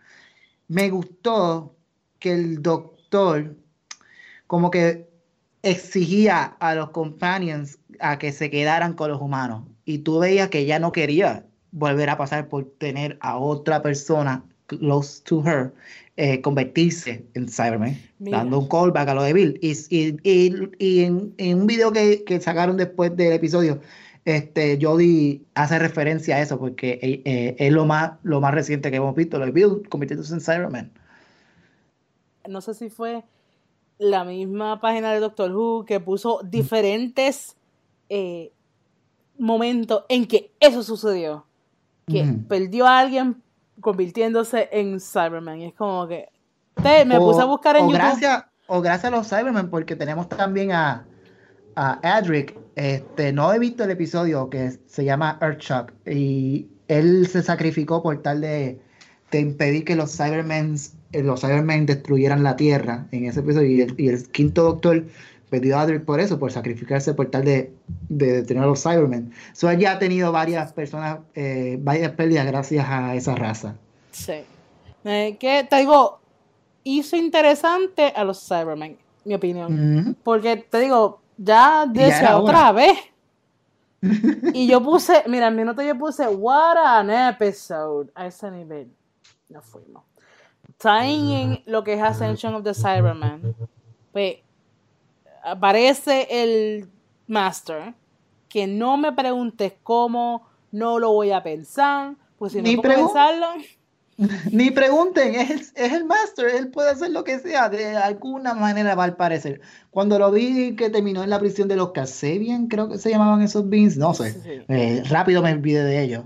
me 0.67 0.89
gustó 0.89 1.76
que 2.19 2.34
el 2.34 2.62
doctor 2.62 3.56
como 4.47 4.69
que 4.71 5.10
exigía 5.63 6.43
a 6.60 6.76
los 6.76 6.89
companions 6.89 7.80
a 8.00 8.17
que 8.17 8.32
se 8.32 8.50
quedaran 8.50 8.93
con 8.93 9.12
los 9.12 9.21
humanos. 9.21 9.63
Y 9.86 10.00
tú 10.00 10.19
veías 10.19 10.50
que 10.50 10.60
ella 10.60 10.80
no 10.80 10.91
quería 10.91 11.45
volver 11.71 12.10
a 12.10 12.17
pasar 12.17 12.50
por 12.50 12.65
tener 12.78 13.17
a 13.21 13.38
otra 13.38 13.82
persona 13.82 14.43
close 14.67 15.21
to 15.24 15.43
her 15.45 15.74
eh, 16.17 16.41
convertirse 16.41 17.26
en 17.34 17.47
Cyberman, 17.47 17.97
dando 18.19 18.60
un 18.60 18.67
callback 18.67 19.10
a 19.10 19.13
lo 19.13 19.24
de 19.24 19.34
Bill. 19.34 19.60
Y, 19.62 19.71
y, 19.89 20.17
y, 20.78 21.04
en, 21.04 21.34
en, 21.38 21.62
un 21.62 21.67
video 21.67 21.91
que, 21.91 22.24
que, 22.26 22.39
sacaron 22.39 22.78
después 22.78 23.15
del 23.15 23.34
episodio, 23.34 23.80
este, 24.25 24.77
Jodie 24.81 25.41
hace 25.55 25.79
referencia 25.79 26.36
a 26.36 26.41
eso 26.41 26.60
porque 26.60 26.99
eh, 27.01 27.21
eh, 27.25 27.55
es 27.57 27.71
lo 27.71 27.86
más, 27.86 28.13
lo 28.23 28.39
más 28.39 28.53
reciente 28.53 28.91
que 28.91 28.97
hemos 28.97 29.15
visto, 29.15 29.39
lo 29.39 29.51
Bill 29.51 29.88
convirtiéndose 29.89 30.34
en 30.34 30.41
Cyberman. 30.41 30.91
No 32.47 32.62
sé 32.62 32.73
si 32.73 32.89
fue 32.89 33.23
la 33.97 34.23
misma 34.23 34.79
página 34.79 35.12
de 35.13 35.19
Doctor 35.19 35.51
Who 35.51 35.86
que 35.86 35.99
puso 35.99 36.41
diferentes 36.43 37.55
eh, 38.10 38.51
momentos 39.38 40.05
en 40.10 40.25
que 40.25 40.51
eso 40.60 40.84
sucedió. 40.84 41.45
Que 42.07 42.25
perdió 42.47 42.88
a 42.88 42.99
alguien 42.99 43.41
convirtiéndose 43.79 44.67
en 44.71 44.99
Cyberman. 44.99 45.62
Y 45.62 45.65
es 45.67 45.73
como 45.75 46.07
que. 46.07 46.29
Te, 46.81 47.05
me 47.05 47.17
puse 47.19 47.41
a 47.41 47.45
buscar 47.45 47.77
en 47.77 47.84
o 47.84 47.86
YouTube. 47.86 47.99
Gracias, 47.99 48.45
o 48.67 48.81
gracias 48.81 49.13
a 49.13 49.15
los 49.15 49.29
Cybermen, 49.29 49.69
porque 49.69 49.95
tenemos 49.95 50.28
también 50.28 50.72
a, 50.72 51.05
a 51.76 51.99
Adric. 52.17 52.57
Este, 52.76 53.32
no 53.34 53.53
he 53.53 53.59
visto 53.59 53.84
el 53.84 53.91
episodio 53.91 54.49
que 54.49 54.78
se 54.88 55.05
llama 55.05 55.38
Earthshock. 55.41 55.91
Y 56.07 56.67
él 56.88 57.28
se 57.28 57.43
sacrificó 57.43 58.01
por 58.01 58.22
tal 58.22 58.41
de, 58.41 58.80
de 59.32 59.39
impedir 59.39 59.86
que 59.86 59.95
los 59.95 60.15
Cybermen 60.15 60.78
eh, 61.13 61.24
los 61.24 61.41
Cybermen 61.41 61.86
destruyeran 61.86 62.43
la 62.43 62.55
Tierra 62.55 63.05
en 63.11 63.26
ese 63.26 63.41
episodio 63.41 63.93
y 63.97 64.07
el, 64.07 64.32
quinto 64.32 64.63
Doctor 64.63 65.05
perdió 65.49 65.78
a 65.78 65.82
Adric 65.82 66.05
por 66.05 66.22
eso, 66.22 66.39
por 66.39 66.51
sacrificarse 66.51 67.13
por 67.13 67.30
tal 67.30 67.43
de, 67.43 67.74
de 68.07 68.32
detener 68.34 68.63
a 68.63 68.67
los 68.67 68.82
Cybermen. 68.82 69.34
So, 69.51 69.72
ya 69.74 69.93
ha 69.93 69.99
tenido 69.99 70.32
varias 70.32 70.72
personas, 70.72 71.19
eh, 71.36 71.78
varias 71.82 72.11
pérdidas 72.11 72.47
gracias 72.47 72.86
a 72.88 73.15
esa 73.15 73.36
raza. 73.36 73.76
Sí. 74.11 74.43
Eh, 75.03 75.36
que 75.38 75.67
te 75.69 75.76
digo, 75.78 76.19
hizo 76.84 77.17
interesante 77.17 78.13
a 78.15 78.24
los 78.24 78.47
Cybermen, 78.47 78.97
mi 79.26 79.34
opinión. 79.34 80.15
Porque 80.24 80.55
te 80.55 80.80
digo, 80.80 81.20
ya 81.43 81.85
decía 81.85 82.37
otra 82.37 82.71
vez. 82.71 82.97
y 84.53 84.67
yo 84.67 84.81
puse, 84.81 85.23
mira, 85.27 85.47
en 85.47 85.55
mi 85.55 85.63
nota 85.63 85.83
yo 85.83 85.97
puse, 85.97 86.27
what 86.27 86.77
an 86.77 87.09
episode 87.09 88.11
a 88.15 88.25
ese 88.25 88.49
nivel. 88.49 88.91
No 89.49 89.61
fuimos 89.61 90.03
tying 90.81 91.31
en 91.31 91.63
lo 91.65 91.83
que 91.83 91.93
es 91.93 92.01
Ascension 92.01 92.55
of 92.55 92.63
the 92.63 92.73
Cyberman, 92.73 93.55
pues 94.11 94.37
aparece 95.43 96.27
el 96.29 96.89
Master, 97.27 97.93
que 98.49 98.67
no 98.67 98.97
me 98.97 99.11
preguntes 99.11 99.73
cómo, 99.83 100.47
no 100.71 100.99
lo 100.99 101.13
voy 101.13 101.31
a 101.31 101.43
pensar, 101.43 102.15
pues 102.37 102.53
si 102.53 102.61
no 102.61 102.81
puedo 102.81 102.95
pensarlo... 102.95 103.47
Ni 104.51 104.72
pregunten, 104.72 105.36
es, 105.36 105.74
es, 105.76 105.93
el 105.93 106.05
Master, 106.05 106.47
él 106.47 106.69
puede 106.69 106.91
hacer 106.91 107.11
lo 107.11 107.24
que 107.24 107.39
sea, 107.39 107.69
de 107.69 107.95
alguna 107.97 108.53
manera 108.53 108.95
va 108.95 109.05
al 109.05 109.15
parecer. 109.15 109.61
Cuando 109.89 110.19
lo 110.19 110.32
vi 110.32 110.76
que 110.76 110.89
terminó 110.89 111.24
en 111.24 111.30
la 111.30 111.39
prisión 111.39 111.67
de 111.67 111.76
los 111.76 111.91
Casabian, 111.91 112.67
creo 112.67 112.89
que 112.89 112.97
se 112.97 113.09
llamaban 113.09 113.41
esos 113.41 113.67
beans, 113.67 113.97
no 113.97 114.13
sé, 114.13 114.63
eh, 114.67 115.03
rápido 115.09 115.41
me 115.41 115.51
olvidé 115.51 115.84
de 115.84 116.03
ellos. 116.03 116.26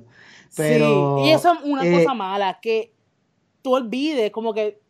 Pero, 0.56 1.20
sí, 1.20 1.30
y 1.30 1.32
eso 1.32 1.54
es 1.54 1.60
una 1.64 1.82
cosa 1.82 2.12
eh, 2.12 2.16
mala, 2.16 2.60
que 2.62 2.94
tú 3.62 3.76
olvides, 3.76 4.32
como 4.32 4.54
que 4.54 4.82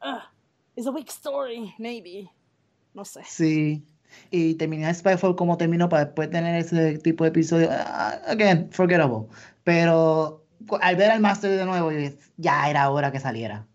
ah, 0.00 0.30
it's 0.76 0.86
a 0.86 0.90
weak 0.90 1.08
story, 1.08 1.72
maybe. 1.78 2.30
No 2.94 3.04
sé. 3.04 3.22
Sí. 3.26 3.84
Y 4.30 4.54
terminar 4.54 4.94
Spyfall 4.94 5.36
como 5.36 5.56
terminó 5.56 5.88
para 5.88 6.04
después 6.04 6.28
tener 6.28 6.56
ese 6.56 6.98
tipo 6.98 7.24
de 7.24 7.30
episodio. 7.30 7.68
ah, 7.70 8.20
again, 8.26 8.68
forgettable. 8.70 9.26
Pero 9.64 10.41
al 10.80 10.96
ver 10.96 11.10
al 11.10 11.20
Master 11.20 11.50
de 11.50 11.64
nuevo, 11.64 11.90
yo 11.92 11.98
dije, 11.98 12.18
ya 12.36 12.68
era 12.70 12.90
hora 12.90 13.12
que 13.12 13.20
saliera. 13.20 13.66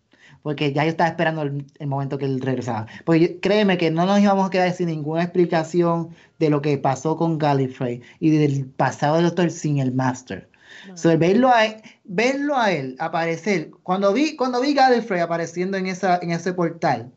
Porque 0.44 0.72
ya 0.72 0.84
yo 0.84 0.90
estaba 0.92 1.10
esperando 1.10 1.42
el, 1.42 1.66
el 1.80 1.88
momento 1.88 2.18
que 2.18 2.26
él 2.26 2.40
regresaba. 2.40 2.88
Porque 3.04 3.40
créeme 3.40 3.78
que 3.78 3.92
no 3.92 4.06
nos 4.06 4.20
íbamos 4.20 4.48
a 4.48 4.50
quedar 4.50 4.72
sin 4.72 4.88
ninguna 4.88 5.24
explicación 5.24 6.10
de 6.40 6.50
lo 6.50 6.62
que 6.62 6.78
pasó 6.78 7.18
con 7.18 7.38
Gallifrey 7.38 8.02
y 8.20 8.30
del 8.30 8.66
pasado 8.66 9.16
del 9.18 9.26
Doctor 9.26 9.52
sin 9.52 9.80
el 9.80 9.92
Master. 9.94 10.50
No. 10.88 10.98
So, 10.98 11.18
verlo 11.18 11.50
a, 11.50 11.66
él- 11.66 11.82
verlo 12.06 12.56
a 12.58 12.72
él 12.72 12.96
aparecer, 13.00 13.72
cuando 13.84 14.14
vi, 14.14 14.36
cuando 14.38 14.62
vi 14.62 14.74
Gallifrey 14.74 15.20
apareciendo 15.20 15.76
en, 15.78 15.88
esa, 15.88 16.20
en 16.22 16.32
ese 16.32 16.54
portal, 16.54 17.12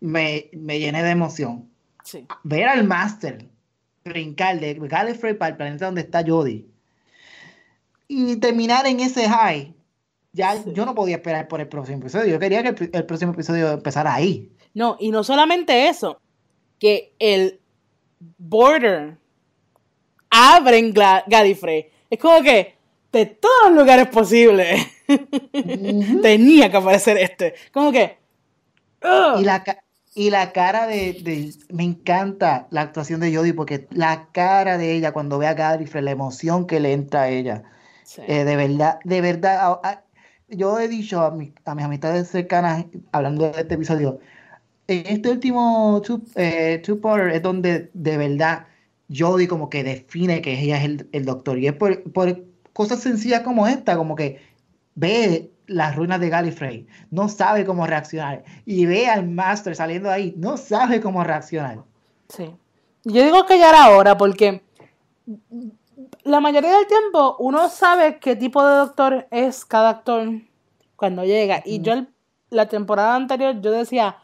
me, 0.00 0.50
me 0.52 0.78
llené 0.78 1.02
de 1.02 1.10
emoción. 1.10 1.68
Sí. 2.04 2.26
Ver 2.42 2.68
al 2.68 2.84
Master 2.84 3.46
brincar 4.04 4.58
de 4.58 4.74
Gallifrey 4.74 5.34
para 5.34 5.50
el 5.50 5.56
planeta 5.56 5.86
donde 5.86 6.00
está 6.00 6.24
Jodie 6.26 6.66
y 8.12 8.36
terminar 8.36 8.86
en 8.86 8.98
ese 9.00 9.28
high, 9.28 9.72
ya 10.32 10.56
Sí. 10.56 10.72
yo 10.74 10.84
no 10.84 10.94
podía 10.94 11.16
esperar 11.16 11.46
por 11.48 11.60
el 11.60 11.68
próximo 11.68 11.98
episodio. 11.98 12.26
Yo 12.26 12.38
quería 12.40 12.62
que 12.62 12.68
el, 12.70 12.74
pr- 12.76 12.90
el 12.92 13.06
próximo 13.06 13.32
episodio 13.32 13.70
empezara 13.70 14.12
ahí. 14.14 14.50
No, 14.74 14.96
y 14.98 15.10
no 15.10 15.22
solamente 15.22 15.88
eso, 15.88 16.20
que 16.78 17.14
el 17.20 17.60
border 18.38 19.16
abre 20.30 20.78
en 20.78 20.92
Gla- 20.94 21.24
Gallifrey. 21.26 21.88
Es 22.10 22.18
como 22.18 22.42
que 22.42 22.74
de 23.12 23.26
todos 23.26 23.70
los 23.70 23.74
lugares 23.78 24.08
posibles 24.08 24.80
tenía 26.22 26.70
que 26.70 26.76
aparecer 26.76 27.16
este. 27.18 27.54
Como 27.72 27.92
que. 27.92 28.18
Y 29.38 29.44
la, 29.44 29.64
y 30.14 30.30
la 30.30 30.52
cara 30.52 30.86
de, 30.86 31.12
de- 31.22 31.52
Me 31.72 31.84
encanta 31.84 32.66
la 32.70 32.82
actuación 32.82 33.20
de 33.20 33.34
Jodie 33.34 33.54
porque 33.54 33.86
la 33.90 34.28
cara 34.32 34.78
de 34.78 34.92
ella 34.94 35.12
cuando 35.12 35.38
ve 35.38 35.46
a 35.46 35.54
Gallifrey, 35.54 36.02
la 36.04 36.10
emoción 36.10 36.66
que 36.66 36.80
le 36.80 36.92
entra 36.92 37.22
a 37.22 37.28
ella. 37.30 37.62
Sí. 38.10 38.22
Eh, 38.26 38.42
de 38.44 38.56
verdad, 38.56 38.98
de 39.04 39.20
verdad, 39.20 39.56
a- 39.60 39.80
a- 39.88 40.02
yo 40.48 40.80
he 40.80 40.88
dicho 40.88 41.20
a, 41.20 41.30
mi- 41.30 41.52
a 41.64 41.76
mis 41.76 41.84
amistades 41.84 42.26
cercanas, 42.26 42.86
hablando 43.12 43.52
de 43.52 43.60
este 43.60 43.74
episodio, 43.74 44.18
en 44.88 45.06
este 45.06 45.30
último 45.30 46.02
two, 46.04 46.20
eh, 46.34 46.82
two-parter 46.84 47.28
es 47.36 47.40
donde 47.42 47.88
de 47.94 48.16
verdad 48.16 48.66
Jodie 49.08 49.46
como 49.46 49.70
que 49.70 49.84
define 49.84 50.42
que 50.42 50.60
ella 50.60 50.78
es 50.78 50.84
el, 50.86 51.08
el 51.12 51.24
doctor. 51.24 51.56
Y 51.56 51.68
es 51.68 51.72
por, 51.74 52.02
por 52.12 52.44
cosas 52.72 52.98
sencillas 52.98 53.42
como 53.42 53.68
esta, 53.68 53.96
como 53.96 54.16
que 54.16 54.40
ve 54.96 55.52
las 55.68 55.94
ruinas 55.94 56.18
de 56.18 56.30
Gallifrey, 56.30 56.88
no 57.12 57.28
sabe 57.28 57.64
cómo 57.64 57.86
reaccionar. 57.86 58.42
Y 58.66 58.86
ve 58.86 59.06
al 59.06 59.28
Master 59.28 59.76
saliendo 59.76 60.10
ahí, 60.10 60.34
no 60.36 60.56
sabe 60.56 61.00
cómo 61.00 61.22
reaccionar. 61.22 61.78
Sí. 62.28 62.50
Yo 63.04 63.22
digo 63.24 63.46
que 63.46 63.56
ya 63.56 63.68
era 63.68 63.90
hora 63.90 64.16
porque 64.18 64.62
la 66.24 66.40
mayoría 66.40 66.76
del 66.76 66.86
tiempo 66.86 67.36
uno 67.38 67.68
sabe 67.68 68.18
qué 68.18 68.36
tipo 68.36 68.64
de 68.64 68.76
doctor 68.76 69.26
es 69.30 69.64
cada 69.64 69.90
actor 69.90 70.28
cuando 70.96 71.24
llega. 71.24 71.62
Y 71.64 71.80
yo 71.82 71.92
el- 71.94 72.08
la 72.50 72.66
temporada 72.66 73.14
anterior 73.14 73.60
yo 73.60 73.70
decía, 73.70 74.16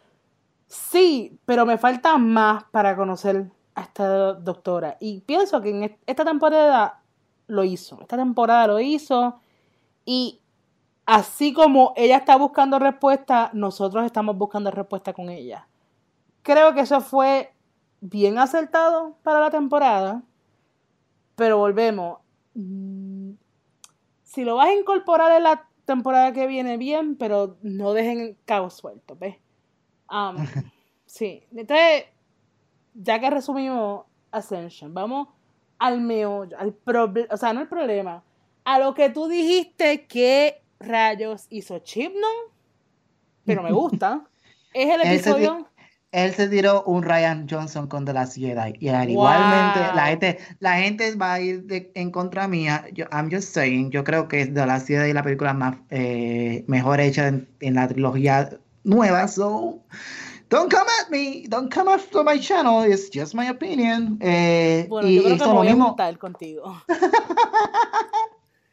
sí, 0.66 1.38
pero 1.44 1.64
me 1.66 1.78
falta 1.78 2.18
más 2.18 2.64
para 2.70 2.97
conocer 2.97 3.51
a 3.74 3.82
esta 3.82 4.32
doctora. 4.34 4.97
Y 5.01 5.20
pienso 5.20 5.61
que 5.61 5.70
en 5.70 5.82
est- 5.84 6.03
esta 6.07 6.24
temporada 6.24 7.03
lo 7.47 7.64
hizo. 7.64 8.01
Esta 8.01 8.16
temporada 8.16 8.66
lo 8.66 8.80
hizo. 8.80 9.38
Y 10.05 10.40
así 11.05 11.53
como 11.53 11.92
ella 11.97 12.16
está 12.16 12.36
buscando 12.36 12.78
respuesta, 12.78 13.51
nosotros 13.53 14.05
estamos 14.05 14.36
buscando 14.36 14.70
respuesta 14.70 15.12
con 15.12 15.28
ella. 15.30 15.68
Creo 16.42 16.74
que 16.74 16.80
eso 16.80 17.01
fue 17.01 17.53
bien 18.01 18.38
acertado 18.38 19.16
para 19.22 19.40
la 19.40 19.51
temporada. 19.51 20.22
Pero 21.37 21.59
volvemos. 21.59 22.18
Mm, 22.55 23.32
Si 24.22 24.45
lo 24.45 24.57
vas 24.57 24.68
a 24.68 24.74
incorporar 24.74 25.32
en 25.32 25.45
la 25.45 25.68
temporada 25.84 26.32
que 26.32 26.47
viene, 26.47 26.76
bien, 26.76 27.16
pero 27.16 27.57
no 27.62 27.93
dejen 27.93 28.37
cabos 28.45 28.74
sueltos, 28.74 29.18
¿ves? 29.18 29.37
Um, 30.11 30.37
sí. 31.07 31.45
Entonces, 31.55 32.07
ya 32.95 33.20
que 33.20 33.30
resumimos 33.30 34.05
Ascension, 34.32 34.93
vamos 34.93 35.28
al 35.78 36.01
meollo, 36.01 36.59
al 36.59 36.72
problema, 36.74 37.28
o 37.32 37.37
sea, 37.37 37.53
no 37.53 37.61
el 37.61 37.68
problema, 37.68 38.24
a 38.64 38.78
lo 38.78 38.95
que 38.95 39.11
tú 39.11 39.28
dijiste 39.28 40.07
que 40.07 40.62
rayos 40.80 41.47
hizo 41.51 41.78
Chipnon, 41.78 42.51
pero 43.45 43.62
me 43.62 43.72
gusta. 43.72 44.26
Es 44.74 44.91
el 44.91 45.01
episodio. 45.01 45.66
Él 46.17 46.33
se 46.35 46.49
tiró 46.49 46.83
un 46.85 47.03
Ryan 47.03 47.47
Johnson 47.49 47.87
con 47.89 48.05
The 48.07 48.14
Last 48.14 48.37
Jedi. 48.39 48.75
Y 48.81 48.89
al 48.89 49.11
igualmente, 49.11 49.81
la 49.93 50.03
Wow. 50.05 50.11
gente, 50.11 50.39
la 50.61 50.79
gente 50.79 51.14
va 51.14 51.35
a 51.35 51.41
ir 51.41 51.64
de- 51.64 51.93
en 51.95 52.11
contra 52.11 52.49
mía. 52.49 52.87
Yo, 52.95 53.05
I'm 53.12 53.31
just 53.31 53.53
saying, 53.53 53.91
yo 53.91 54.03
creo 54.03 54.27
que 54.27 54.47
The 54.47 54.64
Last 54.67 54.87
Jedi 54.89 55.09
es 55.11 55.14
la 55.14 55.23
película 55.23 55.53
más 55.53 55.77
eh, 55.91 56.64
mejor 56.69 57.01
hecha 57.01 57.29
en, 57.29 57.47
en 57.61 57.75
la 57.75 57.87
trilogía 57.87 58.49
nueva. 58.85 59.29
So, 59.29 59.83
don't 60.49 60.73
come 60.73 60.87
at 61.03 61.11
me. 61.11 61.45
Don't 61.49 61.71
come 61.71 61.93
after 61.93 62.25
my 62.25 62.41
channel. 62.41 62.91
It's 62.91 63.11
just 63.12 63.35
my 63.35 63.49
opinion. 63.49 64.17
Eh, 64.23 64.87
Bueno, 64.89 65.09
y 65.09 65.17
yo 65.17 65.23
creo 65.25 65.37
que 65.37 65.47
me 65.49 65.53
voy 65.53 65.67
a 65.69 65.71
mismo. 65.73 65.89
juntar 65.89 66.17
contigo. 66.19 66.83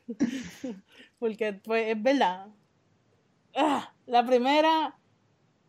Porque 1.19 1.53
pues, 1.53 1.87
es 1.89 2.01
verdad. 2.01 2.47
Ah, 3.55 3.93
la 4.05 4.25
primera, 4.25 4.95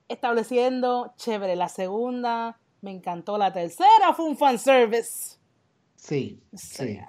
estableciendo, 0.09 1.14
chévere. 1.16 1.57
La 1.57 1.68
segunda, 1.68 2.59
me 2.82 2.90
encantó. 2.92 3.38
La 3.38 3.52
tercera 3.52 4.14
fue 4.14 4.26
un 4.26 4.36
fanservice. 4.36 5.38
Sí, 5.96 6.40
O 6.52 6.57
sí. 6.59 6.74
sea, 6.86 7.09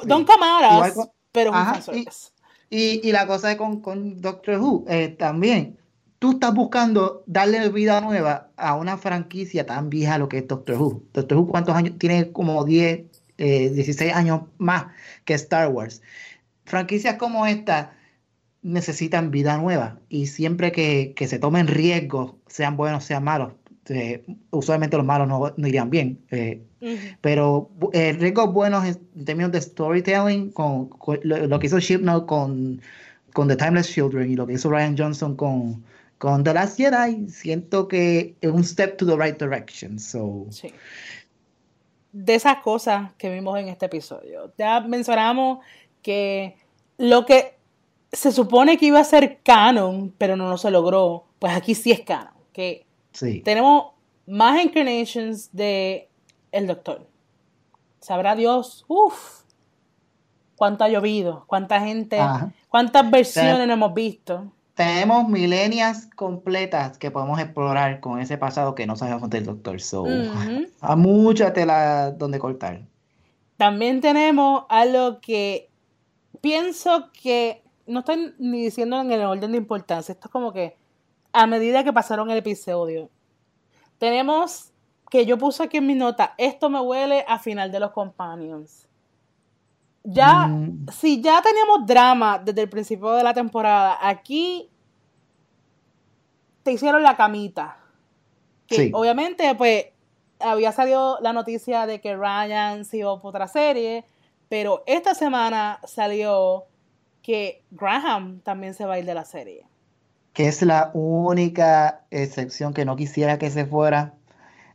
sí. 0.00 0.08
Don't 0.08 0.26
come 0.26 0.44
at 0.46 0.80
us, 0.80 0.92
con- 0.94 1.10
pero 1.32 1.50
es 1.50 1.56
un 1.56 1.66
Ajá, 1.66 1.66
fanservice. 1.66 2.30
Y, 2.70 3.06
y 3.08 3.12
la 3.12 3.26
cosa 3.26 3.52
es 3.52 3.58
con, 3.58 3.80
con 3.80 4.20
Doctor 4.20 4.58
Who 4.60 4.84
eh, 4.88 5.08
también. 5.10 5.78
Tú 6.18 6.32
estás 6.32 6.54
buscando 6.54 7.24
darle 7.26 7.68
vida 7.70 8.00
nueva 8.00 8.52
a 8.56 8.74
una 8.76 8.98
franquicia 8.98 9.66
tan 9.66 9.90
vieja 9.90 10.18
lo 10.18 10.28
que 10.28 10.38
es 10.38 10.48
Doctor 10.48 10.76
Who. 10.82 11.04
Doctor 11.14 11.38
Who, 11.38 11.48
¿cuántos 11.48 11.74
años? 11.76 11.98
Tiene 11.98 12.32
como 12.32 12.64
10, 12.64 13.06
eh, 13.38 13.70
16 13.70 14.12
años 14.14 14.42
más 14.58 14.88
que 15.24 15.34
Star 15.34 15.68
Wars. 15.70 16.02
Franquicias 16.66 17.16
como 17.18 17.46
esta 17.46 17.97
necesitan 18.62 19.30
vida 19.30 19.56
nueva 19.58 19.98
y 20.08 20.26
siempre 20.26 20.72
que, 20.72 21.12
que 21.16 21.28
se 21.28 21.38
tomen 21.38 21.66
riesgos, 21.68 22.34
sean 22.46 22.76
buenos, 22.76 23.04
sean 23.04 23.24
malos, 23.24 23.52
eh, 23.88 24.24
usualmente 24.50 24.96
los 24.96 25.06
malos 25.06 25.28
no, 25.28 25.54
no 25.56 25.68
irían 25.68 25.90
bien. 25.90 26.18
eh, 26.30 26.62
pero 27.20 27.70
eh, 27.92 28.12
riesgos 28.12 28.52
buenos 28.52 28.84
en 28.84 29.24
términos 29.24 29.52
de 29.52 29.60
storytelling, 29.60 30.50
con, 30.50 30.88
con 30.88 31.18
lo, 31.22 31.46
lo 31.46 31.58
que 31.58 31.66
hizo 31.66 31.80
Chibnall 31.80 32.26
con, 32.26 32.80
con 33.32 33.48
The 33.48 33.56
Timeless 33.56 33.88
Children 33.88 34.30
y 34.30 34.36
lo 34.36 34.46
que 34.46 34.54
hizo 34.54 34.70
Ryan 34.70 34.96
Johnson 34.96 35.34
con, 35.36 35.82
con 36.18 36.44
The 36.44 36.54
Last 36.54 36.76
Jedi, 36.76 37.28
siento 37.28 37.88
que 37.88 38.34
es 38.40 38.50
un 38.50 38.62
step 38.64 38.96
to 38.96 39.06
the 39.06 39.16
right 39.16 39.38
direction. 39.40 39.98
So, 39.98 40.46
Sí. 40.50 40.72
De 42.12 42.34
esas 42.34 42.58
cosas 42.62 43.12
que 43.18 43.32
vimos 43.32 43.58
en 43.58 43.68
este 43.68 43.86
episodio. 43.86 44.52
Ya 44.58 44.80
mencionamos 44.80 45.58
que 46.02 46.56
lo 46.96 47.26
que 47.26 47.57
se 48.12 48.32
supone 48.32 48.78
que 48.78 48.86
iba 48.86 49.00
a 49.00 49.04
ser 49.04 49.40
canon, 49.42 50.12
pero 50.16 50.36
no, 50.36 50.48
no 50.48 50.58
se 50.58 50.70
logró, 50.70 51.24
pues 51.38 51.54
aquí 51.54 51.74
sí 51.74 51.92
es 51.92 52.00
canon. 52.00 52.32
Que 52.52 52.86
sí. 53.12 53.40
tenemos 53.40 53.92
más 54.26 54.62
incarnations 54.62 55.50
de 55.52 56.08
el 56.52 56.66
Doctor. 56.66 57.06
Sabrá 58.00 58.34
Dios, 58.36 58.84
uff, 58.88 59.42
cuánto 60.56 60.84
ha 60.84 60.88
llovido, 60.88 61.44
cuánta 61.46 61.80
gente, 61.80 62.18
Ajá. 62.18 62.52
cuántas 62.68 63.10
versiones 63.10 63.66
no 63.66 63.72
hemos 63.72 63.94
visto. 63.94 64.52
Tenemos 64.74 65.28
milenias 65.28 66.06
completas 66.14 66.98
que 66.98 67.10
podemos 67.10 67.40
explorar 67.40 68.00
con 68.00 68.20
ese 68.20 68.38
pasado 68.38 68.74
que 68.74 68.86
no 68.86 68.94
sabemos 68.94 69.28
del 69.28 69.44
Doctor. 69.44 69.80
So, 69.80 70.02
Ujú. 70.02 70.66
a 70.80 70.96
mucha 70.96 71.52
tela 71.52 72.12
donde 72.12 72.38
cortar. 72.38 72.82
También 73.56 74.00
tenemos 74.00 74.64
algo 74.68 75.20
que 75.20 75.68
pienso 76.40 77.10
que 77.12 77.62
no 77.88 78.00
estoy 78.00 78.34
ni 78.38 78.62
diciendo 78.62 79.00
en 79.00 79.10
el 79.10 79.22
orden 79.22 79.52
de 79.52 79.58
importancia, 79.58 80.12
esto 80.12 80.28
es 80.28 80.32
como 80.32 80.52
que 80.52 80.76
a 81.32 81.46
medida 81.46 81.82
que 81.84 81.92
pasaron 81.92 82.30
el 82.30 82.38
episodio, 82.38 83.10
tenemos 83.98 84.70
que 85.10 85.24
yo 85.26 85.38
puse 85.38 85.62
aquí 85.62 85.78
en 85.78 85.86
mi 85.86 85.94
nota, 85.94 86.34
esto 86.38 86.68
me 86.70 86.80
huele 86.80 87.24
a 87.26 87.38
final 87.38 87.72
de 87.72 87.80
los 87.80 87.90
Companions. 87.92 88.86
Ya, 90.04 90.46
Mm. 90.46 90.86
si 90.92 91.20
ya 91.20 91.42
teníamos 91.42 91.86
drama 91.86 92.38
desde 92.38 92.62
el 92.62 92.68
principio 92.68 93.10
de 93.12 93.22
la 93.22 93.34
temporada, 93.34 93.98
aquí 94.00 94.70
te 96.62 96.72
hicieron 96.72 97.02
la 97.02 97.16
camita. 97.16 97.78
Que 98.66 98.74
Sí. 98.76 98.90
obviamente, 98.94 99.54
pues, 99.54 99.86
había 100.40 100.72
salido 100.72 101.18
la 101.20 101.32
noticia 101.32 101.86
de 101.86 102.00
que 102.00 102.14
Ryan 102.16 102.84
se 102.84 102.98
iba 102.98 103.18
por 103.20 103.30
otra 103.30 103.48
serie, 103.48 104.04
pero 104.48 104.82
esta 104.86 105.14
semana 105.14 105.80
salió 105.84 106.64
que 107.28 107.60
Graham 107.72 108.40
también 108.40 108.72
se 108.72 108.86
va 108.86 108.94
a 108.94 108.98
ir 108.98 109.04
de 109.04 109.12
la 109.12 109.26
serie. 109.26 109.66
que 110.32 110.48
es 110.48 110.62
la 110.62 110.90
única 110.94 112.06
excepción 112.10 112.72
que 112.72 112.86
no 112.86 112.96
quisiera 112.96 113.38
que 113.38 113.50
se 113.50 113.66
fuera. 113.66 114.14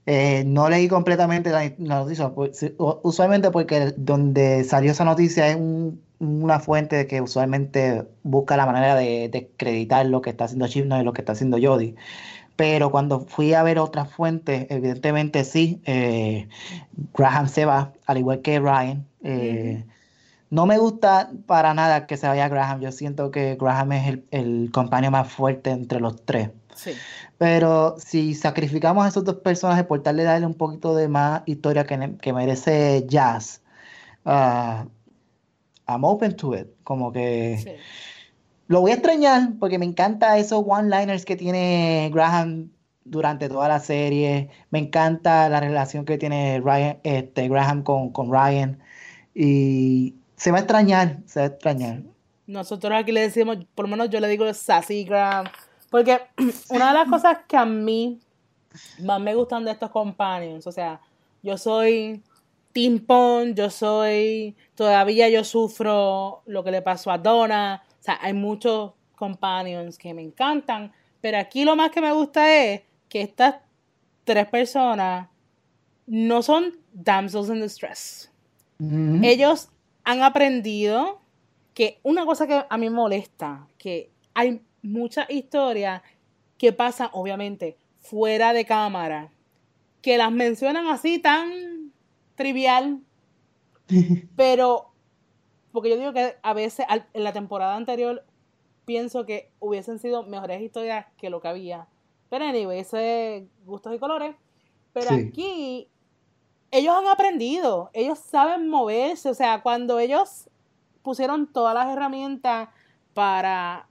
Eh, 0.05 0.43
no 0.45 0.69
leí 0.69 0.87
completamente 0.87 1.49
la, 1.49 1.71
noticia, 1.79 2.29
pues, 2.29 2.63
usualmente 2.77 3.49
porque 3.49 3.93
donde 3.97 4.63
salió 4.65 4.91
esa 4.91 5.03
noticia 5.03 5.47
es 5.47 5.57
una 6.19 6.59
fuente 6.59 7.07
que 7.07 7.21
usualmente 7.21 8.03
busca 8.21 8.55
la 8.55 8.67
manera 8.67 8.93
de 8.95 9.29
descreditar 9.29 10.05
lo 10.05 10.21
que 10.21 10.29
está 10.29 10.43
haciendo 10.43 10.67
Chip 10.67 10.85
y 10.85 11.03
lo 11.03 11.13
que 11.13 11.21
está 11.21 11.31
haciendo 11.31 11.57
Jody. 11.59 11.95
Pero 12.55 12.91
cuando 12.91 13.21
fui 13.21 13.55
a 13.55 13.63
ver 13.63 13.79
otras 13.79 14.11
fuentes, 14.11 14.67
evidentemente 14.69 15.43
sí, 15.43 15.81
eh, 15.85 16.47
Graham 17.15 17.47
se 17.47 17.65
va, 17.65 17.93
al 18.05 18.19
igual 18.19 18.41
que 18.41 18.59
Ryan. 18.59 19.07
Eh, 19.23 19.85
no 20.53 20.67
me 20.67 20.77
gusta 20.77 21.31
para 21.47 21.73
nada 21.73 22.05
que 22.05 22.15
se 22.15 22.27
vaya 22.27 22.47
Graham. 22.47 22.79
Yo 22.79 22.91
siento 22.91 23.31
que 23.31 23.55
Graham 23.55 23.93
es 23.93 24.07
el, 24.07 24.27
el 24.29 24.69
compañero 24.71 25.09
más 25.09 25.27
fuerte 25.27 25.71
entre 25.71 25.99
los 25.99 26.23
tres. 26.25 26.51
Pero 27.39 27.95
si 27.97 28.35
sacrificamos 28.35 29.03
a 29.03 29.07
esos 29.07 29.23
dos 29.23 29.37
personajes 29.37 29.83
por 29.85 30.03
tal 30.03 30.17
de 30.17 30.25
darle 30.25 30.45
un 30.45 30.53
poquito 30.53 30.95
de 30.95 31.07
más 31.07 31.41
historia 31.47 31.85
que, 31.85 32.33
merece 32.33 33.03
Jazz, 33.07 33.63
uh, 34.25 34.85
I'm 35.87 36.03
open 36.03 36.35
to 36.35 36.55
it. 36.55 36.67
Como 36.83 37.11
que 37.11 37.79
lo 38.67 38.81
voy 38.81 38.91
a 38.91 38.93
extrañar 38.93 39.53
porque 39.59 39.79
me 39.79 39.85
encanta 39.85 40.37
esos 40.37 40.63
one-liners 40.67 41.25
que 41.25 41.35
tiene 41.35 42.11
Graham 42.13 42.69
durante 43.05 43.49
toda 43.49 43.67
la 43.69 43.79
serie. 43.79 44.51
Me 44.69 44.77
encanta 44.77 45.49
la 45.49 45.59
relación 45.59 46.05
que 46.05 46.19
tiene 46.19 46.61
Ryan, 46.63 46.99
este, 47.01 47.49
Graham 47.49 47.81
con, 47.81 48.11
con 48.11 48.31
Ryan. 48.31 48.77
Y 49.33 50.13
se 50.43 50.51
va 50.51 50.57
a 50.57 50.59
extrañar, 50.59 51.19
se 51.25 51.39
va 51.39 51.45
a 51.45 51.47
extrañar. 51.47 52.01
Nosotros 52.47 52.91
aquí 52.93 53.13
le 53.13 53.21
decimos, 53.21 53.59
por 53.73 53.85
lo 53.85 53.91
menos 53.91 54.09
yo 54.09 54.19
le 54.19 54.27
digo 54.27 54.53
Sassy 54.53 55.05
Graham. 55.05 55.45
Porque 55.89 56.19
una 56.69 56.89
de 56.89 56.93
las 56.95 57.07
cosas 57.07 57.37
que 57.47 57.55
a 57.55 57.63
mí 57.63 58.19
más 58.99 59.21
me 59.21 59.33
gustan 59.35 59.63
de 59.63 59.71
estos 59.71 59.89
companions, 59.89 60.67
o 60.67 60.71
sea, 60.73 60.99
yo 61.41 61.57
soy 61.57 62.21
Tim 62.73 63.05
yo 63.55 63.69
soy, 63.69 64.57
todavía 64.75 65.29
yo 65.29 65.45
sufro 65.45 66.41
lo 66.45 66.61
que 66.61 66.71
le 66.71 66.81
pasó 66.81 67.11
a 67.11 67.17
Donna, 67.17 67.81
o 68.01 68.03
sea, 68.03 68.19
hay 68.21 68.33
muchos 68.33 68.91
companions 69.15 69.97
que 69.97 70.13
me 70.13 70.23
encantan, 70.23 70.91
pero 71.21 71.37
aquí 71.37 71.63
lo 71.63 71.77
más 71.77 71.89
que 71.89 72.01
me 72.01 72.11
gusta 72.11 72.53
es 72.53 72.81
que 73.07 73.21
estas 73.21 73.55
tres 74.25 74.47
personas 74.47 75.29
no 76.05 76.41
son 76.41 76.77
damsels 76.91 77.47
in 77.47 77.61
distress. 77.61 78.29
Ellos 79.21 79.69
han 80.03 80.21
aprendido 80.23 81.21
que 81.73 81.99
una 82.03 82.25
cosa 82.25 82.47
que 82.47 82.63
a 82.69 82.77
mí 82.77 82.89
me 82.89 82.95
molesta, 82.95 83.67
que 83.77 84.11
hay 84.33 84.61
muchas 84.81 85.29
historias 85.29 86.01
que 86.57 86.73
pasan, 86.73 87.09
obviamente, 87.13 87.77
fuera 87.99 88.53
de 88.53 88.65
cámara, 88.65 89.31
que 90.01 90.17
las 90.17 90.31
mencionan 90.31 90.87
así 90.87 91.19
tan 91.19 91.91
trivial, 92.35 93.01
pero 94.35 94.93
porque 95.71 95.89
yo 95.89 95.97
digo 95.97 96.13
que 96.13 96.35
a 96.41 96.53
veces 96.53 96.85
en 97.13 97.23
la 97.23 97.33
temporada 97.33 97.75
anterior 97.75 98.23
pienso 98.85 99.25
que 99.25 99.51
hubiesen 99.59 99.97
sido 99.97 100.23
mejores 100.23 100.61
historias 100.61 101.07
que 101.17 101.31
lo 101.31 101.41
que 101.41 101.47
había. 101.47 101.87
Pero 102.29 102.45
anyway, 102.45 102.79
ese 102.79 103.47
gustos 103.65 103.95
y 103.95 103.99
colores. 103.99 104.35
Pero 104.93 105.09
aquí 105.11 105.87
ellos 106.73 106.95
han 106.95 107.07
aprendido, 107.07 107.91
ellos 107.93 108.17
saben 108.17 108.67
moverse, 108.67 109.29
o 109.29 109.33
sea, 109.35 109.61
cuando 109.61 109.99
ellos 109.99 110.49
pusieron 111.03 111.45
todas 111.53 111.75
las 111.75 111.87
herramientas 111.87 112.69
para 113.13 113.87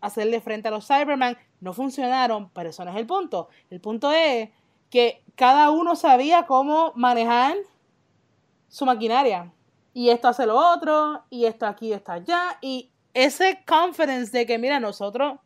hacerle 0.00 0.40
frente 0.40 0.68
a 0.68 0.70
los 0.70 0.86
Cyberman, 0.86 1.36
no 1.60 1.72
funcionaron, 1.72 2.48
pero 2.50 2.70
eso 2.70 2.84
no 2.84 2.92
es 2.92 2.96
el 2.96 3.06
punto. 3.06 3.48
El 3.70 3.80
punto 3.80 4.12
es 4.12 4.50
que 4.88 5.24
cada 5.34 5.70
uno 5.70 5.96
sabía 5.96 6.46
cómo 6.46 6.92
manejar 6.94 7.56
su 8.68 8.86
maquinaria 8.86 9.52
y 9.92 10.10
esto 10.10 10.28
hace 10.28 10.46
lo 10.46 10.56
otro, 10.56 11.24
y 11.28 11.44
esto 11.46 11.66
aquí, 11.66 11.92
esto 11.92 12.12
allá, 12.12 12.56
y 12.60 12.90
ese 13.14 13.62
confidence 13.66 14.30
de 14.36 14.46
que, 14.46 14.58
mira, 14.58 14.78
nosotros, 14.78 15.40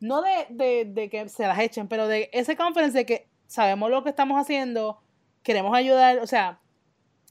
no 0.00 0.20
de, 0.20 0.84
de, 0.84 1.08
que 1.08 1.28
se 1.28 1.46
las 1.46 1.60
echen, 1.60 1.86
pero 1.86 2.08
de 2.08 2.28
ese 2.32 2.56
confidence 2.56 2.98
de 2.98 3.06
que 3.06 3.28
sabemos 3.46 3.88
lo 3.88 4.02
que 4.02 4.10
estamos 4.10 4.38
haciendo, 4.38 5.01
queremos 5.42 5.74
ayudar, 5.74 6.18
o 6.18 6.26
sea, 6.26 6.58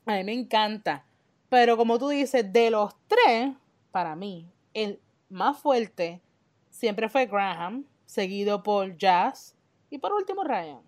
a 0.05 0.15
mí 0.15 0.23
me 0.23 0.33
encanta. 0.33 1.05
Pero 1.49 1.77
como 1.77 1.99
tú 1.99 2.09
dices, 2.09 2.51
de 2.51 2.71
los 2.71 2.95
tres, 3.07 3.53
para 3.91 4.15
mí, 4.15 4.47
el 4.73 4.99
más 5.29 5.57
fuerte 5.57 6.21
siempre 6.69 7.09
fue 7.09 7.25
Graham, 7.25 7.85
seguido 8.05 8.63
por 8.63 8.97
Jazz 8.97 9.55
y 9.89 9.97
por 9.97 10.13
último 10.13 10.43
Ryan. 10.43 10.81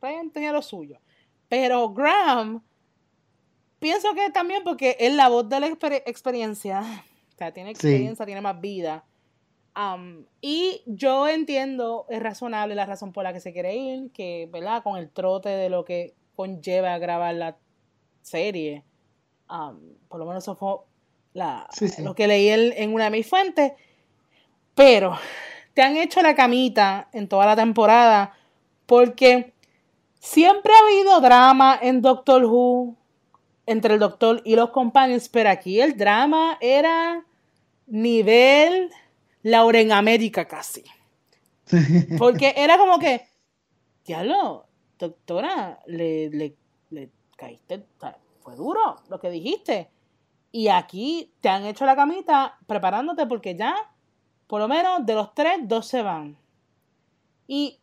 Ryan 0.00 0.30
tenía 0.30 0.52
lo 0.52 0.62
suyo. 0.62 0.98
Pero 1.48 1.92
Graham 1.92 2.62
pienso 3.78 4.14
que 4.14 4.30
también 4.30 4.62
porque 4.64 4.96
es 4.98 5.12
la 5.14 5.28
voz 5.28 5.48
de 5.48 5.60
la 5.60 5.66
experiencia. 5.66 6.82
O 7.34 7.36
sea, 7.36 7.52
tiene 7.52 7.70
experiencia, 7.70 8.24
tiene 8.24 8.40
más 8.40 8.60
vida. 8.60 9.04
y 10.40 10.82
yo 10.86 11.26
entiendo, 11.26 12.06
es 12.08 12.22
razonable 12.22 12.76
la 12.76 12.86
razón 12.86 13.12
por 13.12 13.24
la 13.24 13.32
que 13.32 13.40
se 13.40 13.52
quiere 13.52 13.74
ir, 13.74 14.12
que, 14.12 14.48
¿verdad? 14.52 14.84
Con 14.84 14.96
el 14.96 15.10
trote 15.10 15.48
de 15.48 15.68
lo 15.68 15.84
que 15.84 16.14
conlleva 16.34 16.98
grabar 16.98 17.34
la 17.34 17.56
serie. 18.22 18.84
por 20.08 20.18
lo 20.18 20.26
menos 20.26 20.44
eso 20.44 20.56
fue 20.56 20.76
la, 21.32 21.68
lo 21.98 22.14
que 22.14 22.26
leí 22.26 22.48
en 22.48 22.94
una 22.94 23.04
de 23.04 23.10
mis 23.10 23.26
fuentes. 23.26 23.72
Pero 24.74 25.16
te 25.74 25.82
han 25.82 25.96
hecho 25.96 26.22
la 26.22 26.34
camita 26.34 27.08
en 27.12 27.28
toda 27.28 27.46
la 27.46 27.56
temporada 27.56 28.34
porque 28.86 29.52
siempre 30.20 30.72
ha 30.72 30.86
habido 30.86 31.20
drama 31.20 31.78
en 31.80 32.02
Doctor 32.02 32.44
Who 32.44 32.96
entre 33.66 33.94
el 33.94 34.00
doctor 34.00 34.42
y 34.44 34.56
los 34.56 34.70
compañeros, 34.70 35.28
pero 35.28 35.50
aquí 35.50 35.80
el 35.80 35.96
drama 35.96 36.58
era 36.60 37.24
nivel 37.86 38.90
Laura 39.42 39.80
en 39.80 39.92
América 39.92 40.46
casi. 40.46 40.84
Porque 42.18 42.54
era 42.56 42.76
como 42.78 42.98
que, 42.98 43.26
lo 44.24 44.66
doctora, 44.98 45.80
le, 45.86 46.30
le, 46.30 46.56
le 46.90 47.10
caíste, 47.36 47.84
fue 48.40 48.56
duro 48.56 48.96
lo 49.08 49.20
que 49.20 49.30
dijiste. 49.30 49.90
Y 50.52 50.68
aquí 50.68 51.32
te 51.40 51.48
han 51.48 51.64
hecho 51.64 51.84
la 51.84 51.96
camita 51.96 52.58
preparándote 52.66 53.26
porque 53.26 53.56
ya, 53.56 53.74
por 54.46 54.60
lo 54.60 54.68
menos 54.68 55.04
de 55.04 55.14
los 55.14 55.34
tres, 55.34 55.58
dos 55.62 55.86
se 55.86 56.02
van. 56.02 56.36
Y 57.46 57.80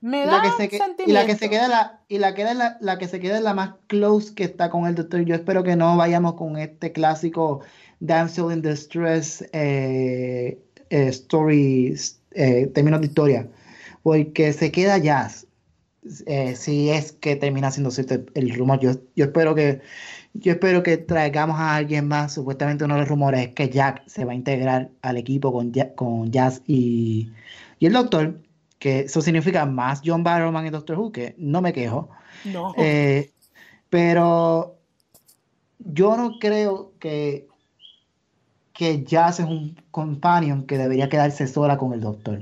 me 0.00 0.26
da 0.26 0.42
y 1.06 1.12
la 1.12 1.26
que 1.26 1.34
se 1.34 1.48
queda 1.48 1.68
la 1.68 2.00
y 2.08 2.18
la 2.18 2.34
queda 2.34 2.54
la, 2.54 2.76
la, 2.80 2.98
que 2.98 3.08
se 3.08 3.18
queda 3.18 3.38
es 3.38 3.42
la 3.42 3.54
más 3.54 3.74
close 3.86 4.34
que 4.34 4.44
está 4.44 4.70
con 4.70 4.86
el 4.86 4.94
doctor. 4.94 5.22
Yo 5.22 5.34
espero 5.34 5.64
que 5.64 5.76
no 5.76 5.96
vayamos 5.96 6.34
con 6.34 6.58
este 6.58 6.92
clásico 6.92 7.62
Damsel 8.00 8.52
in 8.52 8.62
Distress 8.62 9.42
eh, 9.52 10.62
eh, 10.90 11.08
story 11.08 11.96
eh, 12.32 12.66
términos 12.74 13.00
de 13.00 13.06
historia, 13.06 13.48
porque 14.06 14.52
se 14.52 14.70
queda 14.70 14.98
Jazz. 14.98 15.48
Eh, 16.26 16.54
si 16.54 16.90
es 16.90 17.10
que 17.10 17.34
termina 17.34 17.72
siendo 17.72 17.90
cierto 17.90 18.20
el 18.34 18.54
rumor, 18.54 18.78
yo, 18.78 18.92
yo 19.16 19.24
espero 19.24 19.56
que 19.56 19.80
yo 20.34 20.52
espero 20.52 20.84
que 20.84 20.96
traigamos 20.96 21.58
a 21.58 21.74
alguien 21.74 22.06
más. 22.06 22.34
Supuestamente 22.34 22.84
uno 22.84 22.94
de 22.94 23.00
los 23.00 23.08
rumores 23.08 23.48
es 23.48 23.54
que 23.54 23.68
Jack 23.68 24.06
se 24.06 24.24
va 24.24 24.30
a 24.30 24.36
integrar 24.36 24.90
al 25.02 25.16
equipo 25.16 25.52
con, 25.52 25.72
con 25.96 26.30
Jazz 26.30 26.62
y, 26.68 27.32
y 27.80 27.86
el 27.86 27.94
doctor 27.94 28.40
que 28.78 29.00
eso 29.00 29.20
significa 29.20 29.66
más 29.66 30.02
John 30.04 30.22
Barrowman 30.22 30.66
y 30.66 30.70
Doctor 30.70 31.00
Who, 31.00 31.10
que 31.10 31.34
no 31.36 31.60
me 31.60 31.72
quejo. 31.72 32.08
No. 32.44 32.74
Eh, 32.76 33.32
pero 33.90 34.78
yo 35.80 36.16
no 36.16 36.38
creo 36.38 36.92
que, 37.00 37.45
que 38.76 39.04
Jazz 39.04 39.40
es 39.40 39.46
un 39.46 39.76
companion 39.90 40.66
que 40.66 40.78
debería 40.78 41.08
quedarse 41.08 41.46
sola 41.46 41.78
con 41.78 41.92
el 41.92 42.00
Doctor. 42.00 42.40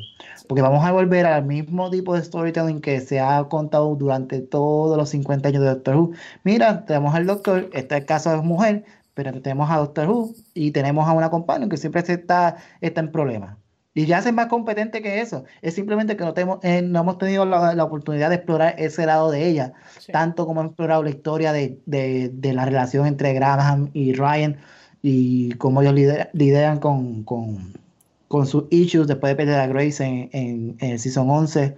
Porque 0.48 0.62
vamos 0.62 0.84
a 0.84 0.92
volver 0.92 1.26
al 1.26 1.44
mismo 1.44 1.90
tipo 1.90 2.14
de 2.14 2.24
storytelling 2.24 2.80
que 2.80 3.00
se 3.00 3.20
ha 3.20 3.44
contado 3.48 3.94
durante 3.94 4.40
todos 4.40 4.96
los 4.96 5.08
50 5.10 5.48
años 5.48 5.62
de 5.62 5.68
Doctor 5.68 5.96
Who. 5.96 6.12
Mira, 6.42 6.84
tenemos 6.86 7.14
al 7.14 7.26
Doctor, 7.26 7.70
este 7.72 7.94
es 7.94 8.00
el 8.00 8.06
caso 8.06 8.30
de 8.30 8.38
mujer, 8.42 8.84
pero 9.14 9.32
tenemos 9.40 9.70
a 9.70 9.76
Doctor 9.78 10.08
Who 10.08 10.34
y 10.54 10.72
tenemos 10.72 11.08
a 11.08 11.12
una 11.12 11.30
companion 11.30 11.70
que 11.70 11.76
siempre 11.76 12.02
está, 12.02 12.56
está 12.80 13.00
en 13.00 13.12
problemas. 13.12 13.56
Y 13.96 14.06
ya 14.06 14.18
es 14.18 14.32
más 14.32 14.48
competente 14.48 15.02
que 15.02 15.20
eso. 15.20 15.44
Es 15.62 15.74
simplemente 15.74 16.16
que 16.16 16.24
no, 16.24 16.34
tenemos, 16.34 16.58
eh, 16.64 16.82
no 16.82 17.00
hemos 17.00 17.16
tenido 17.18 17.44
la, 17.46 17.84
oportunidad 17.84 18.28
de 18.28 18.36
explorar 18.36 18.74
ese 18.76 19.06
lado 19.06 19.30
de 19.30 19.46
ella, 19.46 19.72
tanto 20.12 20.46
como 20.46 20.62
hemos 20.62 20.70
explorado 20.72 21.04
la 21.04 21.10
historia 21.10 21.52
de, 21.52 22.32
la 22.42 22.64
relación 22.64 23.06
entre 23.06 23.32
Graham 23.34 23.90
y 23.92 24.12
Ryan 24.14 24.58
y 25.06 25.52
cómo 25.56 25.82
ellos 25.82 26.30
lideran 26.32 26.78
con, 26.78 27.24
con, 27.24 28.46
sus 28.46 28.64
issues 28.70 29.06
después 29.06 29.32
de 29.32 29.36
perder 29.36 29.60
a 29.60 29.66
Grace 29.66 30.02
en, 30.02 30.76
el 30.80 30.98
Season 30.98 31.28
11. 31.28 31.76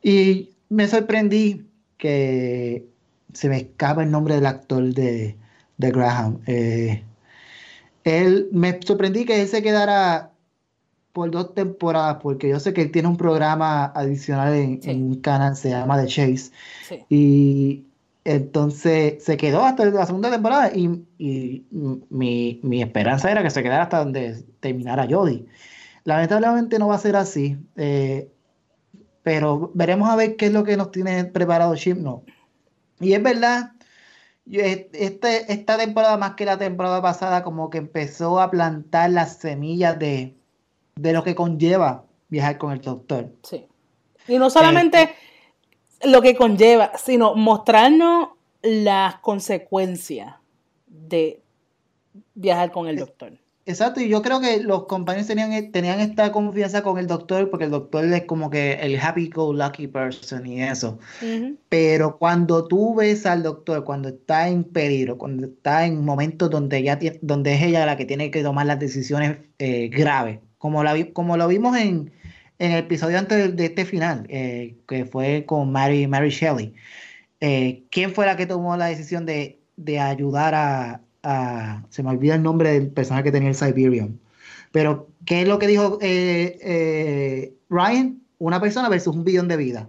Y 0.00 0.50
me 0.68 0.86
sorprendí 0.86 1.66
que 1.98 2.86
se 3.32 3.48
me 3.48 3.56
escapa 3.56 4.04
el 4.04 4.12
nombre 4.12 4.36
del 4.36 4.46
actor 4.46 4.94
de, 4.94 5.36
Graham. 5.76 6.38
Eh, 6.46 7.02
él 8.04 8.48
me 8.52 8.78
sorprendí 8.80 9.24
que 9.24 9.42
él 9.42 9.48
se 9.48 9.60
quedara 9.60 10.30
por 11.12 11.32
dos 11.32 11.54
temporadas, 11.54 12.18
porque 12.22 12.48
yo 12.48 12.60
sé 12.60 12.72
que 12.72 12.82
él 12.82 12.92
tiene 12.92 13.08
un 13.08 13.16
programa 13.16 13.86
adicional 13.86 14.54
en, 14.54 15.02
un 15.02 15.16
canal, 15.16 15.56
se 15.56 15.70
llama 15.70 16.00
The 16.00 16.06
Chase. 16.06 16.52
Y 17.08 17.86
entonces 18.24 19.22
se 19.22 19.36
quedó 19.36 19.64
hasta 19.64 19.84
la 19.86 20.06
segunda 20.06 20.30
temporada 20.30 20.72
y, 20.74 20.88
mi, 22.10 22.82
esperanza 22.82 23.30
era 23.30 23.42
que 23.42 23.50
se 23.50 23.62
quedara 23.62 23.84
hasta 23.84 23.98
donde 23.98 24.44
terminara 24.60 25.06
Jodie. 25.08 25.46
Lamentablemente 26.04 26.78
no 26.78 26.88
va 26.88 26.96
a 26.96 26.98
ser 26.98 27.16
así, 27.16 27.56
eh, 27.76 28.30
pero 29.22 29.70
veremos 29.74 30.08
a 30.08 30.16
ver 30.16 30.36
qué 30.36 30.46
es 30.46 30.52
lo 30.52 30.64
que 30.64 30.76
nos 30.76 30.90
tiene 30.90 31.24
preparado 31.24 31.76
Chip. 31.76 31.96
No. 31.96 32.24
Y 33.00 33.12
es 33.14 33.22
verdad, 33.22 33.72
este, 34.50 35.52
esta 35.52 35.78
temporada 35.78 36.16
más 36.16 36.34
que 36.34 36.44
la 36.44 36.58
temporada 36.58 37.00
pasada 37.00 37.44
como 37.44 37.70
que 37.70 37.78
empezó 37.78 38.40
a 38.40 38.50
plantar 38.50 39.10
las 39.10 39.36
semillas 39.38 39.98
de 39.98 40.36
de 40.96 41.12
lo 41.12 41.24
que 41.24 41.34
conlleva 41.34 42.04
viajar 42.28 42.58
con 42.58 42.72
el 42.72 42.80
doctor. 42.80 43.32
Sí. 43.42 43.66
Y 44.28 44.38
no 44.38 44.50
solamente 44.50 45.02
eh, 45.02 45.14
lo 46.04 46.22
que 46.22 46.34
conlleva, 46.34 46.92
sino 46.96 47.34
mostrarnos 47.34 48.28
las 48.62 49.16
consecuencias 49.16 50.34
de 50.86 51.40
viajar 52.34 52.70
con 52.70 52.88
el 52.88 52.96
doctor. 52.96 53.32
Exacto, 53.64 54.00
y 54.00 54.08
yo 54.08 54.22
creo 54.22 54.40
que 54.40 54.60
los 54.60 54.86
compañeros 54.86 55.28
tenían, 55.28 55.70
tenían 55.70 56.00
esta 56.00 56.32
confianza 56.32 56.82
con 56.82 56.98
el 56.98 57.06
doctor 57.06 57.48
porque 57.48 57.66
el 57.66 57.70
doctor 57.70 58.04
es 58.04 58.24
como 58.24 58.50
que 58.50 58.72
el 58.72 58.98
happy 58.98 59.28
go 59.28 59.52
lucky 59.52 59.86
person 59.86 60.44
y 60.46 60.62
eso. 60.62 60.98
Pero 61.68 62.18
cuando 62.18 62.66
tú 62.66 62.96
ves 62.96 63.24
al 63.24 63.44
doctor, 63.44 63.84
cuando 63.84 64.08
está 64.08 64.48
en 64.48 64.64
peligro, 64.64 65.16
cuando 65.16 65.46
está 65.46 65.86
en 65.86 66.04
momentos 66.04 66.50
donde, 66.50 66.82
ya 66.82 66.98
donde 67.20 67.54
es 67.54 67.62
ella 67.62 67.86
la 67.86 67.96
que 67.96 68.04
tiene 68.04 68.32
que 68.32 68.42
tomar 68.42 68.66
las 68.66 68.80
decisiones 68.80 69.38
eh, 69.60 69.88
graves, 69.88 70.40
como, 70.58 70.82
la, 70.82 70.96
como 71.12 71.36
lo 71.36 71.46
vimos 71.46 71.76
en, 71.76 72.12
el 72.70 72.78
episodio 72.78 73.18
antes 73.18 73.56
de, 73.56 73.64
este 73.64 73.84
final, 73.84 74.26
eh, 74.28 74.76
que 74.86 75.04
fue 75.04 75.44
con 75.46 75.72
Mary, 75.72 76.06
Mary 76.06 76.30
Shelley. 76.30 76.74
Eh, 77.40 77.82
¿Quién 77.90 78.14
fue 78.14 78.26
la 78.26 78.36
que 78.36 78.46
tomó 78.46 78.76
la 78.76 78.86
decisión 78.86 79.26
de, 79.26 79.58
ayudar 79.98 80.54
a, 80.54 81.84
Se 81.90 82.02
me 82.02 82.10
olvida 82.10 82.36
el 82.36 82.42
nombre 82.42 82.72
del 82.72 82.88
personaje 82.88 83.24
que 83.24 83.32
tenía 83.32 83.48
el 83.48 83.54
Siberian. 83.54 84.18
Pero, 84.70 85.08
¿qué 85.24 85.42
es 85.42 85.48
lo 85.48 85.58
que 85.58 85.66
dijo 85.66 85.98
eh, 86.00 87.54
Ryan? 87.68 88.20
Una 88.38 88.60
persona 88.60 88.88
versus 88.88 89.14
un 89.14 89.24
billón 89.24 89.48
de 89.48 89.56
vidas. 89.56 89.88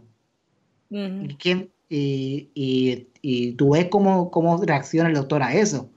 ¿Y, 0.89 1.35
quién, 1.35 1.71
y, 1.89 3.53
tú 3.57 3.71
ves 3.71 3.87
cómo, 3.89 4.29
cómo 4.31 4.63
reacciona 4.63 5.09
el 5.09 5.15
doctor 5.15 5.41
a 5.43 5.53
eso. 5.53 5.89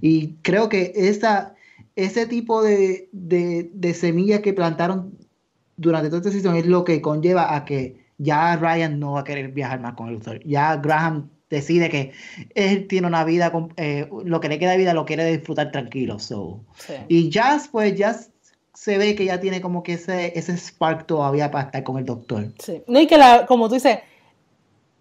Y 0.00 0.34
creo 0.42 0.68
que 0.68 0.92
esa, 0.94 1.54
ese 1.96 2.26
tipo 2.26 2.62
de, 2.62 3.08
semillas 3.94 4.40
que 4.40 4.52
plantaron 4.52 5.18
durante 5.78 6.10
toda 6.10 6.18
esta 6.18 6.32
sesión 6.32 6.56
es 6.56 6.66
lo 6.66 6.84
que 6.84 7.00
conlleva 7.00 7.54
a 7.54 7.64
que 7.64 8.04
ya 8.18 8.56
Ryan 8.56 8.98
no 8.98 9.12
va 9.12 9.20
a 9.20 9.24
querer 9.24 9.52
viajar 9.52 9.80
más 9.80 9.94
con 9.94 10.08
el 10.08 10.16
doctor. 10.16 10.40
Ya 10.44 10.76
Graham 10.76 11.30
decide 11.48 11.88
que 11.88 12.12
él 12.54 12.86
tiene 12.88 13.06
una 13.06 13.24
vida, 13.24 13.50
eh, 13.76 14.08
lo 14.24 14.40
que 14.40 14.48
le 14.48 14.58
queda 14.58 14.72
de 14.72 14.78
vida 14.78 14.92
lo 14.92 15.06
quiere 15.06 15.24
disfrutar 15.24 15.70
tranquilo. 15.70 16.18
Y 17.08 17.30
Jazz, 17.30 17.68
pues 17.68 17.94
Jazz 17.94 18.30
se 18.74 18.98
ve 18.98 19.14
que 19.14 19.24
ya 19.24 19.40
tiene 19.40 19.60
como 19.60 19.82
que 19.82 19.94
ese, 19.94 20.38
ese 20.38 20.56
spark 20.56 21.06
todavía 21.06 21.50
para 21.50 21.66
estar 21.66 21.82
con 21.84 21.98
el 21.98 22.04
doctor. 22.04 22.52
Sí. 22.58 22.82
No, 22.86 23.00
y 23.00 23.06
que 23.06 23.18
como 23.46 23.68
tú 23.68 23.74
dices, 23.74 24.00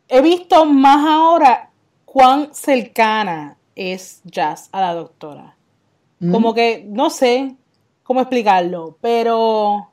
he 0.07 0.21
visto 0.21 0.65
más 0.65 1.05
ahora 1.05 1.69
cuán 2.05 2.53
cercana 2.53 3.57
es 3.75 4.21
Jazz 4.23 4.69
a 4.71 4.81
la 4.81 4.93
doctora. 4.93 5.55
Como 6.31 6.55
que, 6.55 6.83
no 6.87 7.11
sé 7.11 7.55
cómo 8.01 8.21
explicarlo, 8.21 8.97
pero 9.01 9.91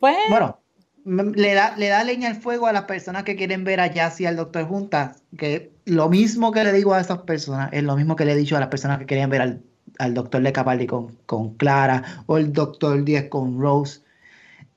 pues... 0.00 0.16
Bueno, 0.28 0.58
le 1.04 1.54
da, 1.54 1.76
le 1.76 1.88
da 1.88 2.04
leña 2.04 2.28
al 2.28 2.36
fuego 2.36 2.66
a 2.66 2.72
las 2.72 2.84
personas 2.84 3.24
que 3.24 3.36
quieren 3.36 3.64
ver 3.64 3.80
a 3.80 3.86
Jazz 3.86 4.20
y 4.20 4.26
al 4.26 4.36
Doctor 4.36 4.66
juntas, 4.66 5.22
que 5.36 5.72
lo 5.84 6.08
mismo 6.08 6.52
que 6.52 6.64
le 6.64 6.72
digo 6.72 6.94
a 6.94 7.00
esas 7.00 7.18
personas 7.22 7.70
es 7.72 7.82
lo 7.82 7.96
mismo 7.96 8.16
que 8.16 8.24
le 8.24 8.32
he 8.32 8.36
dicho 8.36 8.56
a 8.56 8.60
las 8.60 8.68
personas 8.68 8.98
que 8.98 9.06
querían 9.06 9.30
ver 9.30 9.42
al, 9.42 9.62
al 9.98 10.14
Doctor 10.14 10.42
de 10.42 10.52
Capaldi 10.52 10.86
con, 10.86 11.16
con 11.26 11.54
Clara 11.54 12.24
o 12.26 12.36
el 12.36 12.52
Doctor 12.52 13.04
10 13.04 13.28
con 13.28 13.60
Rose. 13.60 14.00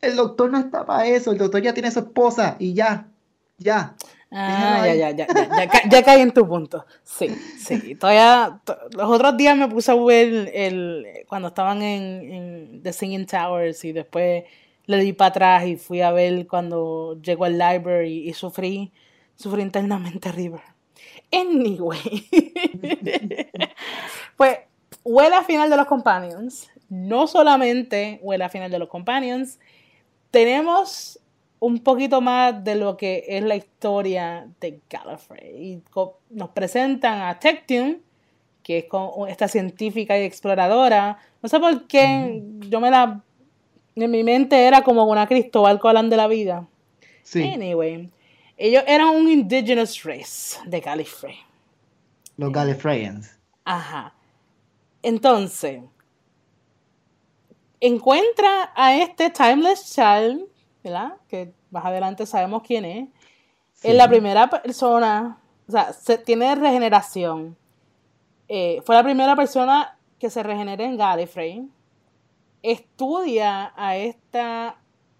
El 0.01 0.15
Doctor 0.15 0.51
no 0.51 0.59
está 0.59 0.86
para 0.86 1.07
eso, 1.07 1.32
el 1.32 1.38
Doctor 1.38 1.61
ya 1.61 1.74
tiene 1.74 1.91
su 1.91 1.99
esposa 1.99 2.55
y 2.59 2.74
ya, 2.74 3.07
ya. 3.57 3.95
Ah, 4.36 4.84
ya, 4.88 4.95
ya, 4.95 5.11
ya, 5.11 5.28
ya, 5.28 5.89
ya, 5.89 6.03
caí 6.03 6.21
en 6.21 6.32
tu 6.32 6.47
punto. 6.47 6.88
Sí, 7.03 7.30
sí. 7.59 7.93
Todavía, 7.93 8.59
los 8.91 9.09
otros 9.09 9.38
días 9.38 9.55
me 9.55 9.67
puse 9.67 9.91
a 9.91 9.95
ver 9.95 10.51
el, 10.55 11.05
cuando 11.28 11.49
estaban 11.49 11.84
en, 11.84 12.82
The 12.82 12.93
Singing 12.93 13.28
Towers 13.28 13.86
y 13.86 13.91
después 13.91 14.43
le 14.86 14.97
di 14.97 15.13
para 15.13 15.29
atrás 15.29 15.65
y 15.65 15.77
fui 15.77 16.01
a 16.01 16.11
ver 16.11 16.47
cuando 16.47 17.19
llegó 17.21 17.45
al 17.45 17.57
library 17.57 18.29
y, 18.29 18.34
sufrí, 18.34 18.91
sufrí 19.36 19.61
internamente 19.61 20.31
River. 20.34 20.61
Anyway. 21.31 22.27
pues 24.38 24.57
huele 25.03 25.36
a 25.36 25.43
final 25.43 25.69
de 25.69 25.77
los 25.77 25.88
Companions. 25.88 26.69
No 26.89 27.27
solamente 27.27 28.19
huele 28.21 28.43
a 28.43 28.49
final 28.49 28.69
de 28.69 28.79
los 28.79 28.89
Companions. 28.89 29.59
Tenemos 30.31 31.19
un 31.59 31.79
poquito 31.79 32.19
más 32.19 32.61
de 32.63 32.75
lo 32.75 32.97
que 32.97 33.23
es 33.25 33.41
la 33.41 33.55
historia 33.55 34.49
de 34.59 34.81
Gallifrey. 34.89 35.55
Y 35.55 35.84
nos 36.29 36.49
presentan 36.49 37.21
a 37.21 37.39
Tectune, 37.39 38.01
que 38.63 38.79
es 38.79 38.86
esta 39.29 39.47
científica 39.47 40.19
y 40.19 40.23
exploradora. 40.23 41.17
No 41.41 41.47
sé 41.47 41.59
por 41.61 41.88
qué 41.88 42.43
yo 42.67 42.81
me 42.81 42.91
la... 42.91 43.23
En 43.96 44.10
mi 44.12 44.24
mente 44.24 44.66
era 44.66 44.84
como 44.84 45.04
una 45.06 45.28
Cristóbal 45.28 45.80
Colón 45.80 46.10
de 46.10 46.18
la 46.18 46.28
vida. 46.28 46.68
Sí. 47.22 47.44
Anyway, 47.44 48.10
ellos 48.58 48.84
eran 48.88 49.10
un 49.10 49.30
indigenous 49.30 50.04
race 50.04 50.60
de 50.66 50.80
Gallifrey. 50.80 51.36
Los 52.38 52.52
Gallifreyans. 52.52 53.39
Ajá. 53.66 54.14
Entonces, 55.02 55.82
encuentra 57.80 58.72
a 58.76 58.96
este 58.96 59.30
Timeless 59.30 59.94
Child 59.94 60.48
¿verdad? 60.84 61.14
Que 61.28 61.54
más 61.72 61.86
adelante 61.86 62.26
sabemos 62.26 62.62
quién 62.64 62.86
es. 62.86 63.10
Es 63.82 63.96
la 63.96 64.08
primera 64.08 64.50
persona, 64.50 65.38
o 65.68 65.72
sea, 65.72 65.94
se, 65.94 66.18
tiene 66.18 66.54
regeneración. 66.56 67.58
Eh, 68.48 68.82
fue 68.86 68.96
la 68.96 69.04
primera 69.04 69.36
persona 69.36 69.98
que 70.20 70.30
se 70.30 70.44
regenera 70.44 70.84
en 70.84 70.98
Gallifrey. 70.98 71.68
Estudia 72.64 73.74
a 73.76 73.97
esta, 73.97 74.80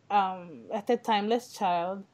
um, 0.10 0.72
este 0.72 0.98
Timeless 0.98 1.54
Child. 1.54 2.06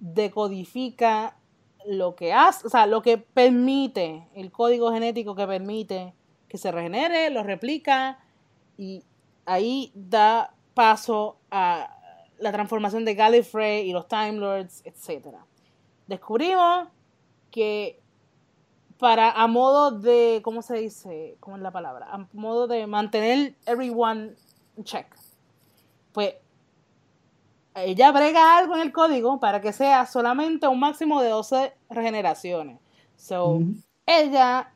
Decodifica 0.00 1.38
lo 1.86 2.14
que 2.14 2.32
hace, 2.32 2.66
o 2.66 2.70
sea, 2.70 2.86
lo 2.86 3.00
que 3.00 3.16
permite, 3.16 4.28
el 4.34 4.50
código 4.50 4.92
genético 4.92 5.34
que 5.34 5.46
permite 5.46 6.14
que 6.48 6.58
se 6.58 6.72
regenere, 6.72 7.30
lo 7.30 7.42
replica 7.42 8.18
y 8.76 9.04
ahí 9.46 9.92
da 9.94 10.54
paso 10.74 11.38
a 11.50 11.96
la 12.38 12.52
transformación 12.52 13.04
de 13.04 13.14
Gallifrey 13.14 13.88
y 13.88 13.92
los 13.92 14.08
Time 14.08 14.32
Lords, 14.32 14.82
etc. 14.84 15.36
Descubrimos 16.06 16.88
que 17.50 18.00
para 18.98 19.30
a 19.30 19.46
modo 19.46 19.90
de, 19.90 20.40
¿cómo 20.42 20.62
se 20.62 20.76
dice? 20.76 21.36
¿Cómo 21.40 21.56
es 21.56 21.62
la 21.62 21.70
palabra? 21.70 22.06
A 22.10 22.26
modo 22.32 22.66
de 22.66 22.86
mantener 22.86 23.54
everyone 23.66 24.34
check. 24.82 25.06
Pues 26.12 26.34
ella 27.74 28.12
brega 28.12 28.56
algo 28.56 28.76
en 28.76 28.82
el 28.82 28.92
código 28.92 29.40
para 29.40 29.60
que 29.60 29.72
sea 29.72 30.06
solamente 30.06 30.68
un 30.68 30.78
máximo 30.78 31.20
de 31.20 31.28
12 31.28 31.72
regeneraciones. 31.90 32.78
So, 33.16 33.60
ella, 34.06 34.72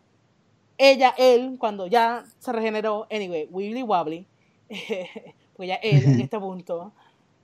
ella, 0.79 1.15
él, 1.17 1.57
cuando 1.59 1.87
ya 1.87 2.25
se 2.39 2.53
regeneró, 2.53 3.07
anyway, 3.11 3.47
wibbly 3.51 3.83
wobbly, 3.83 4.27
pues 5.57 5.69
ya 5.69 5.77
él 5.77 6.05
en 6.05 6.21
este 6.21 6.39
punto, 6.41 6.93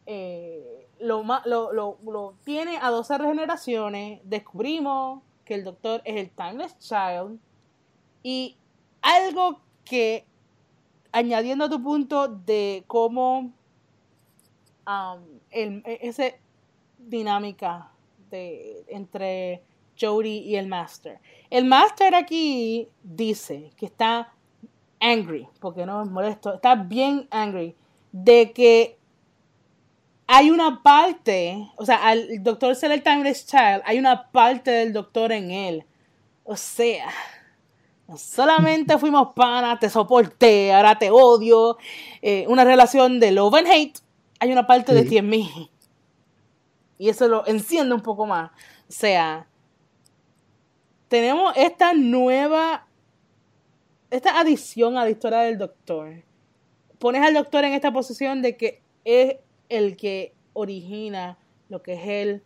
eh, 0.07 0.89
lo, 0.99 1.23
lo, 1.45 1.99
lo, 2.03 2.35
tiene 2.45 2.79
a 2.81 2.91
12 2.91 3.19
regeneraciones, 3.19 4.21
descubrimos 4.25 5.23
que 5.45 5.55
el 5.55 5.65
doctor 5.65 6.03
es 6.05 6.17
el 6.17 6.31
Timeless 6.31 6.79
Child 6.79 7.39
y 8.23 8.57
algo 9.03 9.61
que, 9.85 10.25
añadiendo 11.13 11.67
a 11.67 11.69
tu 11.69 11.83
punto 11.83 12.29
de 12.29 12.85
cómo 12.87 13.53
um, 14.87 15.21
el, 15.51 15.83
esa 15.85 16.25
dinámica 16.99 17.91
de, 18.31 18.85
entre 18.89 19.63
Jody 20.01 20.39
y 20.39 20.57
el 20.57 20.67
Master. 20.67 21.21
El 21.51 21.67
Master 21.67 22.15
aquí 22.15 22.89
dice 23.03 23.71
que 23.77 23.87
está 23.87 24.33
angry, 25.01 25.47
porque 25.61 25.87
no 25.87 26.03
es 26.03 26.11
molesto, 26.11 26.55
está 26.55 26.75
bien 26.75 27.29
angry 27.31 27.77
de 28.13 28.53
que 28.53 28.99
hay 30.27 30.51
una 30.51 30.83
parte, 30.83 31.71
o 31.77 31.85
sea, 31.85 31.97
al 32.07 32.43
doctor 32.43 32.75
ser 32.75 32.93
el 32.93 33.03
Timeless 33.03 33.47
Child, 33.47 33.83
hay 33.85 33.99
una 33.99 34.31
parte 34.31 34.71
del 34.71 34.93
doctor 34.93 35.33
en 35.33 35.51
él. 35.51 35.85
O 36.45 36.57
sea, 36.57 37.09
solamente 38.17 38.99
fuimos 38.99 39.35
panas, 39.35 39.81
te 39.81 39.91
soporté, 39.91 40.73
ahora 40.73 40.99
te 40.99 41.11
odio. 41.11 41.77
Eh, 42.23 42.45
una 42.49 42.65
relación 42.65 43.21
de 43.21 43.33
love 43.33 43.55
and 43.55 43.69
hate. 43.69 43.99
Hay 44.41 44.53
una 44.53 44.67
parte 44.67 44.93
de 44.93 45.05
ti 45.05 45.19
en 45.19 45.29
mí. 45.29 45.71
Y 46.99 47.09
eso 47.09 47.29
lo 47.29 47.47
enciende 47.47 47.95
un 47.95 48.03
poco 48.03 48.27
más. 48.27 48.51
O 48.89 48.93
sea, 48.93 49.47
tenemos 51.09 51.53
esta 51.57 51.93
nueva, 51.95 52.87
esta 54.11 54.39
adición 54.39 54.97
a 54.97 55.05
la 55.05 55.11
historia 55.11 55.41
del 55.41 55.59
doctor. 55.59 56.23
Pones 56.99 57.23
al 57.23 57.35
doctor 57.35 57.65
en 57.65 57.73
esta 57.73 57.93
posición 57.93 58.43
de 58.43 58.57
que 58.57 58.83
es 59.05 59.37
el 59.75 59.97
que 59.97 60.35
origina 60.53 61.39
lo 61.69 61.83
que 61.83 61.95
es 61.95 62.07
el 62.07 62.43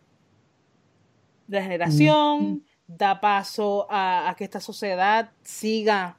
regeneración, 1.47 2.63
da 2.87 3.19
paso 3.19 3.87
a, 3.89 4.33
que 4.37 4.43
esta 4.43 4.59
sociedad 4.59 5.31
siga 5.43 6.17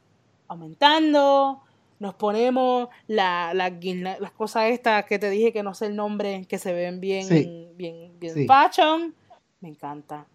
aumentando. 0.48 1.62
Nos 1.98 2.14
ponemos 2.14 2.88
la, 3.06 3.52
las 3.54 4.32
cosas 4.32 4.70
estas 4.70 5.04
que 5.04 5.18
te 5.18 5.30
dije 5.30 5.52
que 5.52 5.62
no 5.62 5.74
sé 5.74 5.86
el 5.86 5.96
nombre, 5.96 6.46
que 6.48 6.58
se 6.58 6.72
ven 6.72 7.00
bien, 7.00 7.74
bien, 7.76 8.18
bien 8.18 8.46
fashion. 8.46 9.14
Me 9.60 9.68
encanta. 9.68 10.26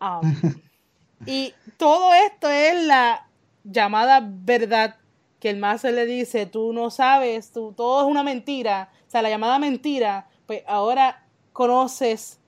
Um, 0.00 0.60
y 1.26 1.54
todo 1.78 2.12
esto 2.12 2.50
es 2.50 2.84
la 2.84 3.26
llamada 3.64 4.20
verdad 4.22 4.96
que 5.40 5.50
el 5.50 5.58
máster 5.58 5.94
le 5.94 6.06
dice, 6.06 6.46
tú 6.46 6.72
no 6.72 6.90
sabes, 6.90 7.52
tú, 7.52 7.72
todo 7.72 8.02
es 8.02 8.10
una 8.10 8.22
mentira. 8.22 8.90
Sea, 9.14 9.22
la 9.22 9.30
llamada 9.30 9.60
mentira, 9.60 10.26
pues 10.44 10.64
ahora 10.66 11.24
conoces 11.52 12.40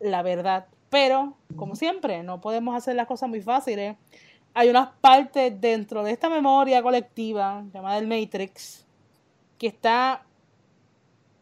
la 0.00 0.22
verdad. 0.22 0.66
Pero, 0.88 1.36
como 1.54 1.76
siempre, 1.76 2.22
no 2.22 2.40
podemos 2.40 2.74
hacer 2.74 2.96
las 2.96 3.06
cosas 3.06 3.28
muy 3.28 3.42
fáciles. 3.42 3.98
Hay 4.54 4.70
unas 4.70 4.88
partes 5.02 5.60
dentro 5.60 6.02
de 6.02 6.12
esta 6.12 6.30
memoria 6.30 6.82
colectiva 6.82 7.62
llamada 7.74 7.98
el 7.98 8.06
Matrix 8.06 8.86
que 9.58 9.66
está 9.66 10.22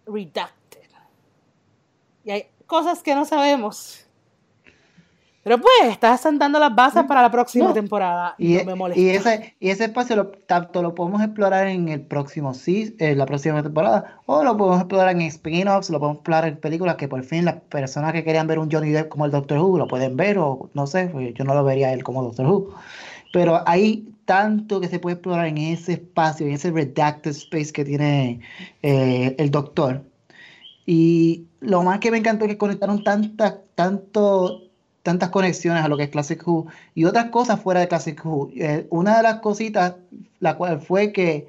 redacted. 0.04 0.90
Y 2.24 2.32
hay 2.32 2.46
cosas 2.66 3.04
que 3.04 3.14
no 3.14 3.24
sabemos. 3.26 4.04
Pero 5.42 5.58
pues, 5.58 5.90
estás 5.90 6.20
sentando 6.20 6.58
las 6.58 6.74
bases 6.74 7.04
para 7.04 7.22
la 7.22 7.30
próxima 7.30 7.72
temporada. 7.72 8.34
Y, 8.36 8.54
no 8.56 8.72
e, 8.72 8.76
me 8.76 9.00
y, 9.00 9.08
ese, 9.08 9.54
y 9.58 9.70
ese 9.70 9.84
espacio 9.84 10.16
lo, 10.16 10.28
tanto 10.28 10.82
lo 10.82 10.94
podemos 10.94 11.22
explorar 11.22 11.66
en 11.66 11.88
el 11.88 12.02
próximo 12.02 12.52
sí, 12.52 12.94
en 12.98 13.16
la 13.16 13.24
próxima 13.24 13.62
temporada, 13.62 14.20
o 14.26 14.44
lo 14.44 14.56
podemos 14.58 14.80
explorar 14.80 15.14
en 15.14 15.22
spin-offs, 15.22 15.88
lo 15.88 15.98
podemos 15.98 16.18
explorar 16.18 16.46
en 16.46 16.58
películas 16.58 16.96
que 16.96 17.08
por 17.08 17.24
fin 17.24 17.46
las 17.46 17.54
personas 17.54 18.12
que 18.12 18.22
querían 18.22 18.46
ver 18.46 18.58
un 18.58 18.70
Johnny 18.70 18.90
Depp 18.90 19.08
como 19.08 19.24
el 19.24 19.30
Doctor 19.30 19.58
Who 19.58 19.78
lo 19.78 19.88
pueden 19.88 20.14
ver, 20.16 20.36
o 20.38 20.68
no 20.74 20.86
sé, 20.86 21.08
pues, 21.08 21.32
yo 21.32 21.44
no 21.44 21.54
lo 21.54 21.64
vería 21.64 21.92
él 21.94 22.04
como 22.04 22.22
Doctor 22.22 22.46
Who. 22.46 22.74
Pero 23.32 23.62
hay 23.66 24.12
tanto 24.26 24.80
que 24.80 24.88
se 24.88 24.98
puede 24.98 25.14
explorar 25.14 25.46
en 25.46 25.56
ese 25.56 25.94
espacio, 25.94 26.46
en 26.46 26.52
ese 26.52 26.70
redacted 26.70 27.30
space 27.30 27.72
que 27.72 27.84
tiene 27.84 28.40
eh, 28.82 29.34
el 29.38 29.50
Doctor. 29.50 30.02
Y 30.84 31.46
lo 31.60 31.82
más 31.82 32.00
que 32.00 32.10
me 32.10 32.18
encantó 32.18 32.44
es 32.44 32.50
que 32.50 32.58
conectaron 32.58 33.02
tanta, 33.02 33.62
tanto 33.74 34.69
tantas 35.02 35.30
conexiones 35.30 35.84
a 35.84 35.88
lo 35.88 35.96
que 35.96 36.04
es 36.04 36.10
Classic 36.10 36.40
Who 36.46 36.66
y 36.94 37.04
otras 37.04 37.26
cosas 37.26 37.60
fuera 37.60 37.80
de 37.80 37.88
Classic 37.88 38.20
Who. 38.24 38.50
Eh, 38.54 38.86
una 38.90 39.16
de 39.16 39.22
las 39.22 39.36
cositas, 39.40 39.94
la 40.40 40.56
cual 40.56 40.80
fue 40.80 41.12
que 41.12 41.48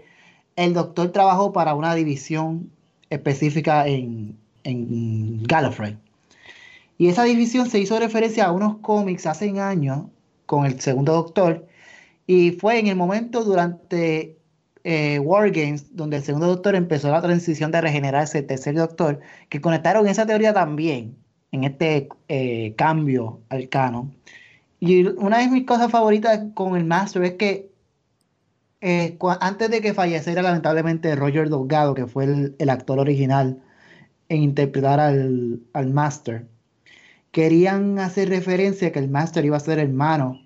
el 0.56 0.74
doctor 0.74 1.12
trabajó 1.12 1.54
para 1.54 1.74
una 1.76 1.94
división 1.96 2.72
específica 3.10 3.88
en, 3.88 4.38
en 4.64 5.44
Gallifrey. 5.44 5.98
Y 6.98 7.08
esa 7.08 7.24
división 7.24 7.70
se 7.70 7.80
hizo 7.80 8.00
referencia 8.00 8.46
a 8.46 8.52
unos 8.52 8.78
cómics 8.78 9.26
hace 9.26 9.60
años 9.60 10.06
con 10.46 10.66
el 10.66 10.80
segundo 10.80 11.14
doctor. 11.14 11.68
Y 12.28 12.52
fue 12.52 12.80
en 12.80 12.88
el 12.88 12.96
momento 12.96 13.44
durante 13.44 14.38
eh, 14.84 15.20
War 15.20 15.50
Games, 15.52 15.96
donde 15.96 16.18
el 16.18 16.24
segundo 16.24 16.48
doctor 16.48 16.76
empezó 16.76 17.10
la 17.10 17.22
transición 17.22 17.72
de 17.72 17.82
regenerarse 17.82 18.40
el 18.40 18.48
tercer 18.48 18.76
doctor, 18.76 19.20
que 19.50 19.62
conectaron 19.62 20.08
esa 20.08 20.26
teoría 20.26 20.54
también 20.54 21.16
en 21.52 21.64
este 21.64 22.10
eh, 22.28 22.74
cambio 22.78 23.42
al 23.50 23.70
canon. 23.70 24.16
Y 24.80 25.06
una 25.06 25.40
de 25.40 25.48
mis 25.48 25.66
cosas 25.66 25.92
favoritas 25.92 26.42
con 26.54 26.76
el 26.76 26.86
Master 26.86 27.24
es 27.24 27.34
que 27.34 27.72
eh, 28.82 29.16
antes 29.42 29.70
de 29.70 29.80
que 29.80 29.94
falleciera 29.94 30.42
lamentablemente 30.42 31.16
Roger 31.16 31.50
Delgado, 31.50 31.94
que 31.94 32.08
fue 32.08 32.26
el, 32.58 32.70
actor 32.70 32.98
original 32.98 33.62
en 34.28 34.42
interpretar 34.42 35.00
al, 35.00 35.62
Master, 35.94 36.48
querían 37.32 38.00
hacer 38.00 38.30
referencia 38.30 38.88
a 38.88 38.92
que 38.92 39.00
el 39.00 39.10
Master 39.10 39.46
iba 39.46 39.58
a 39.58 39.60
ser 39.60 39.78
hermano 39.78 40.42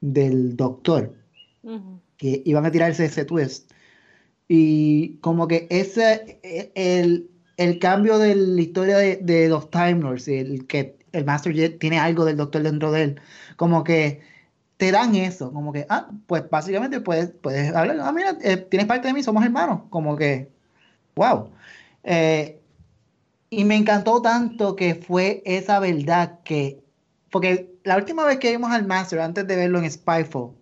del 0.00 0.56
Doctor, 0.56 1.16
que 2.16 2.42
iban 2.44 2.64
a 2.66 2.70
tirarse 2.70 3.06
ese 3.06 3.24
twist. 3.24 3.72
Y 4.48 5.16
como 5.16 5.48
que 5.48 5.66
ese, 5.70 6.38
e, 6.44 6.70
el, 6.76 7.28
el 7.56 7.78
cambio 7.78 8.18
de 8.18 8.34
la 8.34 8.60
historia 8.60 8.98
de, 8.98 9.48
los 9.48 9.70
Time 9.70 10.00
Lords, 10.00 10.28
el 10.28 10.66
que 10.66 10.96
el 11.12 11.24
Master 11.24 11.54
Jet 11.54 11.78
tiene 11.78 11.98
algo 11.98 12.24
del 12.24 12.36
Doctor 12.36 12.62
dentro 12.62 12.92
de 12.92 13.02
él, 13.02 13.20
como 13.56 13.84
que 13.84 14.20
te 14.76 14.92
dan 14.92 15.14
eso, 15.14 15.52
como 15.52 15.72
que, 15.72 15.86
ah, 15.88 16.10
pues 16.26 16.48
básicamente 16.50 17.00
puedes, 17.00 17.30
puedes 17.30 17.74
hablar, 17.74 17.98
ah, 18.00 18.12
mira, 18.12 18.36
eh, 18.42 18.58
tienes 18.58 18.86
parte 18.86 19.08
de 19.08 19.14
mí, 19.14 19.22
somos 19.22 19.44
hermanos, 19.44 19.82
como 19.90 20.16
que, 20.16 20.50
wow. 21.16 21.50
Eh, 22.04 22.60
y 23.48 23.64
me 23.64 23.76
encantó 23.76 24.20
tanto 24.20 24.76
que 24.76 24.94
fue 24.94 25.42
esa 25.46 25.80
verdad 25.80 26.40
que, 26.44 26.82
porque 27.30 27.74
la 27.84 27.96
última 27.96 28.24
vez 28.24 28.38
que 28.38 28.50
vimos 28.50 28.70
al 28.72 28.86
Master, 28.86 29.20
antes 29.20 29.46
de 29.46 29.56
verlo 29.56 29.78
en 29.78 29.90
Spyfall, 29.90 30.52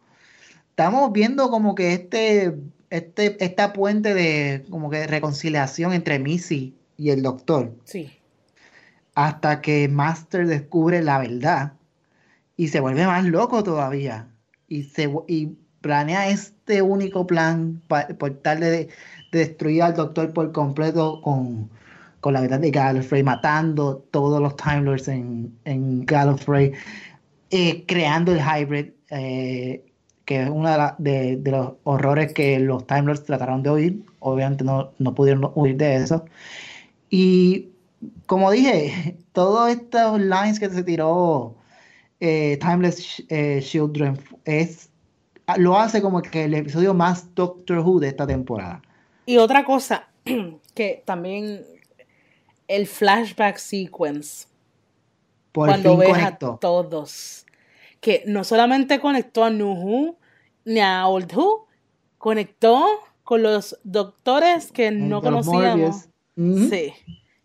estamos 0.71 1.13
viendo 1.13 1.51
como 1.51 1.75
que 1.75 1.95
este, 1.95 2.55
este, 2.91 3.43
esta 3.45 3.73
puente 3.73 4.15
de 4.15 4.65
como 4.71 4.91
que 4.91 5.07
reconciliación 5.07 5.93
entre 5.93 6.19
Missy 6.19 6.77
y 6.97 7.11
el 7.11 7.23
doctor. 7.23 7.75
Sí. 7.85 8.11
Hasta 9.15 9.61
que 9.61 9.89
Master 9.89 10.47
descubre 10.47 11.03
la 11.03 11.19
verdad 11.19 11.75
y 12.57 12.69
se 12.69 12.81
vuelve 12.81 13.07
más 13.07 13.25
loco 13.25 13.63
todavía. 13.63 14.29
Y, 14.69 14.85
se, 14.85 15.13
y 15.29 15.57
planea 15.81 16.29
este 16.29 16.83
único 16.83 17.27
plan 17.27 17.83
por 18.19 18.31
tal 18.43 18.61
de, 18.61 18.89
destruir 19.33 19.83
al 19.83 19.95
doctor 19.95 20.33
por 20.33 20.53
completo 20.53 21.21
con, 21.23 21.69
la 22.33 22.41
verdad 22.41 22.61
de 22.61 22.71
Gallifrey, 22.71 23.23
matando 23.23 23.99
todos 24.11 24.41
los 24.41 24.57
Time 24.57 24.97
en, 25.09 25.55
en 25.65 26.07
Gallifrey, 26.07 26.73
eh, 27.51 27.85
creando 27.87 28.33
el 28.33 28.41
hybrid, 28.41 28.93
eh, 29.11 29.85
que 30.25 30.43
es 30.43 30.49
uno 30.49 30.95
de, 30.99 31.41
los 31.45 31.75
horrores 31.85 32.33
que 32.33 32.59
los 32.59 32.87
Time 32.87 33.15
trataron 33.17 33.63
de 33.63 33.71
huir. 33.71 34.03
Obviamente 34.21 34.65
no, 34.65 34.93
no 34.99 35.15
pudieron 35.15 35.53
huir 35.55 35.77
de 35.77 35.97
eso. 35.97 36.25
Y 37.17 37.69
como 38.27 38.51
dije, 38.51 39.17
todos 39.33 39.71
estos 39.71 40.19
lines 40.19 40.59
que 40.59 40.69
se 40.69 40.83
tiró 40.83 41.55
eh, 42.19 42.59
Timeless 42.61 43.23
eh, 43.29 43.61
Children 43.63 44.19
es, 44.45 44.91
lo 45.57 45.79
hace 45.79 46.03
como 46.03 46.21
que 46.23 46.45
el 46.45 46.55
episodio 46.55 46.93
más 46.93 47.33
Doctor 47.37 47.79
Who 47.79 48.01
de 48.01 48.09
esta 48.09 48.27
temporada. 48.27 48.83
Y 49.27 49.37
otra 49.37 49.65
cosa 49.65 50.09
que 50.75 51.05
también 51.05 51.65
el 52.67 52.89
flashback 52.89 53.59
sequence. 53.59 54.49
Por 55.53 55.69
cuando 55.69 55.97
ves 55.97 56.19
a 56.19 56.37
todos. 56.37 57.47
Que 58.01 58.25
no 58.27 58.43
solamente 58.43 58.99
conectó 58.99 59.45
a 59.45 59.51
New 59.51 59.71
Who 59.71 60.17
ni 60.65 60.81
a 60.81 61.07
Old 61.07 61.33
Who, 61.33 61.69
conectó 62.19 62.85
con 63.23 63.45
los 63.45 63.79
doctores 63.85 64.73
que 64.73 64.91
no 64.91 65.23
conocíamos. 65.23 66.09
Sí. 66.37 66.93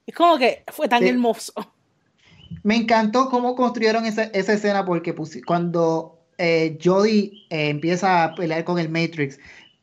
Es 0.05 0.15
como 0.15 0.37
que 0.37 0.63
fue 0.67 0.87
tan 0.87 1.05
hermoso. 1.05 1.53
Me 2.63 2.75
encantó 2.75 3.29
cómo 3.29 3.55
construyeron 3.55 4.05
esa, 4.05 4.23
escena 4.23 4.85
porque 4.85 5.15
cuando 5.45 6.19
eh, 6.37 6.77
Jodie 6.83 7.45
eh, 7.49 7.69
empieza 7.69 8.23
a 8.23 8.35
pelear 8.35 8.63
con 8.63 8.79
el 8.79 8.89
Matrix, 8.89 9.39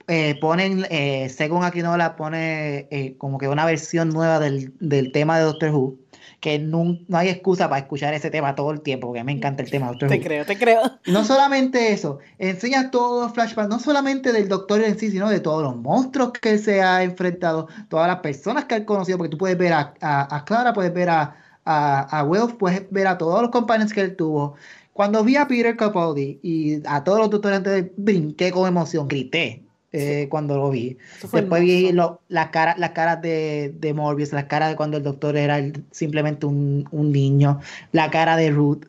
eh, 0.09 0.37
ponen, 0.41 0.87
según 1.29 1.65
Aquinola, 1.65 2.17
pone 2.17 3.17
como 3.19 3.39
que 3.39 3.49
una 3.49 3.65
versión 3.65 4.11
nueva 4.11 4.39
del, 4.39 4.73
del 4.79 5.13
tema 5.13 5.39
de 5.39 5.45
Doctor 5.45 5.71
Who 5.71 5.99
que 6.47 6.61
no, 6.61 6.97
hay 7.13 7.29
excusa 7.29 7.69
para 7.69 7.81
escuchar 7.81 8.15
ese 8.15 8.31
tema 8.31 8.55
todo 8.55 8.71
el 8.71 8.81
tiempo, 8.81 9.09
porque 9.09 9.25
me 9.25 9.33
encanta 9.33 9.65
el 9.65 9.69
tema. 9.69 9.89
Doctor 9.89 10.09
te 10.09 10.21
creo, 10.21 10.47
te 10.47 10.57
creo. 10.57 10.81
No 11.09 11.25
solamente 11.25 11.91
eso, 11.91 12.21
enseña 12.39 12.93
todos 12.93 13.25
los 13.25 13.33
flashbacks, 13.35 13.69
no 13.69 13.81
solamente 13.81 14.33
del 14.33 14.47
doctor 14.47 14.81
en 14.81 14.97
sí, 14.97 15.11
sino 15.11 15.29
de 15.29 15.41
todos 15.41 15.65
los 15.65 15.75
monstruos 15.75 16.31
que 16.35 16.51
él 16.51 16.61
se 16.61 16.81
ha 16.83 17.03
enfrentado, 17.03 17.67
todas 17.89 18.07
las 18.07 18.21
personas 18.21 18.67
que 18.67 18.77
ha 18.77 18.87
conocido, 18.87 19.19
porque 19.19 19.31
tú 19.31 19.39
puedes 19.39 19.59
ver 19.59 19.73
a, 19.73 19.93
a, 20.01 20.45
Clara, 20.45 20.73
puedes 20.73 20.95
ver 20.95 21.11
a, 21.11 21.35
a, 21.65 22.21
a 22.21 22.49
puedes 22.57 22.89
ver 22.93 23.09
a 23.09 23.19
todos 23.19 23.43
los 23.43 23.51
compañeros 23.51 23.93
que 23.93 24.03
él 24.03 24.15
tuvo. 24.15 24.55
Cuando 24.93 25.25
vi 25.25 25.35
a 25.35 25.49
Peter 25.49 25.77
Capaldi 25.77 26.39
y 26.45 26.81
a 26.87 27.03
todos 27.03 27.19
los 27.19 27.31
doctores 27.31 27.57
antes, 27.57 27.87
brinqué 27.97 28.53
con 28.53 28.69
emoción, 28.69 29.09
grité. 29.09 29.66
Eh, 29.93 30.27
cuando 30.29 30.57
lo 30.57 30.71
vi. 30.71 30.99
Después 31.33 31.63
vi 31.63 31.91
las 32.29 32.49
caras 32.49 32.77
la 32.77 32.93
cara 32.93 33.17
de, 33.17 33.73
de, 33.79 33.95
Morbius, 33.95 34.33
las 34.33 34.45
caras 34.45 34.71
de 34.71 34.77
cuando 34.77 34.97
el 34.97 35.05
doctor 35.05 35.37
era 35.37 35.59
simplemente 35.93 36.45
un, 36.45 36.85
niño, 36.93 37.61
la 37.93 38.11
cara 38.11 38.37
de 38.37 38.51
Ruth. 38.51 38.85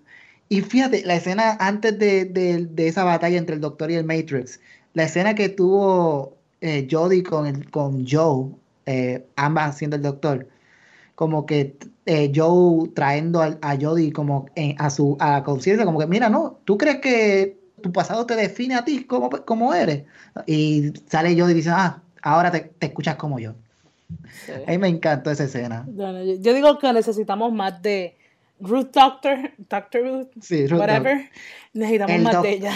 Y 0.50 0.62
fíjate, 0.62 1.04
la 1.06 1.16
escena 1.16 1.56
antes 1.60 1.98
de, 2.00 2.68
esa 2.78 3.04
batalla 3.04 3.38
entre 3.38 3.56
el 3.56 3.62
Doctor 3.62 3.92
y 3.92 3.96
el 3.96 4.06
Matrix, 4.06 4.60
la 4.96 5.04
escena 5.04 5.36
que 5.36 5.50
tuvo 5.50 6.36
eh, 6.62 6.88
Jodie 6.90 7.24
con, 7.24 7.64
con 7.64 8.06
Joe, 8.08 8.50
eh, 8.86 9.26
ambas 9.36 9.76
haciendo 9.76 9.98
el 9.98 10.02
Doctor, 10.02 10.48
como 11.16 11.46
que 11.46 11.78
eh, 12.06 12.32
Joe 12.36 12.90
trayendo 12.90 13.42
a, 13.42 13.58
a 13.62 13.78
Jodie 13.80 14.12
como 14.12 14.48
a 14.78 14.90
su 14.90 15.16
a 15.20 15.32
la 15.32 15.44
conciencia, 15.44 15.86
como 15.86 16.00
que 16.00 16.08
mira, 16.08 16.30
no, 16.30 16.60
tú 16.66 16.78
crees 16.78 16.98
que 16.98 17.57
tu 17.82 17.92
pasado 17.92 18.26
te 18.26 18.36
define 18.36 18.76
a 18.76 18.86
ti 18.86 19.04
como, 19.06 19.30
como 19.30 19.74
eres. 19.74 20.04
Y 20.46 20.94
sale 21.08 21.40
Jodie 21.40 21.54
diciendo, 21.54 21.80
ah, 21.80 22.02
ahora 22.22 22.52
te, 22.52 22.72
escuchas 22.80 23.16
como 23.16 23.40
yo. 23.40 23.56
A 24.66 24.72
mí 24.72 24.78
me 24.78 24.88
encantó 24.88 25.32
esa 25.32 25.44
escena. 25.46 25.86
yo 25.88 26.54
digo 26.54 26.78
que 26.80 26.94
necesitamos 26.94 27.52
más 27.52 27.82
de 27.82 28.18
Ruth 28.60 28.92
Doctor, 28.94 29.52
Doctor 29.58 30.02
Ruth, 30.02 30.72
whatever, 30.72 31.30
necesitamos 31.74 32.22
más 32.22 32.42
de 32.42 32.52
ella. 32.52 32.74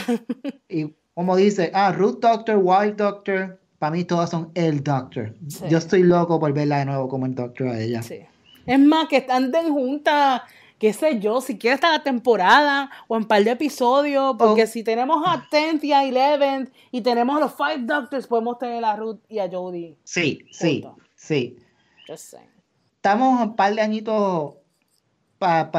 y 0.70 0.93
como 1.14 1.36
dice, 1.36 1.72
ah, 1.74 1.91
Ruth 1.91 2.20
Doctor, 2.20 2.60
Wild 2.62 2.97
Doctor, 2.97 3.60
para 3.80 3.91
mí 3.91 4.04
todas 4.04 4.30
son 4.30 4.52
el 4.54 4.84
Doctor. 4.84 5.34
Yo 5.70 5.78
estoy 5.78 6.04
loco 6.04 6.39
por 6.39 6.54
verla 6.54 6.80
de 6.80 6.86
nuevo 6.86 7.08
como 7.08 7.26
el 7.26 7.36
Doctor 7.36 7.70
a 7.70 7.80
ella. 7.80 8.02
Sí. 8.04 8.20
Es 8.66 8.80
más, 8.80 9.08
que 9.08 9.18
están 9.18 9.52
de 9.52 9.64
juntas, 9.64 10.41
qué 10.82 10.94
sé 10.94 11.20
yo, 11.20 11.42
si 11.42 11.60
quieres 11.60 11.78
estar 11.78 11.92
la 11.92 12.02
temporada 12.02 12.90
o 13.08 13.16
en 13.16 13.26
par 13.26 13.44
de 13.44 13.52
episodios, 13.52 14.36
porque 14.36 14.64
oh. 14.64 14.68
si 14.68 14.84
tenemos 14.84 15.24
a 15.28 15.48
10 15.52 15.84
y 15.84 15.94
a 15.94 16.02
11 16.02 16.72
y 16.90 17.02
tenemos 17.02 17.38
a 17.38 17.40
los 17.40 17.54
Five 17.54 17.86
Doctors, 17.86 18.26
podemos 18.26 18.58
tener 18.58 18.84
a 18.84 18.96
Ruth 18.96 19.20
y 19.30 19.38
a 19.38 19.48
Jodie. 19.48 19.96
Sí, 20.04 20.40
sí, 20.52 20.84
sí. 21.16 21.56
Estamos 22.08 23.42
un 23.44 23.56
par 23.56 23.76
de 23.76 23.82
añitos 23.82 24.56
para, 25.38 25.70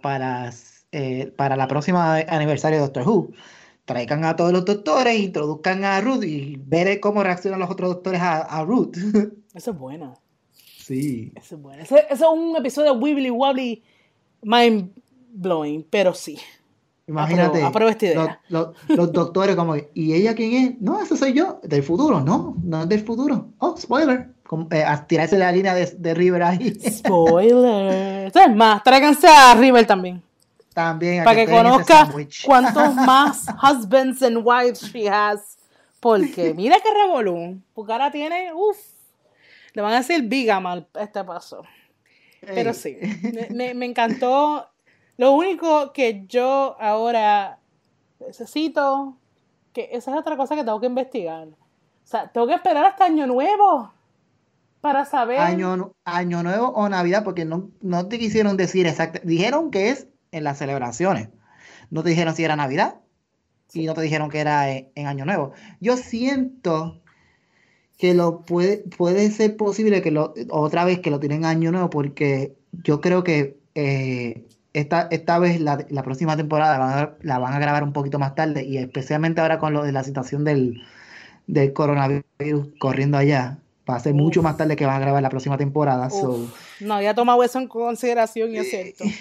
para, 0.00 0.52
eh, 0.92 1.32
para 1.36 1.56
la 1.56 1.66
próxima 1.66 2.18
aniversario 2.18 2.78
de 2.78 2.84
Doctor 2.84 3.08
Who. 3.08 3.30
Traigan 3.84 4.24
a 4.24 4.36
todos 4.36 4.52
los 4.52 4.64
doctores, 4.64 5.18
introduzcan 5.18 5.84
a 5.84 6.00
Ruth 6.00 6.22
y 6.22 6.54
ver 6.56 7.00
cómo 7.00 7.24
reaccionan 7.24 7.58
los 7.58 7.68
otros 7.68 7.94
doctores 7.94 8.20
a, 8.22 8.62
Ruth. 8.62 8.96
Eso 9.54 9.72
es 9.72 9.76
bueno. 9.76 10.14
Sí. 10.52 11.32
Eso 11.34 11.56
es 11.56 11.60
bueno. 11.60 11.82
Eso, 11.82 11.96
es 11.96 12.20
un 12.20 12.56
episodio 12.56 12.92
wibbly 12.92 13.30
wobbly 13.30 13.82
mind 14.42 14.90
blowing, 15.32 15.86
pero 15.88 16.14
sí. 16.14 16.38
Imagínate. 17.06 17.62
Apruebo, 17.62 17.90
esta 17.90 18.06
idea. 18.06 18.40
Los, 18.48 19.12
doctores 19.12 19.56
como, 19.56 19.76
¿y 19.76 20.14
ella 20.14 20.34
quién 20.34 20.52
es? 20.52 20.80
No, 20.80 21.00
ese 21.00 21.16
soy 21.16 21.32
yo, 21.32 21.60
del 21.62 21.82
futuro. 21.82 22.20
No, 22.20 22.56
no 22.62 22.82
es 22.82 22.88
del 22.88 23.04
futuro. 23.04 23.48
Oh, 23.58 23.76
spoiler. 23.76 24.30
Eh, 24.70 24.84
a 24.84 25.06
tirarse 25.06 25.38
la 25.38 25.50
línea 25.50 25.74
de, 25.74 26.14
River 26.14 26.42
ahí. 26.42 26.74
Spoiler. 26.88 28.30
Es 28.34 28.54
más, 28.54 28.82
tráiganse 28.82 29.26
a 29.26 29.54
River 29.54 29.86
también. 29.86 30.22
También. 30.74 31.24
Para 31.24 31.36
que, 31.36 31.50
conozca 31.50 32.08
cuántos 32.44 32.94
más 32.94 33.46
husbands 33.62 34.22
and 34.22 34.38
wives 34.44 34.82
she 34.92 35.08
has. 35.08 35.58
Porque 36.00 36.52
mira 36.56 36.76
que 36.80 36.92
revolú. 36.92 37.60
Porque 37.74 37.92
ahora 37.92 38.10
tiene, 38.10 38.52
uff. 38.54 38.78
Le 39.74 39.80
van 39.80 39.94
a 39.94 39.98
decir 39.98 40.22
bigamal 40.22 40.86
este 41.00 41.24
paso. 41.24 41.62
Pero 42.46 42.74
sí, 42.74 42.98
me, 43.50 43.74
me 43.74 43.86
encantó. 43.86 44.68
Lo 45.16 45.32
único 45.32 45.92
que 45.92 46.24
yo 46.26 46.76
ahora 46.80 47.58
necesito, 48.20 49.16
que 49.72 49.88
esa 49.92 50.12
es 50.12 50.16
otra 50.16 50.36
cosa 50.36 50.54
que 50.54 50.64
tengo 50.64 50.80
que 50.80 50.86
investigar. 50.86 51.48
O 51.48 52.06
sea, 52.06 52.28
tengo 52.28 52.46
que 52.46 52.54
esperar 52.54 52.84
hasta 52.84 53.04
Año 53.04 53.26
Nuevo 53.26 53.92
para 54.80 55.04
saber. 55.04 55.38
Año, 55.38 55.92
año 56.04 56.42
Nuevo 56.42 56.68
o 56.68 56.88
Navidad, 56.88 57.24
porque 57.24 57.44
no, 57.44 57.70
no 57.80 58.08
te 58.08 58.18
quisieron 58.18 58.56
decir 58.56 58.86
exacto. 58.86 59.20
Dijeron 59.22 59.70
que 59.70 59.90
es 59.90 60.08
en 60.32 60.44
las 60.44 60.58
celebraciones. 60.58 61.28
No 61.90 62.02
te 62.02 62.10
dijeron 62.10 62.34
si 62.34 62.44
era 62.44 62.56
Navidad 62.56 62.96
y 63.72 63.86
no 63.86 63.94
te 63.94 64.02
dijeron 64.02 64.30
que 64.30 64.40
era 64.40 64.70
en, 64.70 65.06
Año 65.06 65.24
Nuevo. 65.24 65.52
Yo 65.80 65.96
siento 65.96 67.01
que 68.02 68.14
lo 68.14 68.40
puede, 68.40 68.78
puede 68.78 69.30
ser 69.30 69.56
posible 69.56 70.02
que 70.02 70.10
lo, 70.10 70.34
otra 70.50 70.84
vez 70.84 70.98
que 70.98 71.08
lo 71.08 71.20
tienen 71.20 71.44
Año 71.44 71.70
Nuevo, 71.70 71.88
porque 71.88 72.56
yo 72.72 73.00
creo 73.00 73.22
que 73.22 73.60
eh, 73.76 74.44
esta, 74.72 75.06
esta 75.12 75.38
vez 75.38 75.60
la, 75.60 75.86
la 75.88 76.02
próxima 76.02 76.36
temporada 76.36 77.14
la 77.22 77.38
van, 77.38 77.52
a, 77.52 77.58
grabar 77.60 77.84
un 77.84 77.92
poquito 77.92 78.18
más 78.18 78.34
tarde 78.34 78.64
y 78.64 78.78
especialmente 78.78 79.40
ahora 79.40 79.60
con 79.60 79.72
lo 79.72 79.84
de 79.84 79.92
la 79.92 80.02
situación 80.02 80.42
del, 80.42 80.82
del 81.46 81.72
coronavirus 81.72 82.24
corriendo 82.80 83.18
allá 83.18 83.60
va 83.88 83.94
a 83.94 84.00
ser 84.00 84.14
mucho 84.14 84.42
más 84.42 84.56
tarde 84.56 84.74
que 84.74 84.84
van 84.84 84.96
a 84.96 84.98
grabar 84.98 85.22
la 85.22 85.30
próxima 85.30 85.56
temporada. 85.56 86.08
No 86.80 86.94
había 86.94 87.14
tomado 87.14 87.44
eso 87.44 87.60
en 87.60 87.68
consideración 87.68 88.50
y 88.50 88.58
es 88.58 88.70
cierto. 88.70 89.04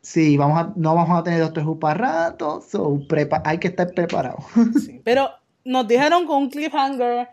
Sí, 0.00 0.36
vamos 0.36 0.58
a, 0.58 0.72
no 0.76 0.94
vamos 0.94 1.18
a 1.18 1.22
tener 1.22 1.40
Doctor 1.40 1.64
Who 1.64 1.78
para 1.78 1.94
rato, 1.94 2.60
so 2.60 3.00
hay 3.44 3.56
que 3.56 3.68
estar 3.68 3.90
preparado. 3.92 4.36
pero 5.04 5.30
nos 5.64 5.88
dijeron 5.88 6.26
con 6.26 6.42
un 6.42 6.50
cliffhanger 6.50 7.28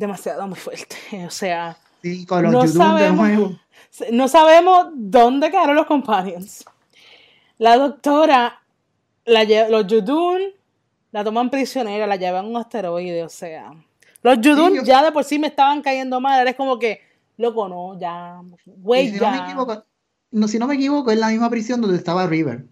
demasiado 0.00 0.46
muy 0.48 0.58
fuerte, 0.58 0.96
o 1.26 1.30
sea, 1.30 1.76
no 2.02 2.66
sabemos, 2.66 3.60
no 4.10 4.28
sabemos 4.28 4.88
dónde 4.94 5.50
quedaron 5.50 5.76
los 5.76 5.86
companions. 5.86 6.64
La 7.58 7.76
doctora, 7.76 8.60
la, 9.26 9.44
los 9.68 9.84
Judun 9.84 10.40
la 11.12 11.24
toman 11.24 11.50
prisionera, 11.50 12.06
la 12.06 12.16
llevan 12.16 12.46
a 12.46 12.48
un 12.48 12.56
asteroide, 12.56 13.22
o 13.22 13.28
sea, 13.28 13.72
los 14.22 14.38
Judun 14.38 14.82
ya 14.84 15.04
de 15.04 15.12
por 15.12 15.24
sí 15.24 15.38
me 15.38 15.48
estaban 15.48 15.82
cayendo 15.82 16.20
mal. 16.20 16.46
Es 16.46 16.56
como 16.56 16.78
que, 16.78 17.00
loco, 17.36 17.68
no, 17.68 17.98
ya. 17.98 18.40
Güey, 18.64 19.10
si 19.10 19.18
ya. 19.18 19.30
No 19.30 19.36
me 19.36 19.48
equivoco, 19.48 19.84
no, 20.30 20.48
si 20.48 20.58
no 20.58 20.66
me 20.66 20.74
equivoco, 20.74 21.10
es 21.10 21.18
la 21.18 21.28
misma 21.28 21.50
prisión 21.50 21.80
donde 21.80 21.96
estaba 21.96 22.26
River. 22.26 22.64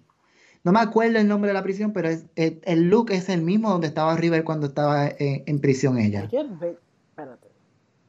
No 0.64 0.72
me 0.72 0.80
acuerdo 0.80 1.18
el 1.18 1.28
nombre 1.28 1.48
de 1.48 1.54
la 1.54 1.62
prisión, 1.62 1.92
pero 1.92 2.08
es, 2.08 2.24
el, 2.34 2.88
look 2.88 3.10
es 3.10 3.28
el 3.28 3.42
mismo 3.42 3.70
donde 3.70 3.86
estaba 3.86 4.16
River 4.16 4.44
cuando 4.44 4.66
estaba 4.66 5.08
en, 5.18 5.60
prisión 5.60 5.98
ella. 5.98 6.28
Espérate. 7.18 7.48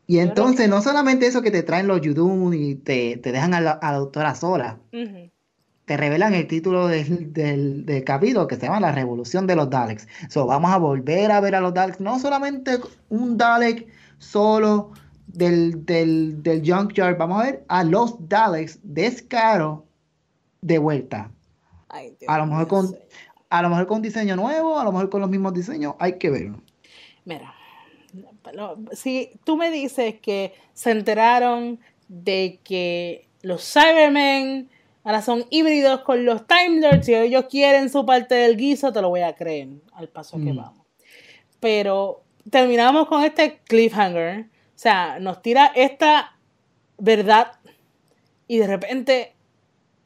Y 0.06 0.20
entonces, 0.20 0.70
no 0.70 0.82
solamente 0.82 1.28
eso 1.28 1.42
que 1.42 1.52
te 1.52 1.64
traen 1.64 1.88
los 1.88 2.00
Judun 2.00 2.54
y 2.54 2.76
te, 2.76 3.20
dejan 3.24 3.54
a 3.54 3.62
la, 3.62 3.80
doctora 3.94 4.36
sola 4.36 4.80
te 5.90 5.98
revelan 5.98 6.36
el 6.36 6.46
título 6.46 6.88
del, 6.88 7.34
del, 7.34 8.04
capítulo 8.04 8.46
que 8.46 8.58
se 8.58 8.68
llama 8.68 8.80
La 8.80 8.92
Revolución 8.92 9.48
de 9.48 9.56
los 9.56 9.72
Daleks. 9.72 10.08
So, 10.30 10.46
vamos 10.46 10.70
a 10.70 10.78
volver 10.78 11.32
a 11.32 11.40
ver 11.42 11.56
a 11.56 11.62
los 11.62 11.74
Daleks, 11.74 12.00
no 12.00 12.20
solamente 12.20 12.80
un 13.10 13.38
Dalek 13.38 13.88
solo 14.20 14.92
del, 15.26 15.84
del, 15.88 16.44
del 16.44 16.62
Junkyard, 16.64 17.18
vamos 17.18 17.42
a 17.42 17.46
ver 17.46 17.66
a 17.70 17.84
los 17.84 18.30
Daleks 18.30 18.78
descaro 18.84 19.88
de 20.62 20.78
vuelta. 20.78 21.32
a, 22.28 22.38
lo 22.38 22.46
mejor 22.46 22.68
con, 22.68 22.96
a 23.50 23.62
lo 23.64 23.70
mejor 23.70 23.88
con 23.88 24.04
diseño 24.04 24.36
nuevo, 24.36 24.80
a 24.80 24.84
lo 24.84 24.92
mejor 24.92 25.10
con 25.10 25.22
los 25.22 25.30
mismos 25.32 25.56
diseños, 25.56 25.96
hay 25.98 26.20
que 26.20 26.30
verlo. 26.30 26.62
Mira, 27.26 27.52
si 28.94 29.32
tú 29.44 29.58
me 29.58 29.72
dices 29.72 30.16
que 30.22 30.54
se 30.74 30.92
enteraron 30.92 31.80
de 32.08 32.60
que 32.64 33.28
los 33.42 33.64
Cybermen 33.72 34.70
Ahora 35.04 35.22
son 35.22 35.46
híbridos 35.50 36.02
con 36.02 36.26
los 36.26 36.46
Time 36.46 36.82
Lords. 36.82 37.06
Si 37.06 37.16
ellos 37.16 37.46
quieren 37.50 37.90
su 37.90 38.06
parte 38.06 38.36
del 38.36 38.58
guiso, 38.58 38.92
te 38.92 39.02
lo 39.02 39.10
voy 39.10 39.22
a 39.22 39.34
creer 39.34 39.70
al 39.94 40.10
paso 40.10 40.38
que 40.38 40.54
mm. 40.54 40.58
vamos. 40.58 40.86
Pero 41.60 42.24
terminamos 42.50 43.08
con 43.08 43.24
este 43.24 43.60
cliffhanger. 43.64 44.42
O 44.42 44.48
sea, 44.76 45.18
nos 45.20 45.42
tira 45.42 45.72
esta 45.76 46.38
verdad 46.98 47.54
y 48.48 48.58
de 48.60 48.68
repente 48.68 49.36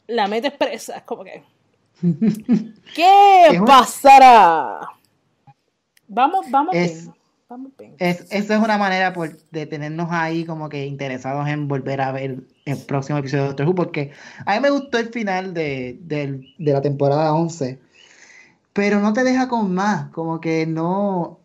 la 0.08 0.28
mete 0.28 0.48
expresa. 0.48 0.98
Es 0.98 1.04
como 1.04 1.24
que. 1.24 1.44
¿Qué 2.96 3.62
pasará? 3.66 4.88
Vamos, 6.08 6.46
vamos 6.50 6.74
bien. 6.74 7.14
Es, 8.00 8.26
eso 8.32 8.54
es 8.54 8.60
una 8.60 8.78
manera 8.78 9.14
de 9.52 9.66
tenernos 9.66 10.08
ahí 10.12 10.46
como 10.46 10.70
que 10.70 10.86
interesados 10.86 11.48
en 11.48 11.68
volver 11.68 12.02
a 12.02 12.12
ver 12.12 12.44
el 12.66 12.78
próximo 12.78 13.20
episodio 13.20 13.44
de 13.44 13.48
Doctor 13.50 13.68
Who, 13.68 13.76
porque 13.76 14.12
a 14.46 14.56
mí 14.56 14.60
me 14.62 14.70
gustó 14.70 14.98
el 14.98 15.10
final 15.10 15.54
de, 15.54 16.00
la 16.58 16.82
temporada 16.82 17.34
11, 17.34 17.80
pero 18.74 19.00
no 19.00 19.14
te 19.14 19.24
deja 19.24 19.48
con 19.48 19.74
más, 19.74 20.10
como 20.10 20.42
que 20.42 20.66
no, 20.66 21.40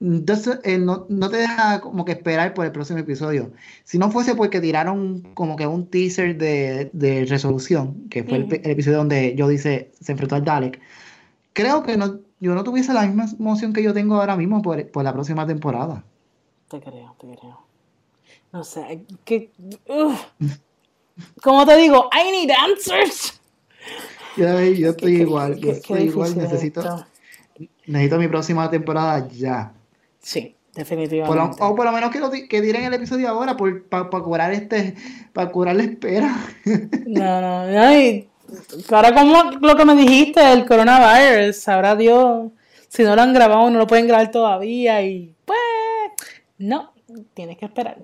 entonces, 0.00 0.60
eh, 0.64 0.78
no, 0.78 1.06
te 1.06 1.36
deja 1.36 1.80
como 1.80 2.04
que 2.04 2.12
esperar 2.12 2.54
por 2.54 2.66
el 2.66 2.72
próximo 2.72 2.98
episodio. 2.98 3.52
Si 3.84 3.98
no 3.98 4.10
fuese 4.10 4.34
porque 4.34 4.60
tiraron 4.60 5.22
como 5.34 5.56
que 5.56 5.66
un 5.66 5.86
teaser 5.88 6.36
de, 6.36 7.26
resolución, 7.28 8.08
que 8.08 8.22
fue 8.22 8.38
el, 8.38 8.52
episodio 8.52 8.98
donde 8.98 9.34
yo 9.34 9.48
dice 9.48 9.90
se 10.00 10.12
enfrentó 10.12 10.36
al 10.36 10.44
Dalek, 10.44 10.80
creo 11.54 11.82
que 11.82 11.96
no, 11.96 12.20
yo 12.40 12.54
no 12.54 12.64
tuviese 12.64 12.92
la 12.92 13.06
misma 13.06 13.26
emoción 13.38 13.72
que 13.72 13.82
yo 13.82 13.94
tengo 13.94 14.16
ahora 14.16 14.36
mismo 14.36 14.62
por, 14.62 15.02
la 15.02 15.12
próxima 15.12 15.46
temporada. 15.46 16.04
Te 16.68 16.80
creo, 16.80 17.14
te 17.18 17.26
creo. 17.36 17.60
No 18.52 18.64
sé, 18.64 19.04
que... 19.24 19.50
Como 21.42 21.64
te 21.64 21.76
digo, 21.76 22.10
I 22.12 22.30
need 22.30 22.50
answers. 22.50 23.40
yo 24.36 24.90
estoy 24.90 25.16
igual, 25.16 25.56
yo 25.56 25.72
estoy 25.72 26.02
igual, 26.02 26.36
necesito, 26.36 27.06
necesito 27.86 28.18
mi 28.18 28.28
próxima 28.28 28.68
temporada 28.68 29.28
ya. 29.28 29.72
Sí, 30.18 30.56
definitivamente. 30.74 31.58
o 31.60 31.74
por 31.74 31.84
lo 31.84 31.92
menos 31.92 32.10
que, 32.10 32.18
lo, 32.18 32.30
que 32.30 32.58
el 32.58 32.94
episodio 32.94 33.28
ahora 33.28 33.56
para 33.56 34.08
curar 34.08 34.52
este, 34.52 34.94
para 35.32 35.52
curar 35.52 35.76
la 35.76 35.84
espera. 35.84 36.36
no, 37.06 37.40
no, 37.40 37.66
no, 37.70 38.33
ahora 38.90 39.14
como 39.14 39.42
lo 39.60 39.76
que 39.76 39.84
me 39.84 39.94
dijiste, 39.94 40.52
el 40.52 40.64
coronavirus, 40.66 41.56
sabrá 41.56 41.94
Dios, 41.96 42.50
si 42.88 43.02
no 43.02 43.14
lo 43.16 43.22
han 43.22 43.32
grabado 43.34 43.68
no 43.70 43.78
lo 43.78 43.86
pueden 43.86 44.06
grabar 44.06 44.30
todavía 44.30 45.02
y 45.02 45.34
pues, 45.44 45.58
no, 46.58 46.92
tienes 47.34 47.58
que 47.58 47.66
esperar. 47.66 47.98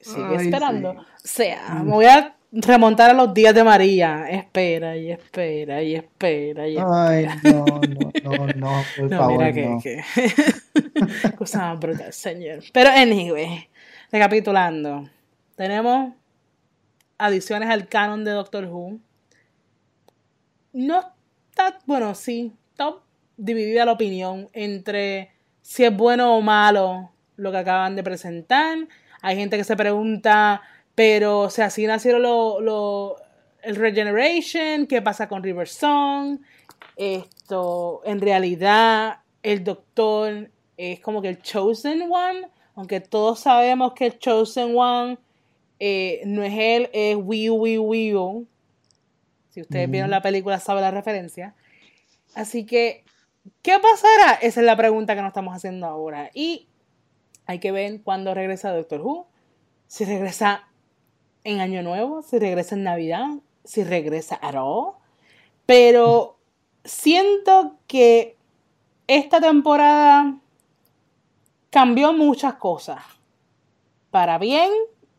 Sigue 0.00 0.36
esperando. 0.36 0.90
O 0.90 0.96
sea, 1.22 1.80
me 1.82 1.90
voy 1.92 2.04
a 2.04 2.36
remontar 2.52 3.10
a 3.10 3.14
los 3.14 3.32
días 3.32 3.54
de 3.54 3.64
María. 3.64 4.26
Espera 4.28 4.96
y 4.96 5.10
espera 5.10 5.82
y 5.82 5.94
espera 5.96 6.68
y 6.68 6.76
espera. 6.76 7.08
Ay, 7.08 7.26
no, 7.42 7.64
no, 7.64 8.12
no, 8.36 8.46
no, 8.54 8.82
por 8.96 9.10
No, 9.10 9.18
favor, 9.18 9.38
mira 9.38 9.52
que, 9.52 9.66
no. 9.66 9.80
que- 9.80 11.30
cosa 11.38 11.58
más 11.70 11.80
brutal, 11.80 12.12
señor. 12.12 12.62
Pero 12.72 12.90
anyway, 12.90 13.66
recapitulando, 14.12 15.08
tenemos 15.56 16.12
adiciones 17.18 17.70
al 17.70 17.88
canon 17.88 18.24
de 18.24 18.32
Doctor 18.32 18.66
Who. 18.66 18.98
No 20.74 21.00
está, 21.50 21.78
bueno, 21.86 22.14
sí, 22.14 22.52
está 22.72 22.96
dividida 23.36 23.84
la 23.84 23.92
opinión 23.92 24.48
entre 24.52 25.30
si 25.62 25.84
es 25.84 25.96
bueno 25.96 26.36
o 26.36 26.40
malo 26.42 27.12
lo 27.36 27.50
que 27.52 27.58
acaban 27.58 27.96
de 27.96 28.02
presentar. 28.02 28.76
Hay 29.22 29.36
gente 29.36 29.56
que 29.56 29.64
se 29.64 29.76
pregunta, 29.76 30.60
pero, 30.94 31.40
o 31.40 31.50
sea, 31.50 31.70
si 31.70 31.86
nacieron 31.86 32.22
lo, 32.22 32.60
lo- 32.60 33.16
el 33.62 33.76
Regeneration, 33.76 34.86
¿qué 34.86 35.00
pasa 35.00 35.28
con 35.28 35.42
River 35.42 35.68
Song? 35.68 36.40
Esto, 36.96 38.02
en 38.04 38.20
realidad, 38.20 39.20
el 39.42 39.64
doctor 39.64 40.50
es 40.76 41.00
como 41.00 41.22
que 41.22 41.28
el 41.28 41.40
Chosen 41.40 42.02
One, 42.12 42.48
aunque 42.74 43.00
todos 43.00 43.40
sabemos 43.40 43.94
que 43.94 44.06
el 44.06 44.18
Chosen 44.18 44.76
One 44.76 45.18
eh, 45.78 46.22
no 46.26 46.42
es 46.42 46.52
él, 46.56 46.90
es 46.92 47.16
Wii 47.16 47.50
Wii 47.50 47.78
Wii. 47.78 48.46
Si 49.54 49.60
ustedes 49.60 49.88
vieron 49.88 50.10
la 50.10 50.20
película, 50.20 50.58
saben 50.58 50.82
la 50.82 50.90
referencia. 50.90 51.54
Así 52.34 52.66
que, 52.66 53.04
¿qué 53.62 53.78
pasará? 53.78 54.32
Esa 54.42 54.58
es 54.58 54.66
la 54.66 54.76
pregunta 54.76 55.14
que 55.14 55.22
nos 55.22 55.28
estamos 55.28 55.54
haciendo 55.54 55.86
ahora. 55.86 56.32
Y 56.34 56.66
hay 57.46 57.60
que 57.60 57.70
ver 57.70 58.02
cuándo 58.02 58.34
regresa 58.34 58.72
Doctor 58.72 59.02
Who. 59.02 59.28
Si 59.86 60.04
regresa 60.04 60.66
en 61.44 61.60
Año 61.60 61.84
Nuevo, 61.84 62.22
si 62.22 62.40
regresa 62.40 62.74
en 62.74 62.82
Navidad, 62.82 63.28
si 63.62 63.84
regresa 63.84 64.40
all. 64.42 64.94
Pero 65.66 66.36
siento 66.84 67.76
que 67.86 68.36
esta 69.06 69.40
temporada 69.40 70.36
cambió 71.70 72.12
muchas 72.12 72.54
cosas. 72.54 73.04
Para 74.10 74.36
bien, 74.38 74.72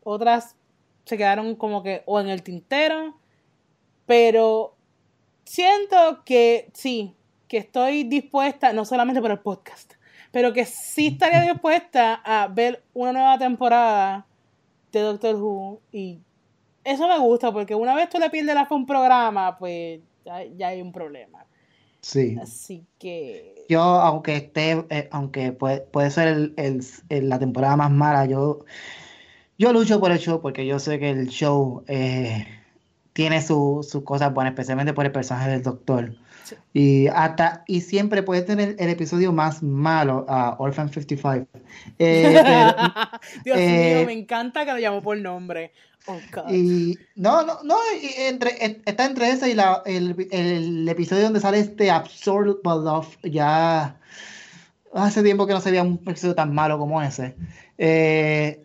otras 0.04 0.58
se 1.06 1.16
quedaron 1.16 1.56
como 1.56 1.84
que 1.84 2.04
o 2.06 2.20
en 2.20 2.28
el 2.28 2.44
tintero. 2.44 3.16
Pero 4.06 4.76
siento 5.43 6.24
que 6.26 6.70
sí, 6.74 7.14
que 7.47 7.58
estoy 7.58 8.03
dispuesta, 8.03 8.74
no 8.74 8.86
solamente 8.86 9.22
por 9.22 9.32
el 9.32 9.39
podcast, 9.39 9.93
pero 10.32 10.53
que 10.53 10.66
sí 10.66 11.08
estaría 11.08 11.41
dispuesta 11.41 12.16
a 12.24 12.47
ver 12.47 12.84
una 12.93 13.12
nueva 13.14 13.38
temporada 13.38 14.26
de 14.91 14.99
Doctor 15.01 15.36
Who. 15.36 15.82
Y 15.91 16.20
eso 16.84 17.08
me 17.08 17.18
gusta, 17.20 17.51
porque 17.51 17.76
una 17.76 17.95
vez 17.95 18.10
tú 18.10 18.20
le 18.20 18.30
pierdes 18.30 18.56
la 18.56 18.66
fe 18.66 18.74
a 18.74 18.78
un 18.78 18.86
programa, 18.86 19.58
pues 19.58 20.01
ya, 20.26 20.43
ya 20.43 20.68
hay 20.70 20.82
un 20.82 20.91
problema. 20.91 21.45
Sí. 22.01 22.38
Así 22.39 22.86
que. 22.99 23.66
Yo, 23.68 23.82
aunque 23.82 24.36
esté, 24.36 24.86
eh, 24.89 25.08
aunque 25.12 25.51
puede, 25.51 25.82
puede 25.82 26.12
ser 26.12 26.28
el- 26.28 26.53
el- 26.58 26.86
el- 27.10 27.30
la 27.30 27.39
temporada 27.39 27.76
más 27.78 27.89
mala, 27.89 28.26
yo, 28.28 28.64
yo 29.58 29.74
lucho 29.74 29.99
por 29.99 30.12
el 30.12 30.20
show 30.20 30.39
porque 30.41 30.68
yo 30.68 30.78
sé 30.78 30.99
que 30.99 31.10
el 31.10 31.30
show 31.30 31.84
eh, 31.88 32.45
tiene 33.16 33.41
su- 33.41 33.88
sus 33.89 34.03
cosas 34.03 34.34
buenas, 34.34 34.51
especialmente 34.51 34.91
por 34.93 35.05
el 35.05 35.11
personaje 35.13 35.49
del 35.49 35.63
doctor. 35.63 36.13
Sí. 36.43 36.55
Y 36.74 37.07
hasta, 37.07 37.63
y 37.66 37.80
siempre 37.80 38.22
puede 38.24 38.41
tener 38.41 38.76
el 38.78 38.89
episodio 38.89 39.32
más 39.32 39.63
malo, 39.63 40.26
a 40.28 40.57
Orphan 40.59 40.89
55. 40.91 41.47
Eh, 41.97 42.41
pero- 42.43 42.76
Dios 43.45 43.57
eh, 43.57 43.95
mío, 43.99 44.05
me 44.07 44.11
encanta 44.13 44.66
que 44.66 44.74
lo 44.74 44.80
llamó 44.80 45.01
por 45.01 45.18
nombre. 45.18 45.72
Oh, 46.07 46.20
God. 46.34 46.51
Y 46.53 46.99
no, 47.16 47.43
no, 47.45 47.63
no, 47.63 47.78
y 48.01 48.22
entre, 48.24 48.51
et- 48.63 48.82
está 48.86 49.05
entre 49.05 49.30
ese 49.30 49.49
y 49.49 49.53
la, 49.53 49.82
el, 49.86 50.28
el 50.32 50.88
episodio 50.89 51.24
donde 51.24 51.39
sale 51.39 51.59
este 51.59 51.89
Absurd 51.89 52.57
But 52.66 52.84
Love. 52.84 53.18
Ya 53.24 53.97
hace 54.93 55.24
tiempo 55.24 55.47
que 55.47 55.53
no 55.53 55.61
se 55.61 55.72
veía 55.72 55.84
un 55.84 56.01
episodio 56.05 56.36
tan 56.36 56.53
malo 56.53 56.78
como 56.78 57.01
ese. 57.01 57.34
Eh, 57.78 58.61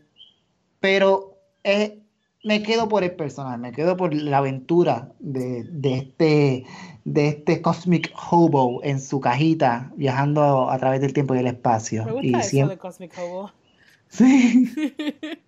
pero 0.81 1.39
eh, 1.65 2.00
me 2.43 2.63
quedo 2.63 2.89
por 2.89 3.05
el 3.05 3.13
personaje, 3.13 3.59
me 3.59 3.73
quedo 3.73 3.97
por 3.97 4.15
la 4.15 4.39
aventura 4.39 5.13
de, 5.19 5.65
de 5.65 5.95
este, 5.99 6.65
de 7.05 7.29
este 7.29 7.61
Cosmic 7.63 8.13
Hobo 8.31 8.81
en 8.83 9.01
su 9.01 9.21
cajita, 9.21 9.93
viajando 9.97 10.71
a 10.71 10.79
través 10.79 11.01
del 11.01 11.13
tiempo 11.13 11.35
y 11.35 11.39
el 11.39 11.47
espacio. 11.49 12.05
Me 12.05 12.11
Y 12.13 12.15
gusta 12.15 12.41
eso 12.41 12.49
siempre, 12.49 12.77
de 12.77 12.81
Cosmic 12.81 13.13
Hobo. 13.19 13.51
Sí. 14.09 14.75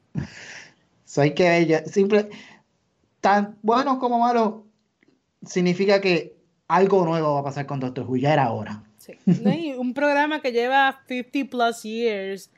So, 1.05 1.21
hay 1.21 1.35
que 1.35 1.43
ver, 1.49 1.67
ya- 1.67 1.85
simple, 1.85 2.31
tan 3.21 3.59
bueno 3.63 3.99
como 3.99 4.19
malo, 4.19 4.65
significa 5.45 6.01
que 6.01 6.35
algo 6.69 7.05
nuevo 7.05 7.35
va 7.35 7.41
a 7.41 7.45
pasar 7.45 7.67
con 7.67 7.81
Doctor 7.81 8.07
Who, 8.09 8.17
ya 8.17 8.33
era 8.33 8.51
hora. 8.51 8.83
Sí. 8.97 9.13
No, 9.27 9.53
y 9.53 9.73
un 9.73 9.93
programa 9.93 10.41
que 10.41 10.53
lleva 10.53 11.03
50 11.07 11.51
plus 11.51 11.83
years, 11.83 12.51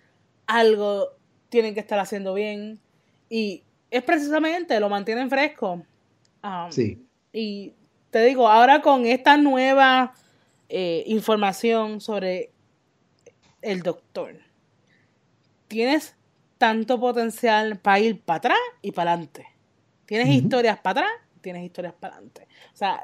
algo 0.46 1.08
tienen 1.48 1.74
que 1.74 1.80
estar 1.80 1.98
haciendo 1.98 2.32
bien. 2.34 2.78
Y 3.28 3.64
es 3.96 4.02
precisamente, 4.02 4.78
lo 4.80 4.88
mantienen 4.88 5.30
fresco. 5.30 5.82
Um, 6.42 6.70
Sí. 6.70 7.06
Y 7.32 7.72
te 8.10 8.24
digo, 8.24 8.48
ahora 8.48 8.80
con 8.80 9.06
esta 9.06 9.36
nueva 9.36 10.14
eh, 10.68 11.04
información 11.06 12.00
sobre 12.00 12.50
el 13.62 13.82
doctor, 13.82 14.36
tienes 15.68 16.16
tanto 16.58 16.98
potencial 16.98 17.78
para 17.78 18.00
ir 18.00 18.20
para 18.20 18.36
atrás 18.38 18.58
y 18.82 18.92
para 18.92 19.12
adelante. 19.12 19.46
Tienes 20.06 20.28
historias 20.28 20.78
para 20.78 21.00
atrás, 21.00 21.12
tienes 21.40 21.64
historias 21.64 21.94
para 21.94 22.14
adelante. 22.14 22.48
O 22.72 22.76
sea, 22.76 23.02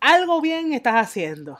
algo 0.00 0.40
bien 0.40 0.72
estás 0.74 0.94
haciendo. 0.94 1.58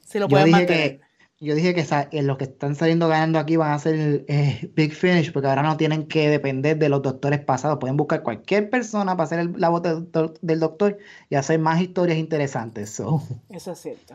Si 0.00 0.18
lo 0.18 0.26
Yo 0.26 0.30
puedes 0.30 0.48
mantener. 0.48 0.98
que, 1.00 1.03
yo 1.40 1.54
dije 1.54 1.74
que 1.74 1.84
eh, 2.12 2.22
los 2.22 2.38
que 2.38 2.44
están 2.44 2.74
saliendo 2.74 3.08
ganando 3.08 3.38
aquí 3.38 3.56
van 3.56 3.72
a 3.72 3.78
ser 3.78 4.24
eh, 4.28 4.70
Big 4.74 4.92
Finish, 4.94 5.32
porque 5.32 5.48
ahora 5.48 5.62
no 5.62 5.76
tienen 5.76 6.06
que 6.06 6.28
depender 6.30 6.78
de 6.78 6.88
los 6.88 7.02
doctores 7.02 7.40
pasados. 7.40 7.78
Pueden 7.78 7.96
buscar 7.96 8.22
cualquier 8.22 8.70
persona 8.70 9.16
para 9.16 9.24
hacer 9.24 9.38
el- 9.40 9.54
la 9.58 9.68
voz 9.68 9.82
del, 9.82 9.94
doctor- 10.10 10.38
del 10.40 10.60
doctor 10.60 10.98
y 11.28 11.34
hacer 11.34 11.58
más 11.58 11.80
historias 11.82 12.18
interesantes. 12.18 12.90
So, 12.90 13.22
Eso 13.50 13.72
es 13.72 13.78
cierto. 13.80 14.14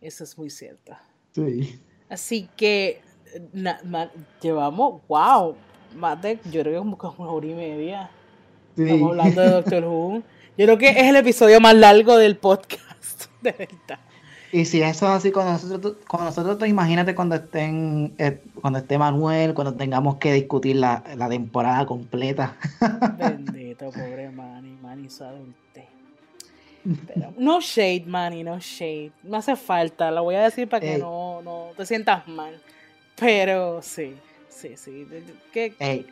Eso 0.00 0.24
es 0.24 0.38
muy 0.38 0.50
cierto. 0.50 0.96
sí. 1.34 1.80
Así 2.10 2.48
que 2.56 3.02
na- 3.52 3.80
ma- 3.84 4.10
llevamos, 4.40 5.02
wow, 5.08 5.56
más 5.94 6.22
de, 6.22 6.38
yo 6.50 6.62
creo 6.62 6.82
que 6.84 6.96
como 6.96 7.24
una 7.24 7.32
hora 7.32 7.46
y 7.46 7.54
media. 7.54 8.10
Sí. 8.76 8.84
Estamos 8.84 9.10
hablando 9.10 9.40
de 9.42 9.50
Doctor 9.50 9.84
Who. 9.84 10.22
Yo 10.56 10.64
creo 10.64 10.78
que 10.78 10.88
es 10.88 10.96
el 11.04 11.16
episodio 11.16 11.60
más 11.60 11.74
largo 11.74 12.16
del 12.16 12.36
podcast, 12.38 13.24
de 13.42 13.52
verdad. 13.52 13.98
Y 14.50 14.64
si 14.64 14.80
eso 14.80 15.06
es 15.06 15.12
así 15.12 15.30
con 15.30 15.44
nosotros, 15.44 15.96
con 16.06 16.24
nosotros 16.24 16.66
imagínate 16.68 17.14
cuando 17.14 17.34
estén, 17.36 18.14
eh, 18.18 18.40
cuando 18.60 18.78
esté 18.78 18.96
Manuel, 18.96 19.52
cuando 19.54 19.74
tengamos 19.74 20.16
que 20.16 20.32
discutir 20.32 20.76
la, 20.76 21.04
la 21.16 21.28
temporada 21.28 21.84
completa. 21.84 22.56
Bendito, 23.18 23.90
pobre 23.90 24.30
Manny, 24.30 24.78
Manny 24.80 25.08
adulte. 25.20 25.88
Pero, 27.06 27.34
no 27.36 27.60
shade, 27.60 28.04
Manny, 28.06 28.42
no 28.42 28.58
shade. 28.58 29.12
No 29.22 29.36
hace 29.36 29.56
falta, 29.56 30.10
lo 30.10 30.22
voy 30.24 30.36
a 30.36 30.42
decir 30.44 30.68
para 30.68 30.80
que 30.80 30.94
Ey. 30.94 31.00
no, 31.00 31.42
no 31.42 31.68
te 31.76 31.84
sientas 31.84 32.26
mal. 32.28 32.58
Pero 33.16 33.82
sí, 33.82 34.14
sí, 34.48 34.76
sí. 34.76 35.06
que- 35.52 35.74
Ey, 35.78 36.06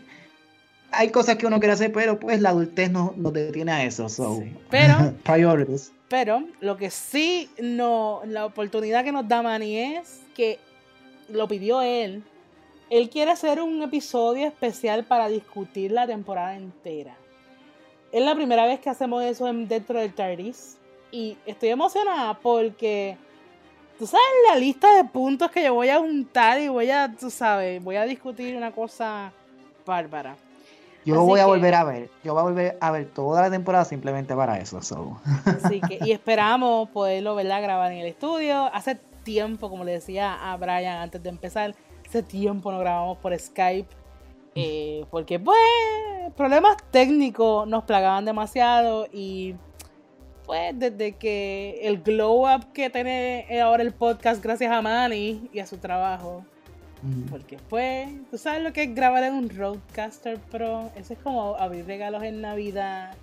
hay 0.92 1.10
cosas 1.10 1.36
que 1.36 1.46
uno 1.46 1.58
quiere 1.58 1.72
hacer, 1.74 1.92
pero 1.92 2.18
pues 2.18 2.40
la 2.40 2.50
adultez 2.50 2.90
no 2.90 3.12
nos 3.16 3.32
detiene 3.32 3.72
a 3.72 3.84
eso. 3.84 4.08
So. 4.08 4.38
Sí. 4.40 4.52
Pero- 4.70 5.14
priorities. 5.24 5.92
Pero 6.08 6.44
lo 6.60 6.76
que 6.76 6.90
sí 6.90 7.50
no, 7.60 8.20
la 8.26 8.46
oportunidad 8.46 9.02
que 9.04 9.10
nos 9.12 9.26
da 9.26 9.42
Manny 9.42 9.76
es 9.78 10.20
que 10.36 10.60
lo 11.28 11.48
pidió 11.48 11.82
él. 11.82 12.22
Él 12.90 13.10
quiere 13.10 13.32
hacer 13.32 13.60
un 13.60 13.82
episodio 13.82 14.46
especial 14.46 15.04
para 15.04 15.28
discutir 15.28 15.90
la 15.90 16.06
temporada 16.06 16.54
entera. 16.56 17.16
Es 18.12 18.22
la 18.24 18.36
primera 18.36 18.64
vez 18.66 18.78
que 18.78 18.88
hacemos 18.88 19.24
eso 19.24 19.48
en- 19.48 19.66
dentro 19.66 19.98
del 19.98 20.14
TARDIS. 20.14 20.76
Y 21.10 21.36
estoy 21.44 21.70
emocionada 21.70 22.34
porque 22.38 23.16
tú 23.98 24.06
sabes 24.06 24.24
la 24.48 24.56
lista 24.56 24.94
de 24.96 25.04
puntos 25.04 25.50
que 25.50 25.64
yo 25.64 25.74
voy 25.74 25.88
a 25.88 25.98
juntar 25.98 26.60
y 26.60 26.68
voy 26.68 26.90
a, 26.90 27.12
tú 27.18 27.30
sabes, 27.30 27.82
voy 27.82 27.96
a 27.96 28.04
discutir 28.04 28.56
una 28.56 28.70
cosa 28.70 29.32
bárbara. 29.84 30.36
Yo 31.06 31.14
Así 31.20 31.26
voy 31.26 31.40
a 31.40 31.44
que- 31.44 31.48
volver 31.48 31.74
a 31.74 31.84
ver, 31.84 32.10
yo 32.24 32.32
voy 32.34 32.40
a 32.40 32.44
volver 32.44 32.78
a 32.80 32.90
ver 32.90 33.06
toda 33.06 33.40
la 33.42 33.50
temporada 33.50 33.84
simplemente 33.86 34.34
para 34.34 34.58
eso. 34.58 34.82
So. 34.82 35.18
Así 35.46 35.80
que, 35.80 35.98
y 36.04 36.10
esperamos 36.12 36.88
poderlo, 36.90 37.34
¿verdad? 37.34 37.62
Grabar 37.62 37.92
en 37.92 37.98
el 37.98 38.06
estudio. 38.08 38.68
Hace 38.74 38.96
tiempo, 39.22 39.70
como 39.70 39.84
le 39.84 39.92
decía 39.92 40.34
a 40.52 40.56
Brian 40.56 40.98
antes 41.00 41.22
de 41.22 41.28
empezar, 41.30 41.74
hace 42.06 42.22
tiempo 42.22 42.70
no 42.72 42.78
grabamos 42.80 43.16
por 43.18 43.38
Skype. 43.38 43.88
eh, 44.56 45.04
porque, 45.10 45.38
pues, 45.38 45.56
problemas 46.36 46.76
técnicos 46.90 47.66
nos 47.68 47.84
plagaban 47.84 48.24
demasiado 48.24 49.06
y 49.12 49.54
pues 50.46 50.78
desde 50.78 51.12
que 51.16 51.80
el 51.82 52.02
glow 52.02 52.46
up 52.48 52.72
que 52.72 52.88
tiene 52.88 53.46
ahora 53.60 53.82
el 53.82 53.92
podcast 53.92 54.42
gracias 54.42 54.70
a 54.72 54.80
Manny 54.80 55.50
y 55.52 55.58
a 55.58 55.66
su 55.66 55.76
trabajo. 55.78 56.44
Porque 57.30 57.58
pues, 57.68 58.08
tú 58.30 58.38
sabes 58.38 58.62
lo 58.62 58.72
que 58.72 58.84
es 58.84 58.94
grabar 58.94 59.24
en 59.24 59.34
un 59.34 59.48
Roadcaster 59.48 60.38
Pro. 60.38 60.90
Eso 60.96 61.14
es 61.14 61.18
como 61.20 61.56
abrir 61.56 61.86
regalos 61.86 62.22
en 62.22 62.40
Navidad. 62.40 63.14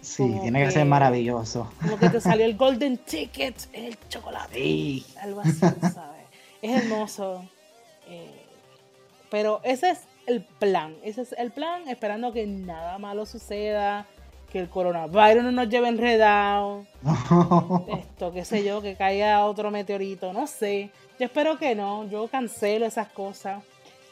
Sí, 0.00 0.38
tiene 0.42 0.64
que, 0.64 0.70
ser 0.70 0.84
maravilloso. 0.84 1.70
Como 1.80 1.98
que 1.98 2.10
te 2.10 2.20
salió 2.20 2.44
el 2.44 2.56
Golden 2.56 2.98
Ticket, 2.98 3.68
el 3.72 3.96
chocolate. 4.08 4.54
Sí. 4.54 5.06
Algo 5.20 5.40
así, 5.40 5.52
¿sabes? 5.58 6.24
Es 6.60 6.82
hermoso. 6.82 7.44
Eh, 8.08 8.44
pero 9.30 9.60
ese 9.64 9.90
es 9.90 10.00
el 10.26 10.42
plan. 10.42 10.94
Ese 11.02 11.22
es 11.22 11.34
el 11.38 11.50
plan, 11.50 11.88
esperando 11.88 12.32
que 12.32 12.46
nada 12.46 12.98
malo 12.98 13.26
suceda 13.26 14.06
que 14.54 14.60
el 14.60 14.68
coronavirus 14.68 15.42
no 15.42 15.50
nos 15.50 15.68
lleve 15.68 15.88
enredado. 15.88 16.86
Esto, 17.98 18.32
qué 18.32 18.44
sé 18.44 18.62
yo, 18.62 18.80
que 18.80 18.94
caiga 18.94 19.44
otro 19.46 19.72
meteorito, 19.72 20.32
no 20.32 20.46
sé. 20.46 20.90
Yo 21.18 21.26
espero 21.26 21.58
que 21.58 21.74
no, 21.74 22.08
yo 22.08 22.28
cancelo 22.28 22.86
esas 22.86 23.08
cosas. 23.08 23.62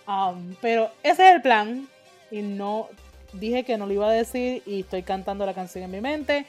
Um, 0.07 0.55
pero 0.61 0.91
ese 1.03 1.29
es 1.29 1.35
el 1.35 1.43
plan. 1.43 1.89
Y 2.31 2.43
no 2.43 2.89
dije 3.33 3.65
que 3.65 3.77
no 3.77 3.87
lo 3.87 3.93
iba 3.93 4.09
a 4.09 4.13
decir 4.13 4.63
y 4.67 4.81
estoy 4.81 5.03
cantando 5.03 5.45
la 5.47 5.55
canción 5.55 5.85
en 5.85 5.91
mi 5.91 6.01
mente. 6.01 6.47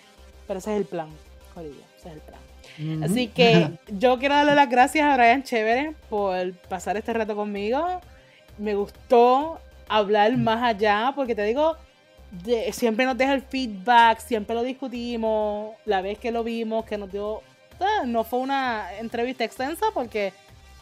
Pero 0.48 0.60
ese 0.60 0.72
es 0.74 0.78
el 0.78 0.86
plan, 0.86 1.10
ese 1.56 2.10
es 2.10 2.14
el 2.14 2.20
plan. 2.20 3.04
Así 3.04 3.28
que 3.28 3.72
yo 3.88 4.18
quiero 4.20 4.36
darle 4.36 4.56
las 4.56 4.70
gracias 4.70 5.06
a 5.06 5.16
Brian 5.16 5.44
Chévere 5.44 5.94
por 6.10 6.54
pasar 6.70 6.98
este 6.98 7.14
rato 7.14 7.36
conmigo. 7.36 8.02
Me 8.58 8.76
gustó 8.76 9.60
hablar 9.88 10.36
más 10.38 10.64
allá, 10.64 11.12
porque 11.16 11.36
te 11.36 11.44
digo, 11.44 11.78
siempre 12.72 13.06
nos 13.06 13.18
deja 13.18 13.34
el 13.34 13.42
feedback, 13.42 14.20
siempre 14.20 14.56
lo 14.56 14.64
discutimos, 14.64 15.76
la 15.86 16.02
vez 16.02 16.18
que 16.18 16.32
lo 16.32 16.44
vimos, 16.44 16.86
que 16.86 16.98
nos 16.98 17.12
dio, 17.12 17.42
ah, 17.80 18.04
no 18.06 18.24
fue 18.24 18.40
una 18.40 18.98
entrevista 19.00 19.44
extensa 19.44 19.86
porque, 19.94 20.34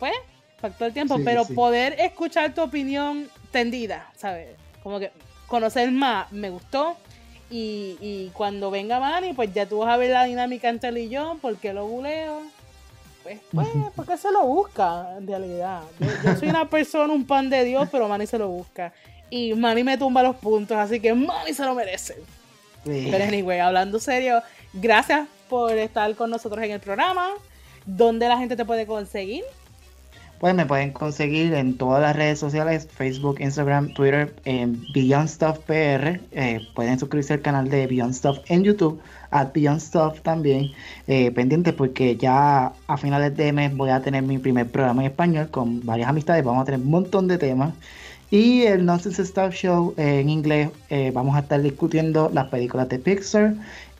pues, 0.01 0.13
faltó 0.59 0.85
el 0.85 0.93
tiempo, 0.93 1.19
pero 1.23 1.45
poder 1.45 1.95
escuchar 1.99 2.55
tu 2.55 2.63
opinión 2.63 3.29
tendida, 3.51 4.11
¿sabes? 4.17 4.47
Como 4.81 4.97
que 4.97 5.11
conocer 5.45 5.91
más, 5.91 6.31
me 6.31 6.49
gustó. 6.49 6.97
Y, 7.51 8.31
cuando 8.33 8.71
venga 8.71 8.99
Manny, 8.99 9.33
pues 9.33 9.53
ya 9.53 9.67
tú 9.67 9.79
vas 9.79 9.89
a 9.89 9.97
ver 9.97 10.09
la 10.09 10.23
dinámica 10.23 10.69
entre 10.69 10.89
él 10.89 10.97
y 10.97 11.09
yo, 11.09 11.37
porque 11.39 11.71
lo 11.71 11.85
buleo. 11.85 12.41
Pues, 13.21 13.39
pues, 13.53 13.67
porque 13.95 14.17
se 14.17 14.31
lo 14.31 14.43
busca, 14.43 15.17
en 15.19 15.27
realidad. 15.27 15.81
Yo, 15.99 16.07
yo 16.23 16.35
soy 16.35 16.49
una 16.49 16.67
persona, 16.67 17.13
un 17.13 17.27
pan 17.27 17.51
de 17.51 17.63
Dios, 17.63 17.87
pero 17.91 18.07
Manny 18.07 18.25
se 18.25 18.39
lo 18.39 18.47
busca. 18.47 18.91
Y 19.29 19.53
Manny 19.53 19.83
me 19.83 19.99
tumba 19.99 20.23
los 20.23 20.37
puntos, 20.37 20.77
así 20.77 20.99
que 20.99 21.13
Manny 21.13 21.53
se 21.53 21.63
lo 21.63 21.75
merece. 21.75 22.15
Pero 22.83 23.23
anyway, 23.23 23.59
hablando 23.59 23.99
serio, 23.99 24.41
gracias 24.73 25.27
por 25.47 25.77
estar 25.77 26.15
con 26.15 26.31
nosotros 26.31 26.63
en 26.63 26.71
el 26.71 26.79
programa. 26.79 27.29
¿Dónde 27.85 28.27
la 28.27 28.39
gente 28.39 28.55
te 28.55 28.65
puede 28.65 28.87
conseguir? 28.87 29.43
Pues 30.41 30.55
me 30.55 30.65
pueden 30.65 30.91
conseguir 30.91 31.53
en 31.53 31.77
todas 31.77 32.01
las 32.01 32.15
redes 32.15 32.39
sociales, 32.39 32.87
Facebook, 32.91 33.39
Instagram, 33.39 33.93
Twitter, 33.93 34.33
en 34.43 34.83
Beyond 34.91 35.29
Stuff 35.29 35.59
PR. 35.67 36.19
Eh, 36.31 36.61
pueden 36.73 36.97
suscribirse 36.97 37.33
al 37.35 37.41
canal 37.41 37.69
de 37.69 37.85
Beyond 37.85 38.15
Stuff 38.15 38.39
en 38.47 38.63
YouTube, 38.63 38.99
a 39.29 39.45
Beyond 39.45 39.79
Stuff 39.79 40.21
también. 40.21 40.71
Eh, 41.05 41.29
pendiente 41.29 41.73
porque 41.73 42.17
ya 42.17 42.73
a 42.87 42.97
finales 42.97 43.37
de 43.37 43.53
mes 43.53 43.77
voy 43.77 43.91
a 43.91 44.01
tener 44.01 44.23
mi 44.23 44.39
primer 44.39 44.67
programa 44.67 45.03
en 45.03 45.11
español 45.11 45.47
con 45.51 45.85
varias 45.85 46.09
amistades. 46.09 46.43
Vamos 46.43 46.63
a 46.63 46.65
tener 46.65 46.79
un 46.79 46.89
montón 46.89 47.27
de 47.27 47.37
temas. 47.37 47.75
Y 48.31 48.63
el 48.63 48.83
Nonsense 48.83 49.23
Stuff 49.23 49.53
Show 49.53 49.93
eh, 49.95 50.21
en 50.21 50.29
inglés 50.31 50.71
eh, 50.89 51.11
vamos 51.13 51.35
a 51.35 51.41
estar 51.41 51.61
discutiendo 51.61 52.31
las 52.33 52.47
películas 52.47 52.89
de 52.89 52.97
Pixar 52.97 53.53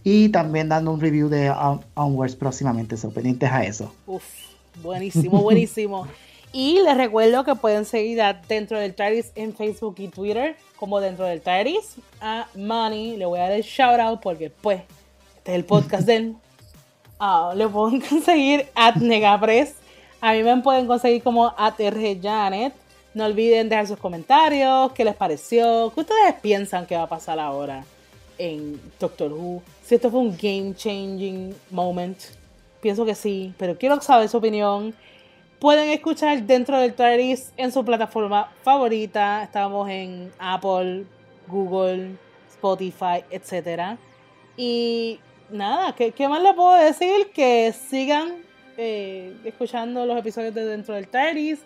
y 0.04 0.30
también 0.30 0.70
dando 0.70 0.92
un 0.92 1.02
review 1.02 1.30
de 1.30 1.54
Onwards 1.94 2.36
próximamente, 2.36 2.98
so 2.98 3.12
pendientes 3.12 3.52
a 3.52 3.64
eso. 3.64 3.94
Uf, 4.08 4.24
buenísimo, 4.82 5.40
buenísimo. 5.44 6.08
y 6.54 6.80
les 6.82 6.98
recuerdo 6.98 7.44
que 7.44 7.56
pueden 7.56 7.86
seguir 7.86 8.22
a 8.22 8.34
Dentro 8.34 8.78
del 8.78 8.94
TARDIS 8.94 9.32
en 9.36 9.56
Facebook 9.56 9.96
y 10.00 10.08
Twitter 10.08 10.58
como 10.78 11.00
Dentro 11.00 11.26
del 11.26 11.42
TARDIS. 11.42 11.96
A 12.20 12.48
Manny 12.56 13.16
le 13.18 13.26
voy 13.26 13.40
a 13.40 13.44
dar 13.44 13.52
el 13.54 13.64
shout 13.64 14.00
out 14.00 14.20
porque 14.22 14.50
pues 14.50 14.82
este 15.38 15.52
es 15.52 15.56
el 15.56 15.66
podcast 15.66 16.06
de 16.06 16.16
él. 16.16 16.36
Ah, 17.24 17.54
le 17.56 17.68
pueden 17.68 18.02
conseguir 18.02 18.68
at 18.74 18.96
Negapres. 18.96 19.76
A 20.22 20.34
mí 20.34 20.42
me 20.42 20.58
pueden 20.64 20.88
conseguir 20.88 21.22
como 21.22 21.54
at 21.56 21.76
Janet. 22.20 22.74
No 23.14 23.26
olviden 23.26 23.70
dejar 23.70 23.86
sus 23.86 24.00
comentarios, 24.00 24.92
qué 24.94 25.06
les 25.06 25.16
pareció, 25.16 25.92
qué 25.94 26.00
ustedes 26.00 26.34
piensan 26.42 26.88
que 26.88 26.96
va 26.96 27.04
a 27.04 27.10
pasar 27.10 27.40
ahora 27.40 27.86
en 28.40 28.82
Doctor 29.00 29.34
Who. 29.34 29.62
Si 29.84 29.94
esto 29.94 30.10
fue 30.10 30.20
un 30.20 30.36
game 30.36 30.74
changing 30.76 31.54
moment, 31.70 32.18
pienso 32.82 33.06
que 33.06 33.14
sí, 33.14 33.54
pero 33.58 33.78
quiero 33.78 34.02
saber 34.02 34.28
su 34.28 34.38
opinión. 34.38 34.96
Pueden 35.62 35.90
escuchar 35.90 36.42
dentro 36.42 36.80
del 36.80 36.96
TARDIS 36.96 37.54
en 37.56 37.72
su 37.72 37.86
plataforma 37.86 38.52
favorita. 38.64 39.44
Estamos 39.44 39.88
en 39.92 40.32
Apple, 40.40 41.06
Google, 41.48 42.16
Spotify, 42.50 43.24
etc. 43.30 44.00
Y 44.58 45.20
nada, 45.52 45.94
¿qué, 45.94 46.28
más 46.28 46.42
les 46.42 46.56
puedo 46.56 46.74
decir? 46.74 47.28
Que 47.32 47.72
sigan 47.74 48.38
eh, 48.76 49.38
escuchando 49.46 50.04
los 50.08 50.18
episodios 50.18 50.56
de 50.56 50.66
Dentro 50.66 50.96
del 50.96 51.08
TARDIS 51.08 51.60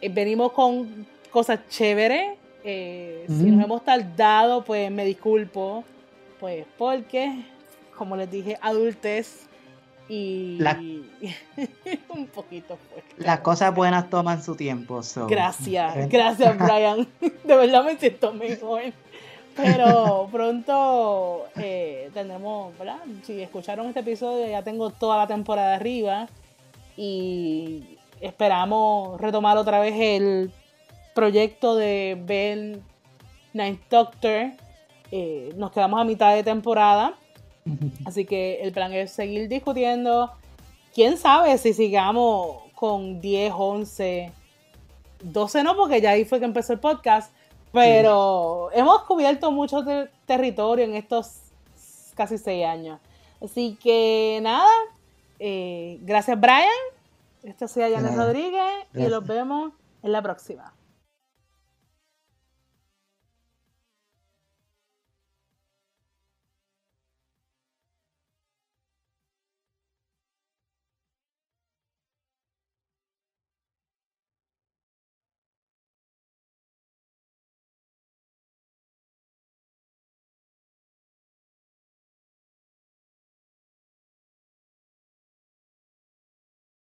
eh, 0.00 0.08
venimos 0.08 0.50
con 0.50 1.06
cosas 1.30 1.60
chéveres. 1.68 2.36
Eh, 2.64 3.26
si 3.28 3.48
nos 3.52 3.64
hemos 3.64 3.84
tardado, 3.84 4.64
pues 4.64 4.90
me 4.90 5.04
disculpo. 5.04 5.84
Pues 6.40 6.66
porque, 6.76 7.44
como 7.96 8.16
les 8.16 8.28
dije, 8.28 8.58
adultez 8.60 9.46
y 10.12 10.58
un 12.08 12.26
poquito 12.26 12.76
fuerte. 12.76 13.14
Las 13.18 13.40
cosas 13.40 13.72
buenas 13.72 14.10
toman 14.10 14.42
su 14.42 14.56
tiempo. 14.56 15.02
Gracias, 15.28 16.08
gracias 16.08 16.58
Brian. 16.58 17.06
De 17.20 17.56
verdad 17.56 17.84
me 17.84 17.96
siento 17.96 18.32
mejor. 18.32 18.82
Pero 19.54 20.28
pronto 20.32 21.44
eh, 21.56 22.10
tendremos, 22.12 22.76
¿verdad? 22.76 22.98
Si 23.22 23.40
escucharon 23.40 23.86
este 23.86 24.00
episodio, 24.00 24.48
ya 24.48 24.62
tengo 24.62 24.90
toda 24.90 25.16
la 25.16 25.28
temporada 25.28 25.76
arriba. 25.76 26.26
Y 26.96 27.96
esperamos 28.20 29.20
retomar 29.20 29.58
otra 29.58 29.78
vez 29.78 29.94
el 29.96 30.50
proyecto 31.14 31.76
de 31.76 32.18
Ben 32.20 32.82
Ninth 33.52 33.88
Doctor. 33.88 34.50
Eh, 35.12 35.52
nos 35.56 35.70
quedamos 35.70 36.00
a 36.00 36.04
mitad 36.04 36.34
de 36.34 36.42
temporada. 36.42 37.14
Así 38.04 38.24
que 38.24 38.62
el 38.62 38.72
plan 38.72 38.92
es 38.92 39.12
seguir 39.12 39.48
discutiendo. 39.48 40.30
Quién 40.94 41.16
sabe 41.16 41.56
si 41.58 41.72
sigamos 41.72 42.62
con 42.74 43.20
10, 43.20 43.52
11, 43.56 44.32
12 45.22 45.62
no, 45.62 45.76
porque 45.76 46.00
ya 46.00 46.10
ahí 46.10 46.24
fue 46.24 46.38
que 46.38 46.46
empezó 46.46 46.72
el 46.72 46.80
podcast. 46.80 47.32
Pero 47.72 48.70
hemos 48.72 49.02
cubierto 49.04 49.52
mucho 49.52 49.84
territorio 50.26 50.84
en 50.84 50.96
estos 50.96 51.36
casi 52.14 52.38
6 52.38 52.66
años. 52.66 53.00
Así 53.42 53.78
que 53.80 54.40
nada, 54.42 54.68
eh, 55.38 55.98
gracias 56.02 56.38
Brian. 56.38 56.68
Esto 57.42 57.68
sea 57.68 57.88
Janet 57.90 58.14
Rodríguez 58.14 58.86
y 58.94 59.06
los 59.06 59.24
vemos 59.26 59.72
en 60.02 60.12
la 60.12 60.20
próxima. 60.20 60.74